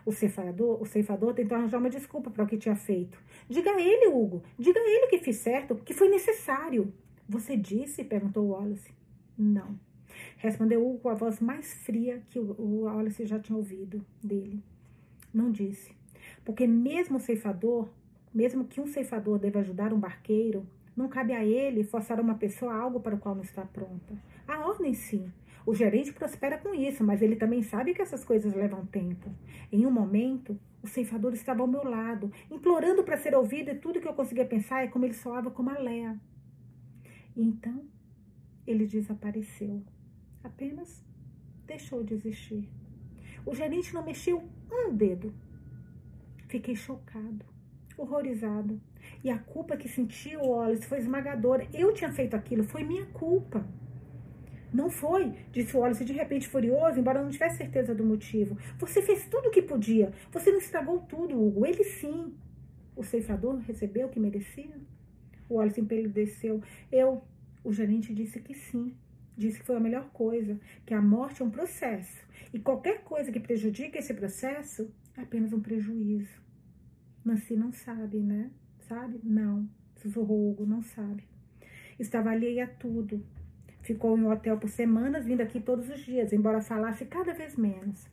[0.04, 3.18] O ceifador, o ceifador tentou arranjar uma desculpa para o que tinha feito.
[3.48, 4.42] Diga a ele, Hugo.
[4.58, 6.92] Diga a ele que fiz certo, que foi necessário.
[7.28, 8.04] Você disse?
[8.04, 8.92] perguntou Wallace.
[9.36, 9.78] Não.
[10.36, 14.62] Respondeu Hugo com a voz mais fria que o Wallace já tinha ouvido dele.
[15.32, 15.94] Não disse.
[16.44, 17.88] Porque mesmo o ceifador,
[18.32, 22.72] mesmo que um ceifador deva ajudar um barqueiro, não cabe a ele forçar uma pessoa
[22.72, 24.14] a algo para o qual não está pronta.
[24.48, 25.30] A ordem, sim.
[25.66, 29.28] O gerente prospera com isso, mas ele também sabe que essas coisas levam tempo.
[29.70, 34.00] Em um momento, o ceifador estava ao meu lado, implorando para ser ouvido, e tudo
[34.00, 36.18] que eu conseguia pensar é como ele soava como a Léa.
[37.34, 37.84] E então,
[38.66, 39.82] ele desapareceu.
[40.42, 41.04] Apenas
[41.66, 42.68] deixou de existir.
[43.44, 45.34] O gerente não mexeu um dedo.
[46.48, 47.55] Fiquei chocado.
[47.96, 48.80] Horrorizado.
[49.22, 51.66] E a culpa que sentiu o Wallace foi esmagadora.
[51.72, 53.66] Eu tinha feito aquilo, foi minha culpa.
[54.72, 58.58] Não foi, disse o Wallace de repente furioso, embora não tivesse certeza do motivo.
[58.78, 60.12] Você fez tudo o que podia.
[60.30, 61.64] Você não estragou tudo, Hugo.
[61.64, 62.34] Ele sim.
[62.94, 64.76] O ceifador recebeu o que merecia?
[65.48, 66.62] Wallace empelideceu.
[66.90, 67.22] Eu,
[67.62, 68.94] o gerente disse que sim.
[69.36, 72.26] Disse que foi a melhor coisa, que a morte é um processo.
[72.52, 76.45] E qualquer coisa que prejudique esse processo é apenas um prejuízo.
[77.26, 78.50] Nancy não sabe, né?
[78.88, 79.20] Sabe?
[79.24, 79.68] Não.
[79.96, 81.24] Sussurrou Hugo, não sabe.
[81.98, 83.24] Estava alheia a tudo.
[83.82, 87.56] Ficou em um hotel por semanas, vindo aqui todos os dias, embora falasse cada vez
[87.56, 88.08] menos.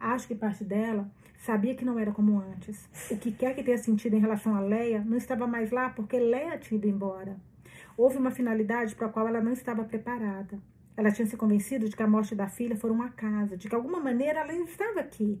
[0.00, 2.88] Acho que parte dela sabia que não era como antes.
[3.10, 6.18] O que quer que tenha sentido em relação a Leia não estava mais lá porque
[6.18, 7.36] Leia tinha ido embora.
[7.96, 10.58] Houve uma finalidade para a qual ela não estava preparada.
[10.96, 13.74] Ela tinha se convencido de que a morte da filha foi um acaso, de que
[13.74, 15.40] alguma maneira ela estava aqui.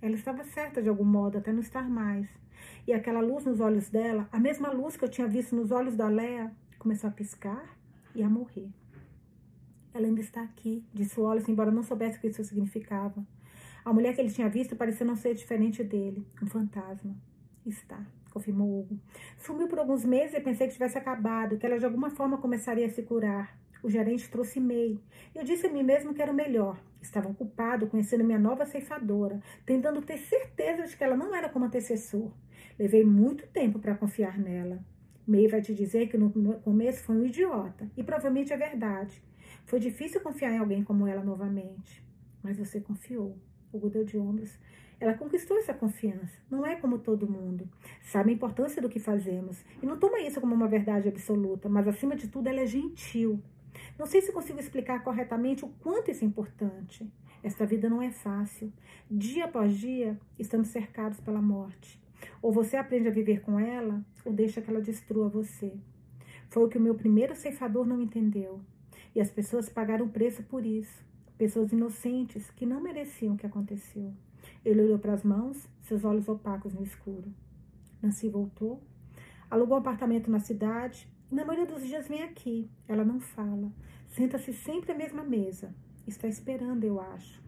[0.00, 2.28] Ela estava certa de algum modo, até não estar mais.
[2.86, 5.96] E aquela luz nos olhos dela, a mesma luz que eu tinha visto nos olhos
[5.96, 7.76] da Léa, começou a piscar
[8.14, 8.70] e a morrer.
[9.92, 13.26] Ela ainda está aqui, disse Wallace, embora não soubesse o que isso significava.
[13.84, 17.16] A mulher que ele tinha visto parecia não ser diferente dele, um fantasma.
[17.64, 19.00] Está, confirmou Hugo.
[19.38, 22.86] Sumiu por alguns meses e pensei que tivesse acabado, que ela de alguma forma começaria
[22.86, 23.58] a se curar.
[23.82, 25.00] O gerente trouxe e-mail.
[25.34, 26.78] Eu disse a mim mesmo que era o melhor.
[27.06, 31.64] Estava ocupado conhecendo minha nova ceifadora, tentando ter certeza de que ela não era como
[31.64, 32.32] antecessor.
[32.76, 34.84] Levei muito tempo para confiar nela.
[35.26, 36.30] May vai te dizer que no
[36.60, 39.22] começo foi um idiota, e provavelmente é verdade.
[39.64, 42.04] Foi difícil confiar em alguém como ela novamente.
[42.42, 43.38] Mas você confiou.
[43.72, 44.58] O deu de ombros.
[44.98, 46.38] Ela conquistou essa confiança.
[46.50, 47.68] Não é como todo mundo.
[48.00, 49.64] Sabe a importância do que fazemos.
[49.82, 53.42] E não toma isso como uma verdade absoluta, mas acima de tudo ela é gentil.
[53.98, 57.10] Não sei se consigo explicar corretamente o quanto isso é importante.
[57.42, 58.72] Esta vida não é fácil.
[59.10, 62.00] Dia após dia, estamos cercados pela morte.
[62.42, 65.72] Ou você aprende a viver com ela, ou deixa que ela destrua você.
[66.48, 68.60] Foi o que o meu primeiro ceifador não entendeu.
[69.14, 71.04] E as pessoas pagaram preço por isso.
[71.38, 74.12] Pessoas inocentes que não mereciam o que aconteceu.
[74.64, 77.32] Ele olhou para as mãos, seus olhos opacos no escuro.
[78.02, 78.82] Nancy voltou,
[79.50, 82.70] alugou um apartamento na cidade na maioria dos dias vem aqui.
[82.86, 83.72] Ela não fala.
[84.08, 85.74] Senta-se sempre à mesma mesa.
[86.06, 87.42] Está esperando, eu acho.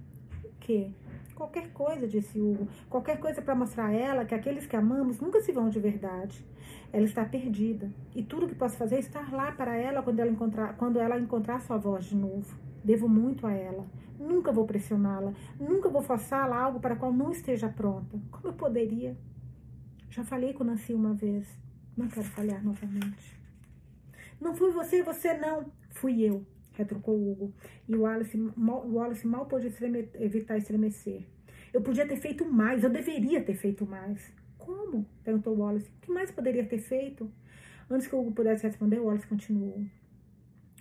[0.45, 0.91] O quê?
[1.35, 2.67] Qualquer coisa, disse Hugo.
[2.91, 6.45] Qualquer coisa para mostrar a ela que aqueles que amamos nunca se vão de verdade.
[6.93, 7.93] Ela está perdida.
[8.17, 11.19] E tudo que posso fazer é estar lá para ela quando ela encontrar, quando ela
[11.19, 12.59] encontrar sua voz de novo.
[12.83, 13.87] Devo muito a ela.
[14.19, 15.33] Nunca vou pressioná-la.
[15.61, 18.21] Nunca vou forçá-la algo para qual não esteja pronta.
[18.33, 19.17] Como eu poderia?
[20.11, 21.47] Já falei com Nancy uma vez.
[21.97, 23.38] Não quero falhar novamente.
[24.41, 25.73] Não fui você, você não.
[25.91, 26.47] Fui eu
[26.79, 27.53] retrucou Hugo.
[27.89, 29.67] E o Wallace mal, o Wallace mal pôde
[30.15, 31.27] evitar estremecer.
[31.73, 34.33] Eu podia ter feito mais, eu deveria ter feito mais.
[34.57, 35.05] Como?
[35.25, 35.91] perguntou Wallace.
[35.91, 37.31] O que mais poderia ter feito?
[37.91, 39.85] Antes que Hugo pudesse responder, Wallace continuou.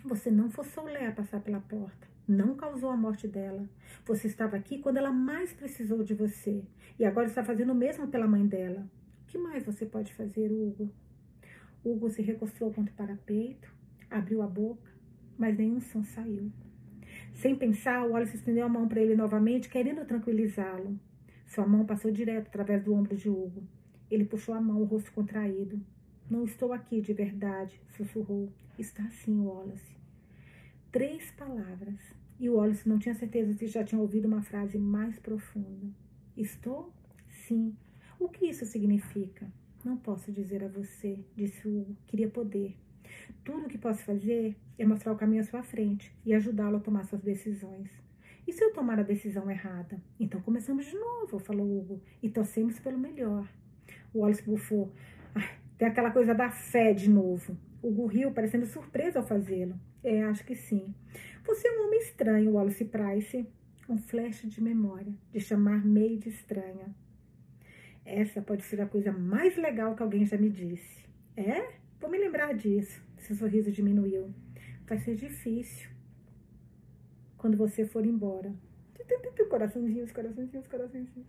[0.06, 2.08] Você não forçou Léa a passar pela porta.
[2.28, 3.68] Não causou a morte dela.
[4.06, 6.64] Você estava aqui quando ela mais precisou de você.
[7.00, 8.86] E agora está fazendo o mesmo pela mãe dela.
[9.24, 10.92] O que mais você pode fazer, Hugo?
[11.84, 13.74] Hugo se recostou contra o parapeito,
[14.10, 14.98] abriu a boca
[15.38, 16.52] mas nenhum som saiu.
[17.34, 20.99] Sem pensar, Wallace estendeu a mão para ele novamente, querendo tranquilizá-lo.
[21.45, 23.64] Sua mão passou direto através do ombro de Hugo.
[24.10, 25.80] Ele puxou a mão, o rosto contraído.
[26.30, 28.52] Não estou aqui de verdade, sussurrou.
[28.78, 29.95] Está sim, Wallace.
[30.91, 31.99] Três palavras.
[32.40, 35.88] E Wallace não tinha certeza se já tinha ouvido uma frase mais profunda.
[36.36, 36.91] Estou?
[37.30, 37.76] Sim.
[38.20, 39.48] O que isso significa?
[39.84, 41.95] Não posso dizer a você, disse Hugo.
[42.08, 42.76] Queria poder.
[43.44, 46.80] Tudo o que posso fazer é mostrar o caminho à sua frente e ajudá-lo a
[46.80, 47.90] tomar suas decisões.
[48.48, 50.02] E se eu tomar a decisão errada?
[50.20, 53.48] Então começamos de novo, falou Hugo, e torcemos pelo melhor.
[54.14, 54.91] O Wallace bufou.
[55.36, 57.58] Ah, tem aquela coisa da fé de novo.
[57.84, 59.76] Hugo riu, parecendo surpreso ao fazê-lo.
[60.04, 60.94] É, acho que sim.
[61.45, 63.48] Você é um homem estranho, Wallace Price.
[63.90, 66.94] Um flash de memória, de chamar May de estranha.
[68.10, 71.06] Essa pode ser a coisa mais legal que alguém já me disse.
[71.36, 71.74] É?
[72.00, 73.04] Vou me lembrar disso.
[73.18, 74.34] Seu sorriso diminuiu.
[74.88, 75.90] Vai ser difícil
[77.38, 78.56] quando você for embora.
[79.50, 81.28] Coraçãozinhos, coraçãozinhos, coraçãozinhos.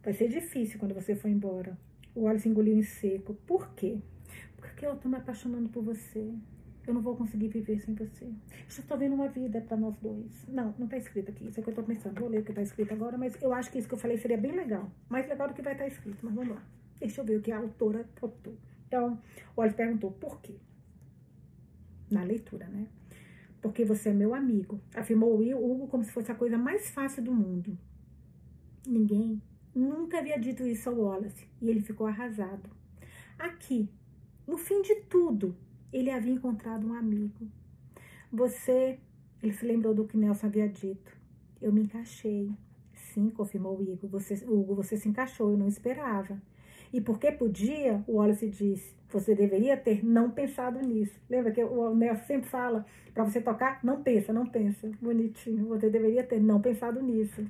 [0.00, 1.76] Vai ser difícil quando você for embora.
[2.14, 3.34] O Wallace engoliu em seco.
[3.44, 3.98] Por quê?
[4.56, 6.32] Porque eu tô me apaixonando por você.
[6.86, 8.24] Eu não vou conseguir viver sem você.
[8.24, 8.34] Eu
[8.68, 10.46] já estou vendo uma vida para nós dois.
[10.48, 11.46] Não, não está escrito aqui.
[11.48, 12.20] Isso é o que eu estou pensando.
[12.20, 14.18] Vou ler o que está escrito agora, mas eu acho que isso que eu falei
[14.18, 14.90] seria bem legal.
[15.08, 16.18] Mais legal do que vai estar tá escrito.
[16.22, 16.62] Mas vamos lá.
[17.00, 18.54] Deixa eu ver o que a autora botou.
[18.86, 19.18] Então,
[19.56, 20.54] Oliver perguntou por quê?
[22.10, 22.86] Na leitura, né?
[23.60, 27.22] Porque você é meu amigo, afirmou o Hugo como se fosse a coisa mais fácil
[27.22, 27.78] do mundo.
[28.86, 29.40] Ninguém
[29.74, 32.68] nunca havia dito isso ao Wallace e ele ficou arrasado.
[33.38, 33.88] Aqui,
[34.46, 35.56] no fim de tudo,
[35.94, 37.46] ele havia encontrado um amigo.
[38.32, 38.98] Você,
[39.40, 41.16] ele se lembrou do que Nelson havia dito.
[41.62, 42.50] Eu me encaixei.
[42.92, 44.08] Sim, confirmou Hugo.
[44.08, 46.36] Você, Hugo, você se encaixou, eu não esperava.
[46.92, 51.16] E porque podia, o Wallace disse, você deveria ter não pensado nisso.
[51.30, 54.90] Lembra que o Nelson sempre fala, para você tocar, não pensa, não pensa.
[55.00, 57.46] Bonitinho, você deveria ter não pensado nisso.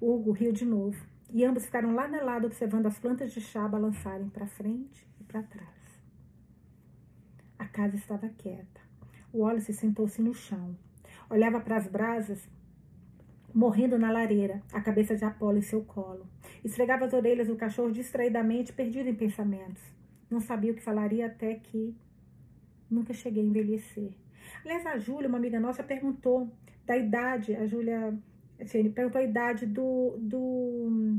[0.00, 0.96] Hugo riu de novo.
[1.32, 5.24] E ambos ficaram lá na lado observando as plantas de chá balançarem para frente e
[5.24, 5.81] para trás.
[7.72, 8.80] Casa estava quieta.
[9.32, 10.76] O Wallace sentou-se no chão.
[11.30, 12.46] Olhava para as brasas
[13.54, 16.26] morrendo na lareira, a cabeça de Apolo em seu colo.
[16.64, 19.82] Esfregava as orelhas do cachorro distraidamente, perdido em pensamentos.
[20.30, 21.94] Não sabia o que falaria até que
[22.90, 24.12] nunca cheguei a envelhecer.
[24.64, 26.50] Aliás, a Júlia, uma amiga nossa, perguntou
[26.84, 28.18] da idade, a Júlia
[28.94, 31.18] perguntou a idade do, do,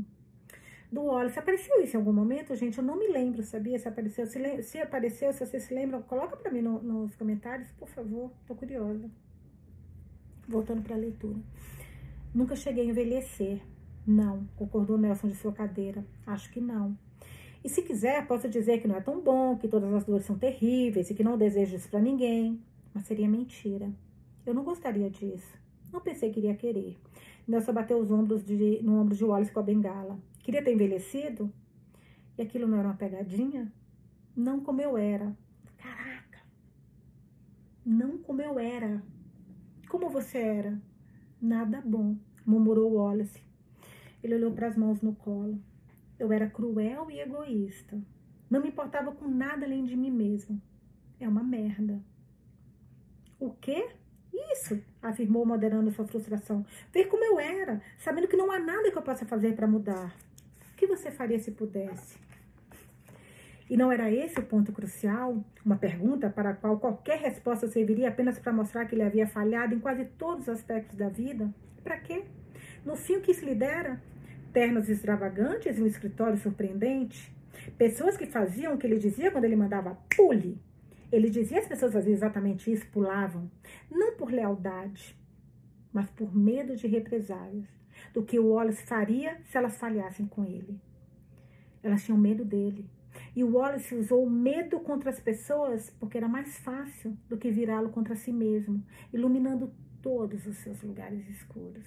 [0.94, 1.38] do Wallace.
[1.38, 2.78] Apareceu isso em algum momento, gente?
[2.78, 3.78] Eu não me lembro, sabia?
[3.78, 4.26] Se apareceu.
[4.26, 8.30] Se, se apareceu, se vocês se lembram, coloca para mim no, nos comentários, por favor.
[8.46, 9.10] Tô curiosa.
[10.48, 11.38] Voltando para a leitura.
[12.32, 13.60] Nunca cheguei a envelhecer.
[14.06, 16.04] Não, concordou Nelson de sua cadeira.
[16.26, 16.96] Acho que não.
[17.64, 20.38] E se quiser, posso dizer que não é tão bom, que todas as dores são
[20.38, 22.60] terríveis e que não desejo isso para ninguém.
[22.92, 23.90] Mas seria mentira.
[24.46, 25.58] Eu não gostaria disso.
[25.90, 26.98] Não pensei que iria querer.
[27.48, 30.18] Nelson bateu os ombros de, no ombro de Wallace com a bengala.
[30.44, 31.50] Queria ter envelhecido?
[32.36, 33.72] E aquilo não era uma pegadinha?
[34.36, 35.34] Não como eu era.
[35.78, 36.42] Caraca!
[37.82, 39.02] Não como eu era.
[39.88, 40.78] Como você era?
[41.40, 43.42] Nada bom, murmurou Wallace.
[44.22, 45.58] Ele olhou para as mãos no colo.
[46.18, 47.98] Eu era cruel e egoísta.
[48.50, 50.60] Não me importava com nada além de mim mesmo.
[51.18, 52.04] É uma merda.
[53.40, 53.88] O quê?
[54.52, 56.66] Isso, afirmou, moderando sua frustração.
[56.92, 60.14] Ver como eu era, sabendo que não há nada que eu possa fazer para mudar.
[60.84, 62.18] Que você faria se pudesse?
[63.70, 65.42] E não era esse o ponto crucial?
[65.64, 69.74] Uma pergunta para a qual qualquer resposta serviria apenas para mostrar que ele havia falhado
[69.74, 71.48] em quase todos os aspectos da vida?
[71.82, 72.24] Para quê?
[72.84, 73.98] No fim, o que se lhe dera?
[74.52, 77.34] Ternos extravagantes e um escritório surpreendente?
[77.78, 80.60] Pessoas que faziam o que ele dizia quando ele mandava pule.
[81.10, 83.50] Ele dizia as pessoas faziam exatamente isso, pulavam.
[83.90, 85.18] Não por lealdade,
[85.90, 87.83] mas por medo de represálias.
[88.12, 90.80] Do que o Wallace faria se elas falhassem com ele.
[91.82, 92.88] Elas tinham medo dele
[93.34, 97.50] e o Wallace usou o medo contra as pessoas porque era mais fácil do que
[97.50, 101.86] virá-lo contra si mesmo, iluminando todos os seus lugares escuros.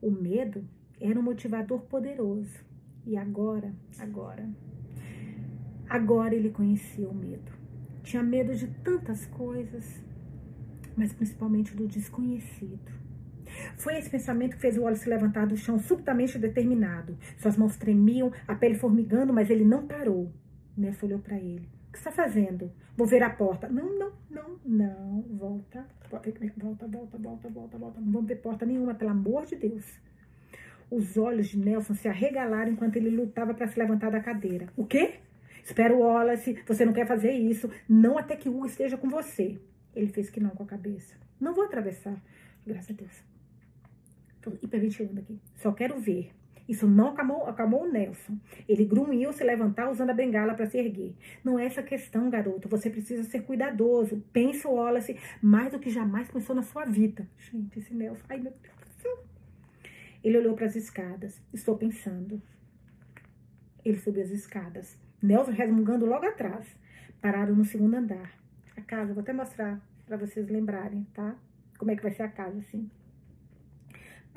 [0.00, 0.64] O medo
[1.00, 2.66] era um motivador poderoso.
[3.06, 4.48] E agora, agora,
[5.88, 7.50] agora ele conhecia o medo.
[8.02, 10.02] Tinha medo de tantas coisas,
[10.96, 12.97] mas principalmente do desconhecido.
[13.76, 17.16] Foi esse pensamento que fez o Wallace levantar do chão subitamente determinado.
[17.38, 20.32] Suas mãos tremiam, a pele formigando, mas ele não parou.
[20.76, 21.68] Nessa olhou para ele.
[21.88, 22.70] O que está fazendo?
[22.96, 23.68] Vou ver a porta.
[23.68, 25.22] Não, não, não, não.
[25.36, 25.86] Volta.
[26.10, 26.86] Volta, volta,
[27.18, 28.00] volta, volta, volta.
[28.00, 29.84] Não vamos ver porta nenhuma, pelo amor de Deus.
[30.90, 34.68] Os olhos de Nelson se arregalaram enquanto ele lutava para se levantar da cadeira.
[34.76, 35.14] O quê?
[35.62, 37.70] Espera o Wallace, você não quer fazer isso.
[37.88, 39.60] Não até que Hugo esteja com você.
[39.94, 41.14] Ele fez que não com a cabeça.
[41.38, 42.16] Não vou atravessar.
[42.66, 43.37] Graças a Deus.
[44.40, 45.38] Tô hiperventilando aqui.
[45.56, 46.32] Só quero ver.
[46.68, 48.38] Isso não acalmou, acalmou o Nelson.
[48.68, 51.14] Ele grunhiu se levantar usando a bengala para se erguer.
[51.42, 52.68] Não é essa questão, garoto.
[52.68, 54.22] Você precisa ser cuidadoso.
[54.32, 57.26] Pensa, Wallace, mais do que jamais pensou na sua vida.
[57.38, 58.22] Gente, esse Nelson.
[58.28, 59.24] Ai, meu Deus do céu.
[60.22, 61.40] Ele olhou para as escadas.
[61.54, 62.42] Estou pensando.
[63.82, 64.98] Ele subiu as escadas.
[65.22, 66.66] Nelson resmungando logo atrás.
[67.22, 68.38] Pararam no segundo andar.
[68.76, 71.34] A casa, vou até mostrar para vocês lembrarem, tá?
[71.78, 72.90] Como é que vai ser a casa, assim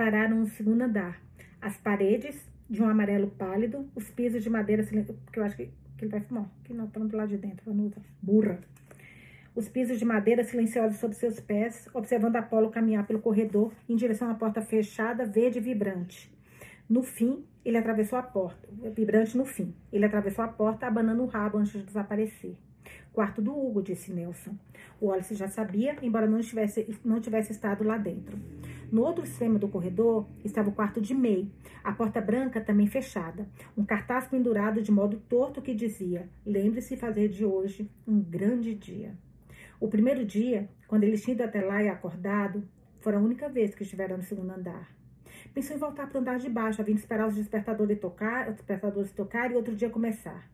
[0.02, 1.22] pararam no segundo andar.
[1.62, 2.36] As paredes
[2.68, 6.22] de um amarelo pálido, os pisos de madeira porque eu acho que, que ele vai
[6.22, 8.60] fumar, que não, estão do lado de dentro, Vanusa, burra.
[9.56, 14.32] Os pisos de madeira silenciosos sob seus pés, observando Apolo caminhar pelo corredor em direção
[14.32, 16.34] à porta fechada, verde e vibrante.
[16.90, 19.72] No fim, ele atravessou a porta, vibrante no fim.
[19.94, 22.56] Ele atravessou a porta, abanando o rabo antes de desaparecer.
[23.14, 24.58] Quarto do Hugo, disse Nelson.
[25.00, 28.36] O Wallace já sabia, embora não tivesse, não tivesse estado lá dentro.
[28.92, 31.50] No outro extremo do corredor estava o quarto de May,
[31.82, 33.48] a porta branca também fechada,
[33.78, 39.18] um cartaz pendurado de modo torto que dizia: Lembre-se fazer de hoje um grande dia.
[39.80, 42.68] O primeiro dia, quando eles tinham ido até lá e acordado,
[43.00, 44.94] foi a única vez que estiveram no segundo andar.
[45.54, 49.12] Pensou em voltar para o andar de baixo, havendo esperar os despertadores tocar, os despertadores
[49.12, 50.52] tocar e outro dia começar.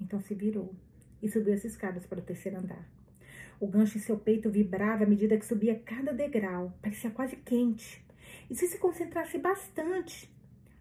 [0.00, 0.74] Então se virou
[1.22, 2.95] e subiu as escadas para o terceiro andar.
[3.58, 8.04] O gancho em seu peito vibrava à medida que subia cada degrau, parecia quase quente.
[8.50, 10.30] E se se concentrasse bastante,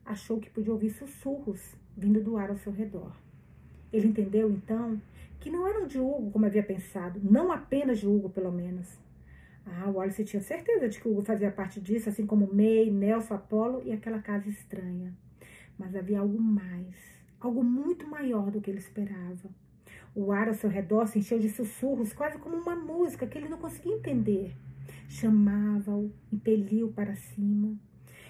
[0.04, 3.16] achou que podia ouvir sussurros vindo do ar ao seu redor.
[3.94, 5.02] Ele entendeu, então,
[5.40, 9.00] que não eram de Hugo como havia pensado, não apenas de Hugo, pelo menos.
[9.66, 13.36] Ah, o Wallace tinha certeza de que Hugo fazia parte disso, assim como May, Nelson,
[13.36, 15.14] Apolo e aquela casa estranha.
[15.78, 16.96] Mas havia algo mais,
[17.40, 19.50] algo muito maior do que ele esperava.
[20.16, 23.50] O ar ao seu redor se encheu de sussurros, quase como uma música que ele
[23.50, 24.56] não conseguia entender.
[25.08, 27.76] Chamava-o, impeliu para cima.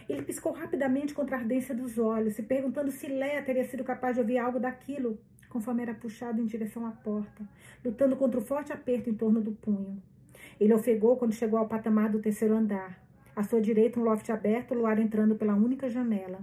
[0.07, 4.15] Ele piscou rapidamente contra a ardência dos olhos, se perguntando se Léa teria sido capaz
[4.15, 5.17] de ouvir algo daquilo,
[5.49, 7.47] conforme era puxado em direção à porta,
[7.83, 10.01] lutando contra o forte aperto em torno do punho.
[10.59, 13.01] Ele ofegou quando chegou ao patamar do terceiro andar.
[13.35, 16.39] À sua direita, um loft aberto, o luar entrando pela única janela.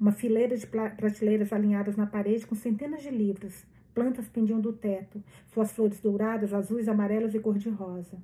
[0.00, 3.64] Uma fileira de prateleiras alinhadas na parede com centenas de livros.
[3.94, 8.18] Plantas pendiam do teto, suas flores douradas, azuis, amarelas e cor-de-rosa.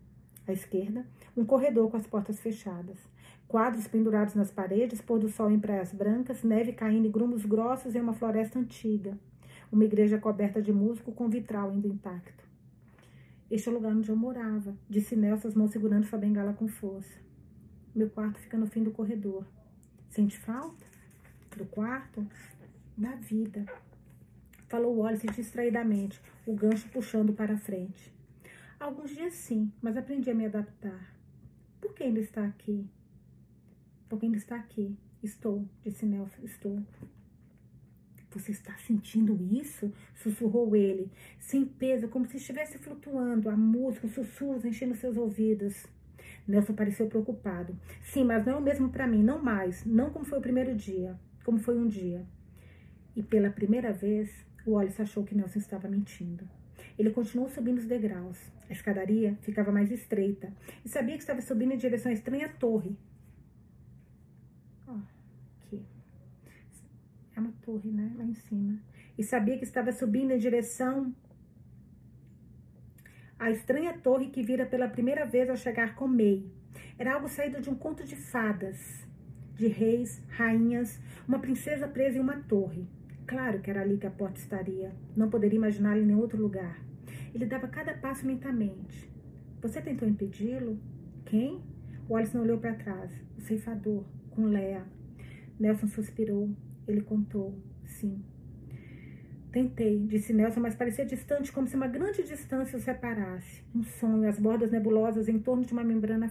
[0.47, 1.06] À esquerda,
[1.36, 2.98] um corredor com as portas fechadas.
[3.47, 7.94] Quadros pendurados nas paredes, pôr do sol em praias brancas, neve caindo em grumos grossos
[7.94, 9.16] em uma floresta antiga.
[9.70, 12.44] Uma igreja coberta de musgo com vitral ainda intacto.
[13.48, 16.66] Este é o lugar onde eu morava, disse Nelson, as mãos segurando sua bengala com
[16.66, 17.18] força.
[17.94, 19.47] Meu quarto fica no fim do corredor.
[20.09, 20.84] Sente falta?
[21.56, 22.26] Do quarto?
[22.97, 23.64] Da vida
[24.70, 28.14] falou Wallace distraidamente, o gancho puxando para a frente.
[28.78, 31.12] Alguns dias sim, mas aprendi a me adaptar.
[31.80, 32.88] Por que ainda está aqui?
[34.09, 34.97] Porque ainda está aqui.
[35.22, 36.80] Estou, disse Nelson, estou.
[38.30, 39.92] Você está sentindo isso?
[40.14, 41.10] Sussurrou ele,
[41.40, 45.84] sem peso, como se estivesse flutuando, a música, os sussurros enchendo seus ouvidos.
[46.47, 47.76] Nelson pareceu preocupado.
[48.05, 50.76] Sim, mas não é o mesmo para mim, não mais, não como foi o primeiro
[50.76, 52.24] dia, como foi um dia.
[53.16, 56.49] E pela primeira vez, Wallace achou que Nelson estava mentindo.
[56.99, 58.39] Ele continuou subindo os degraus.
[58.69, 60.53] A escadaria ficava mais estreita
[60.85, 62.97] e sabia que estava subindo em direção à estranha torre.
[64.87, 65.01] Oh,
[65.61, 65.82] aqui.
[67.35, 68.12] É uma torre, né?
[68.16, 68.78] Lá em cima.
[69.16, 71.15] E sabia que estava subindo em direção
[73.39, 76.45] à estranha torre que vira pela primeira vez ao chegar com May.
[76.99, 79.07] Era algo saído de um conto de fadas,
[79.55, 82.87] de reis, rainhas, uma princesa presa em uma torre.
[83.31, 84.93] Claro que era ali que a porta estaria.
[85.16, 86.82] Não poderia imaginá-la em nenhum outro lugar.
[87.32, 89.09] Ele dava cada passo lentamente.
[89.62, 90.77] Você tentou impedi-lo?
[91.27, 91.62] Quem?
[92.09, 93.12] Wallace não olhou para trás.
[93.39, 94.85] O ceifador, com Lea.
[95.61, 96.51] Nelson suspirou.
[96.89, 97.57] Ele contou.
[97.86, 98.20] Sim.
[99.52, 103.62] Tentei, disse Nelson, mas parecia distante, como se uma grande distância o separasse.
[103.73, 106.28] Um sonho, as bordas nebulosas em torno de uma membrana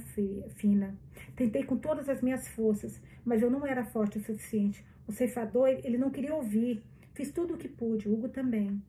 [0.58, 0.94] fina.
[1.34, 4.86] Tentei com todas as minhas forças, mas eu não era forte o suficiente.
[5.10, 6.84] O ceifador, ele não queria ouvir.
[7.16, 8.80] Fiz tudo o que pude, Hugo também.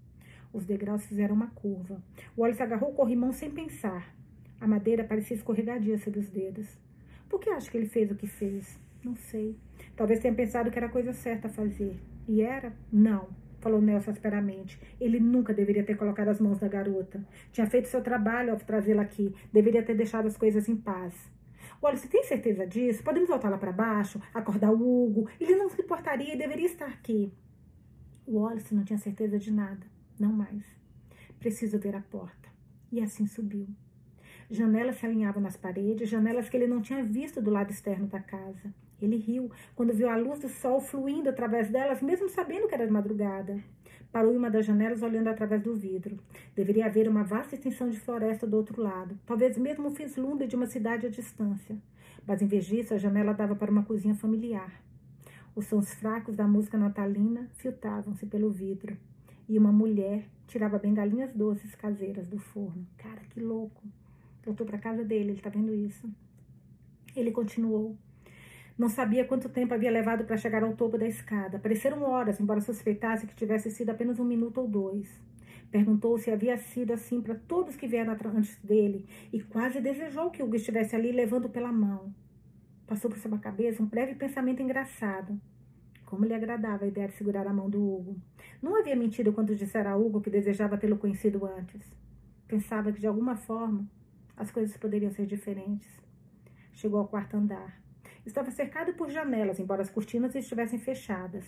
[0.53, 2.03] Os degraus fizeram uma curva.
[2.37, 4.15] O Wallace agarrou o corrimão sem pensar.
[4.61, 6.79] A madeira parecia escorregadia sob os dedos.
[7.27, 8.79] Por que acha que ele fez o que fez?
[9.03, 9.57] Não sei.
[9.97, 11.97] Talvez tenha pensado que era a coisa certa a fazer.
[12.29, 12.75] E era?
[12.93, 13.31] Não,
[13.61, 14.79] falou Nelson asperamente.
[15.01, 17.27] Ele nunca deveria ter colocado as mãos na garota.
[17.51, 19.35] Tinha feito seu trabalho ao trazê-la aqui.
[19.51, 21.15] Deveria ter deixado as coisas em paz.
[21.83, 23.03] Olha, você tem certeza disso?
[23.03, 25.29] Podemos voltar lá para baixo, acordar o Hugo.
[25.41, 27.33] Ele não se importaria e deveria estar aqui.
[28.27, 29.87] O Wallace não tinha certeza de nada.
[30.19, 30.65] Não mais.
[31.39, 32.51] Preciso ver a porta.
[32.93, 33.67] E assim subiu.
[34.51, 38.21] Janelas se alinhavam nas paredes, janelas que ele não tinha visto do lado externo da
[38.21, 38.75] casa.
[39.01, 42.87] Ele riu quando viu a luz do sol fluindo através delas, mesmo sabendo que era
[42.87, 43.59] de madrugada.
[44.13, 46.19] Parou em uma das janelas olhando através do vidro.
[46.55, 50.57] Deveria haver uma vasta extensão de floresta do outro lado, talvez mesmo o vislumbre de
[50.57, 51.77] uma cidade à distância.
[52.27, 54.83] Mas em vez disso, a janela dava para uma cozinha familiar.
[55.55, 58.97] Os sons fracos da música natalina filtravam-se pelo vidro.
[59.49, 62.87] E uma mulher tirava bengalinhas doces caseiras do forno.
[62.97, 63.83] Cara, que louco.
[64.45, 66.09] Voltou para casa dele, ele está vendo isso.
[67.15, 67.97] Ele continuou.
[68.81, 71.59] Não sabia quanto tempo havia levado para chegar ao topo da escada.
[71.59, 75.21] Pareceram horas, embora suspeitasse que tivesse sido apenas um minuto ou dois.
[75.71, 80.43] Perguntou se havia sido assim para todos que vieram antes dele e quase desejou que
[80.43, 82.11] Hugo estivesse ali levando pela mão.
[82.87, 85.39] Passou por sua cabeça um breve pensamento engraçado.
[86.07, 88.17] Como lhe agradava a ideia de segurar a mão do Hugo.
[88.63, 91.83] Não havia mentido quando dissera a Hugo que desejava tê-lo conhecido antes.
[92.49, 93.87] Pensava que, de alguma forma,
[94.35, 96.01] as coisas poderiam ser diferentes.
[96.73, 97.90] Chegou ao quarto andar.
[98.25, 101.45] Estava cercado por janelas, embora as cortinas estivessem fechadas.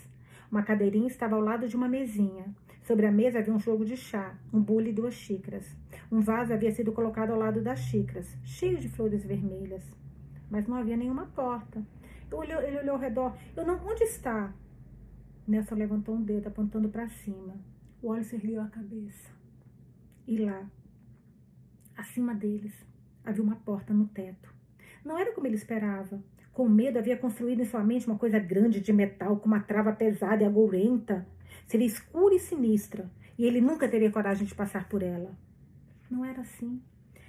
[0.51, 2.55] Uma cadeirinha estava ao lado de uma mesinha.
[2.83, 5.67] Sobre a mesa havia um jogo de chá, um bule e duas xícaras.
[6.11, 9.85] Um vaso havia sido colocado ao lado das xícaras, cheio de flores vermelhas.
[10.51, 11.83] Mas não havia nenhuma porta.
[12.33, 13.37] Olhou, ele olhou ao redor.
[13.57, 13.77] Eu não.
[13.87, 14.53] Onde está?
[15.47, 17.55] Nelson levantou um dedo, apontando para cima.
[18.03, 19.31] O Wallace ergueu a cabeça.
[20.27, 20.71] E lá,
[21.97, 22.75] acima deles,
[23.25, 24.53] havia uma porta no teto.
[25.05, 26.23] Não era como ele esperava.
[26.53, 29.93] Com medo, havia construído em sua mente uma coisa grande de metal, com uma trava
[29.93, 31.27] pesada e agourenta.
[31.67, 35.35] Seria escura e sinistra, e ele nunca teria coragem de passar por ela.
[36.11, 36.83] Não era assim.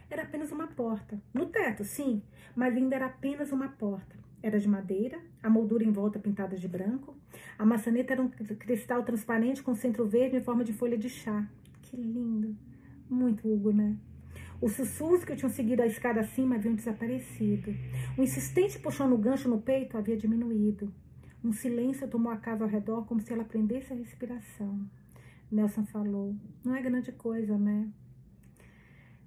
[0.10, 1.22] Era apenas uma porta.
[1.34, 2.22] No teto, sim,
[2.54, 4.16] mas ainda era apenas uma porta.
[4.42, 7.16] Era de madeira, a moldura em volta pintada de branco.
[7.58, 11.48] A maçaneta era um cristal transparente com centro verde em forma de folha de chá.
[11.82, 12.58] Que lindo.
[13.10, 13.96] Muito Hugo, né?
[14.64, 17.76] Os sussurros que tinham seguido a escada acima haviam desaparecido.
[18.18, 20.90] O insistente puxão no gancho no peito havia diminuído.
[21.44, 24.90] Um silêncio tomou a casa ao redor como se ela prendesse a respiração.
[25.52, 26.34] Nelson falou:
[26.64, 27.92] Não é grande coisa, né?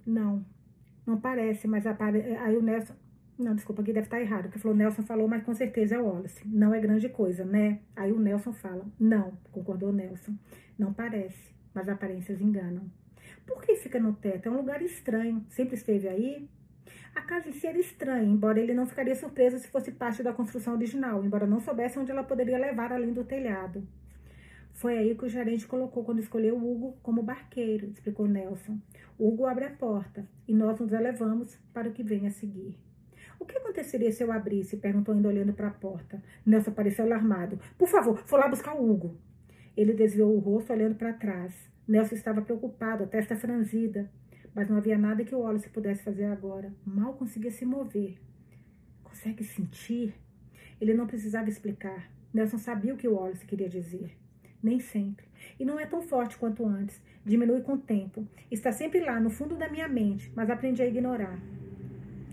[0.07, 0.43] Não,
[1.07, 2.19] não parece, mas apare...
[2.37, 2.95] aí o Nelson.
[3.39, 4.49] Não, desculpa, aqui deve estar errado.
[4.49, 6.49] Que falou, Nelson falou, mas com certeza é o Wallace.
[6.49, 7.81] Não é grande coisa, né?
[7.95, 10.35] Aí o Nelson fala, não, concordou o Nelson.
[10.79, 12.91] Não parece, mas aparências enganam.
[13.47, 14.49] Por que fica no teto?
[14.49, 15.45] É um lugar estranho.
[15.49, 16.49] Sempre esteve aí?
[17.15, 20.35] A casa em si era estranha, embora ele não ficaria surpreso se fosse parte da
[20.35, 23.87] construção original, embora não soubesse onde ela poderia levar além do telhado.
[24.75, 28.79] Foi aí que o gerente colocou quando escolheu Hugo como barqueiro, explicou Nelson.
[29.19, 32.77] Hugo abre a porta e nós nos elevamos para o que vem a seguir.
[33.41, 34.77] O que aconteceria se eu abrisse?
[34.77, 36.23] perguntou ainda olhando para a porta.
[36.45, 37.59] Nelson pareceu alarmado.
[37.79, 39.17] Por favor, vou lá buscar o Hugo.
[39.75, 41.55] Ele desviou o rosto olhando para trás.
[41.87, 44.11] Nelson estava preocupado, a testa franzida.
[44.55, 46.73] Mas não havia nada que o Wallace pudesse fazer agora.
[46.85, 48.19] Mal conseguia se mover.
[49.05, 50.15] Consegue sentir?
[50.81, 52.11] Ele não precisava explicar.
[52.33, 54.17] Nelson sabia o que o Wallace queria dizer.
[54.63, 55.27] Nem sempre.
[55.61, 57.01] E não é tão forte quanto antes.
[57.25, 58.27] Diminui com o tempo.
[58.51, 61.39] Está sempre lá, no fundo da minha mente, mas aprendi a ignorar.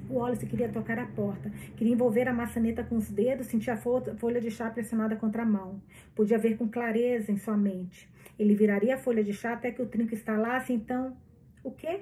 [0.10, 4.42] Wallace queria tocar a porta, queria envolver a maçaneta com os dedos, sentir a folha
[4.42, 5.82] de chá pressionada contra a mão.
[6.16, 8.10] Podia ver com clareza em sua mente.
[8.38, 11.16] Ele viraria a folha de chá até que o trinco estalasse, então.
[11.64, 12.02] O quê?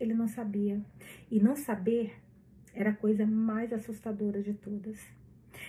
[0.00, 0.80] Ele não sabia.
[1.30, 2.14] E não saber
[2.74, 4.98] era a coisa mais assustadora de todas.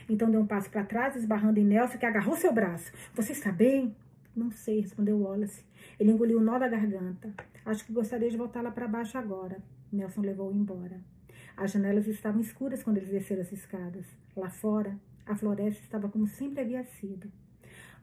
[0.10, 2.92] Então deu um passo para trás, esbarrando em Nelson, que agarrou seu braço.
[3.14, 3.96] Você está bem?
[4.36, 5.64] Não sei, respondeu Wallace.
[6.00, 7.34] Ele engoliu o nó da garganta.
[7.66, 9.58] Acho que gostaria de voltar lá para baixo agora.
[9.92, 11.02] Nelson levou-o embora.
[11.58, 14.06] As janelas estavam escuras quando eles desceram as escadas.
[14.36, 17.32] Lá fora, a floresta estava como sempre havia sido.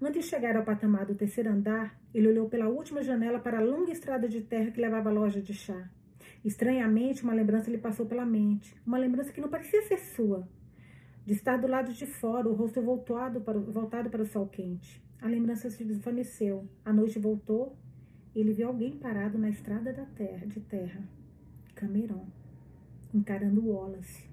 [0.02, 3.62] Antes de chegar ao patamar do terceiro andar, ele olhou pela última janela para a
[3.62, 5.88] longa estrada de terra que levava à loja de chá.
[6.44, 8.74] Estranhamente, uma lembrança lhe passou pela mente.
[8.84, 10.48] Uma lembrança que não parecia ser sua.
[11.24, 15.00] De estar do lado de fora, o rosto voltado para, voltado para o sol quente.
[15.22, 16.68] A lembrança se desvaneceu.
[16.84, 17.78] A noite voltou
[18.34, 21.00] e ele viu alguém parado na estrada da terra, de terra.
[21.74, 22.26] Cameron,
[23.14, 24.24] encarando Wallace.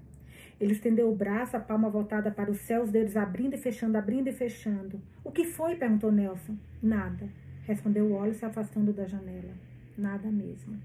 [0.60, 3.96] Ele estendeu o braço, a palma voltada para o céu, os dedos abrindo e fechando,
[3.96, 5.00] abrindo e fechando.
[5.24, 5.76] O que foi?
[5.76, 6.56] perguntou Nelson.
[6.82, 7.28] Nada,
[7.64, 9.54] respondeu Wallace, afastando da janela.
[9.96, 10.78] Nada mesmo.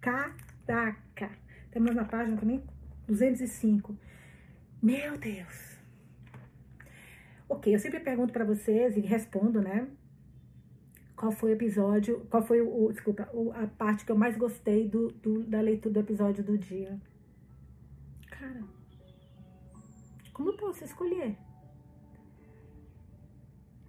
[0.00, 1.30] Caraca!
[1.70, 2.62] Temos na página também
[3.08, 3.96] 205.
[4.82, 5.78] Meu Deus!
[7.48, 9.88] Ok, eu sempre pergunto para vocês e respondo, né?
[11.16, 15.08] Qual foi o episódio, qual foi o, desculpa, a parte que eu mais gostei do,
[15.12, 17.00] do, da leitura do episódio do dia?
[18.28, 18.64] Cara,
[20.32, 21.36] como eu posso escolher?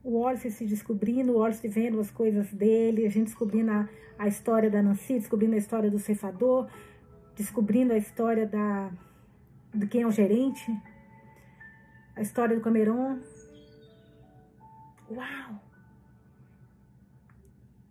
[0.04, 3.90] O Wallace se descobrindo, o Wallace vendo as coisas dele, a gente descobrindo a,
[4.20, 6.70] a história da Nancy, descobrindo a história do cefador,
[7.36, 8.92] descobrindo a história da,
[9.74, 10.72] de quem é o gerente,
[12.16, 13.20] a história do Cameron.
[15.10, 15.65] Uau!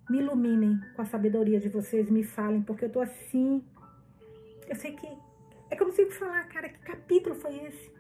[0.09, 3.65] Me iluminem com a sabedoria de vocês, me falem, porque eu tô assim.
[4.69, 5.07] Eu sei que
[5.71, 7.91] é como se eu falar, cara, que capítulo foi esse?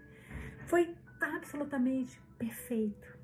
[0.66, 3.18] Foi absolutamente perfeito.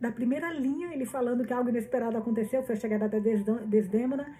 [0.00, 3.18] Da primeira linha, ele falando que algo inesperado aconteceu, foi a chegada da
[3.66, 4.34] Desdêmona,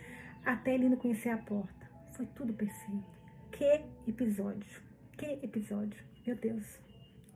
[0.45, 1.91] até ele não conhecer a porta.
[2.13, 3.05] Foi tudo perfeito.
[3.53, 4.81] Que episódio.
[5.19, 6.03] Que episódio.
[6.27, 6.79] Meu Deus.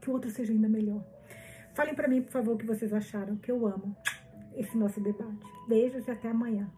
[0.01, 1.05] Que o outro seja ainda melhor.
[1.75, 3.95] Falem para mim, por favor, o que vocês acharam, que eu amo
[4.57, 5.47] esse nosso debate.
[5.69, 6.71] Beijos e até amanhã.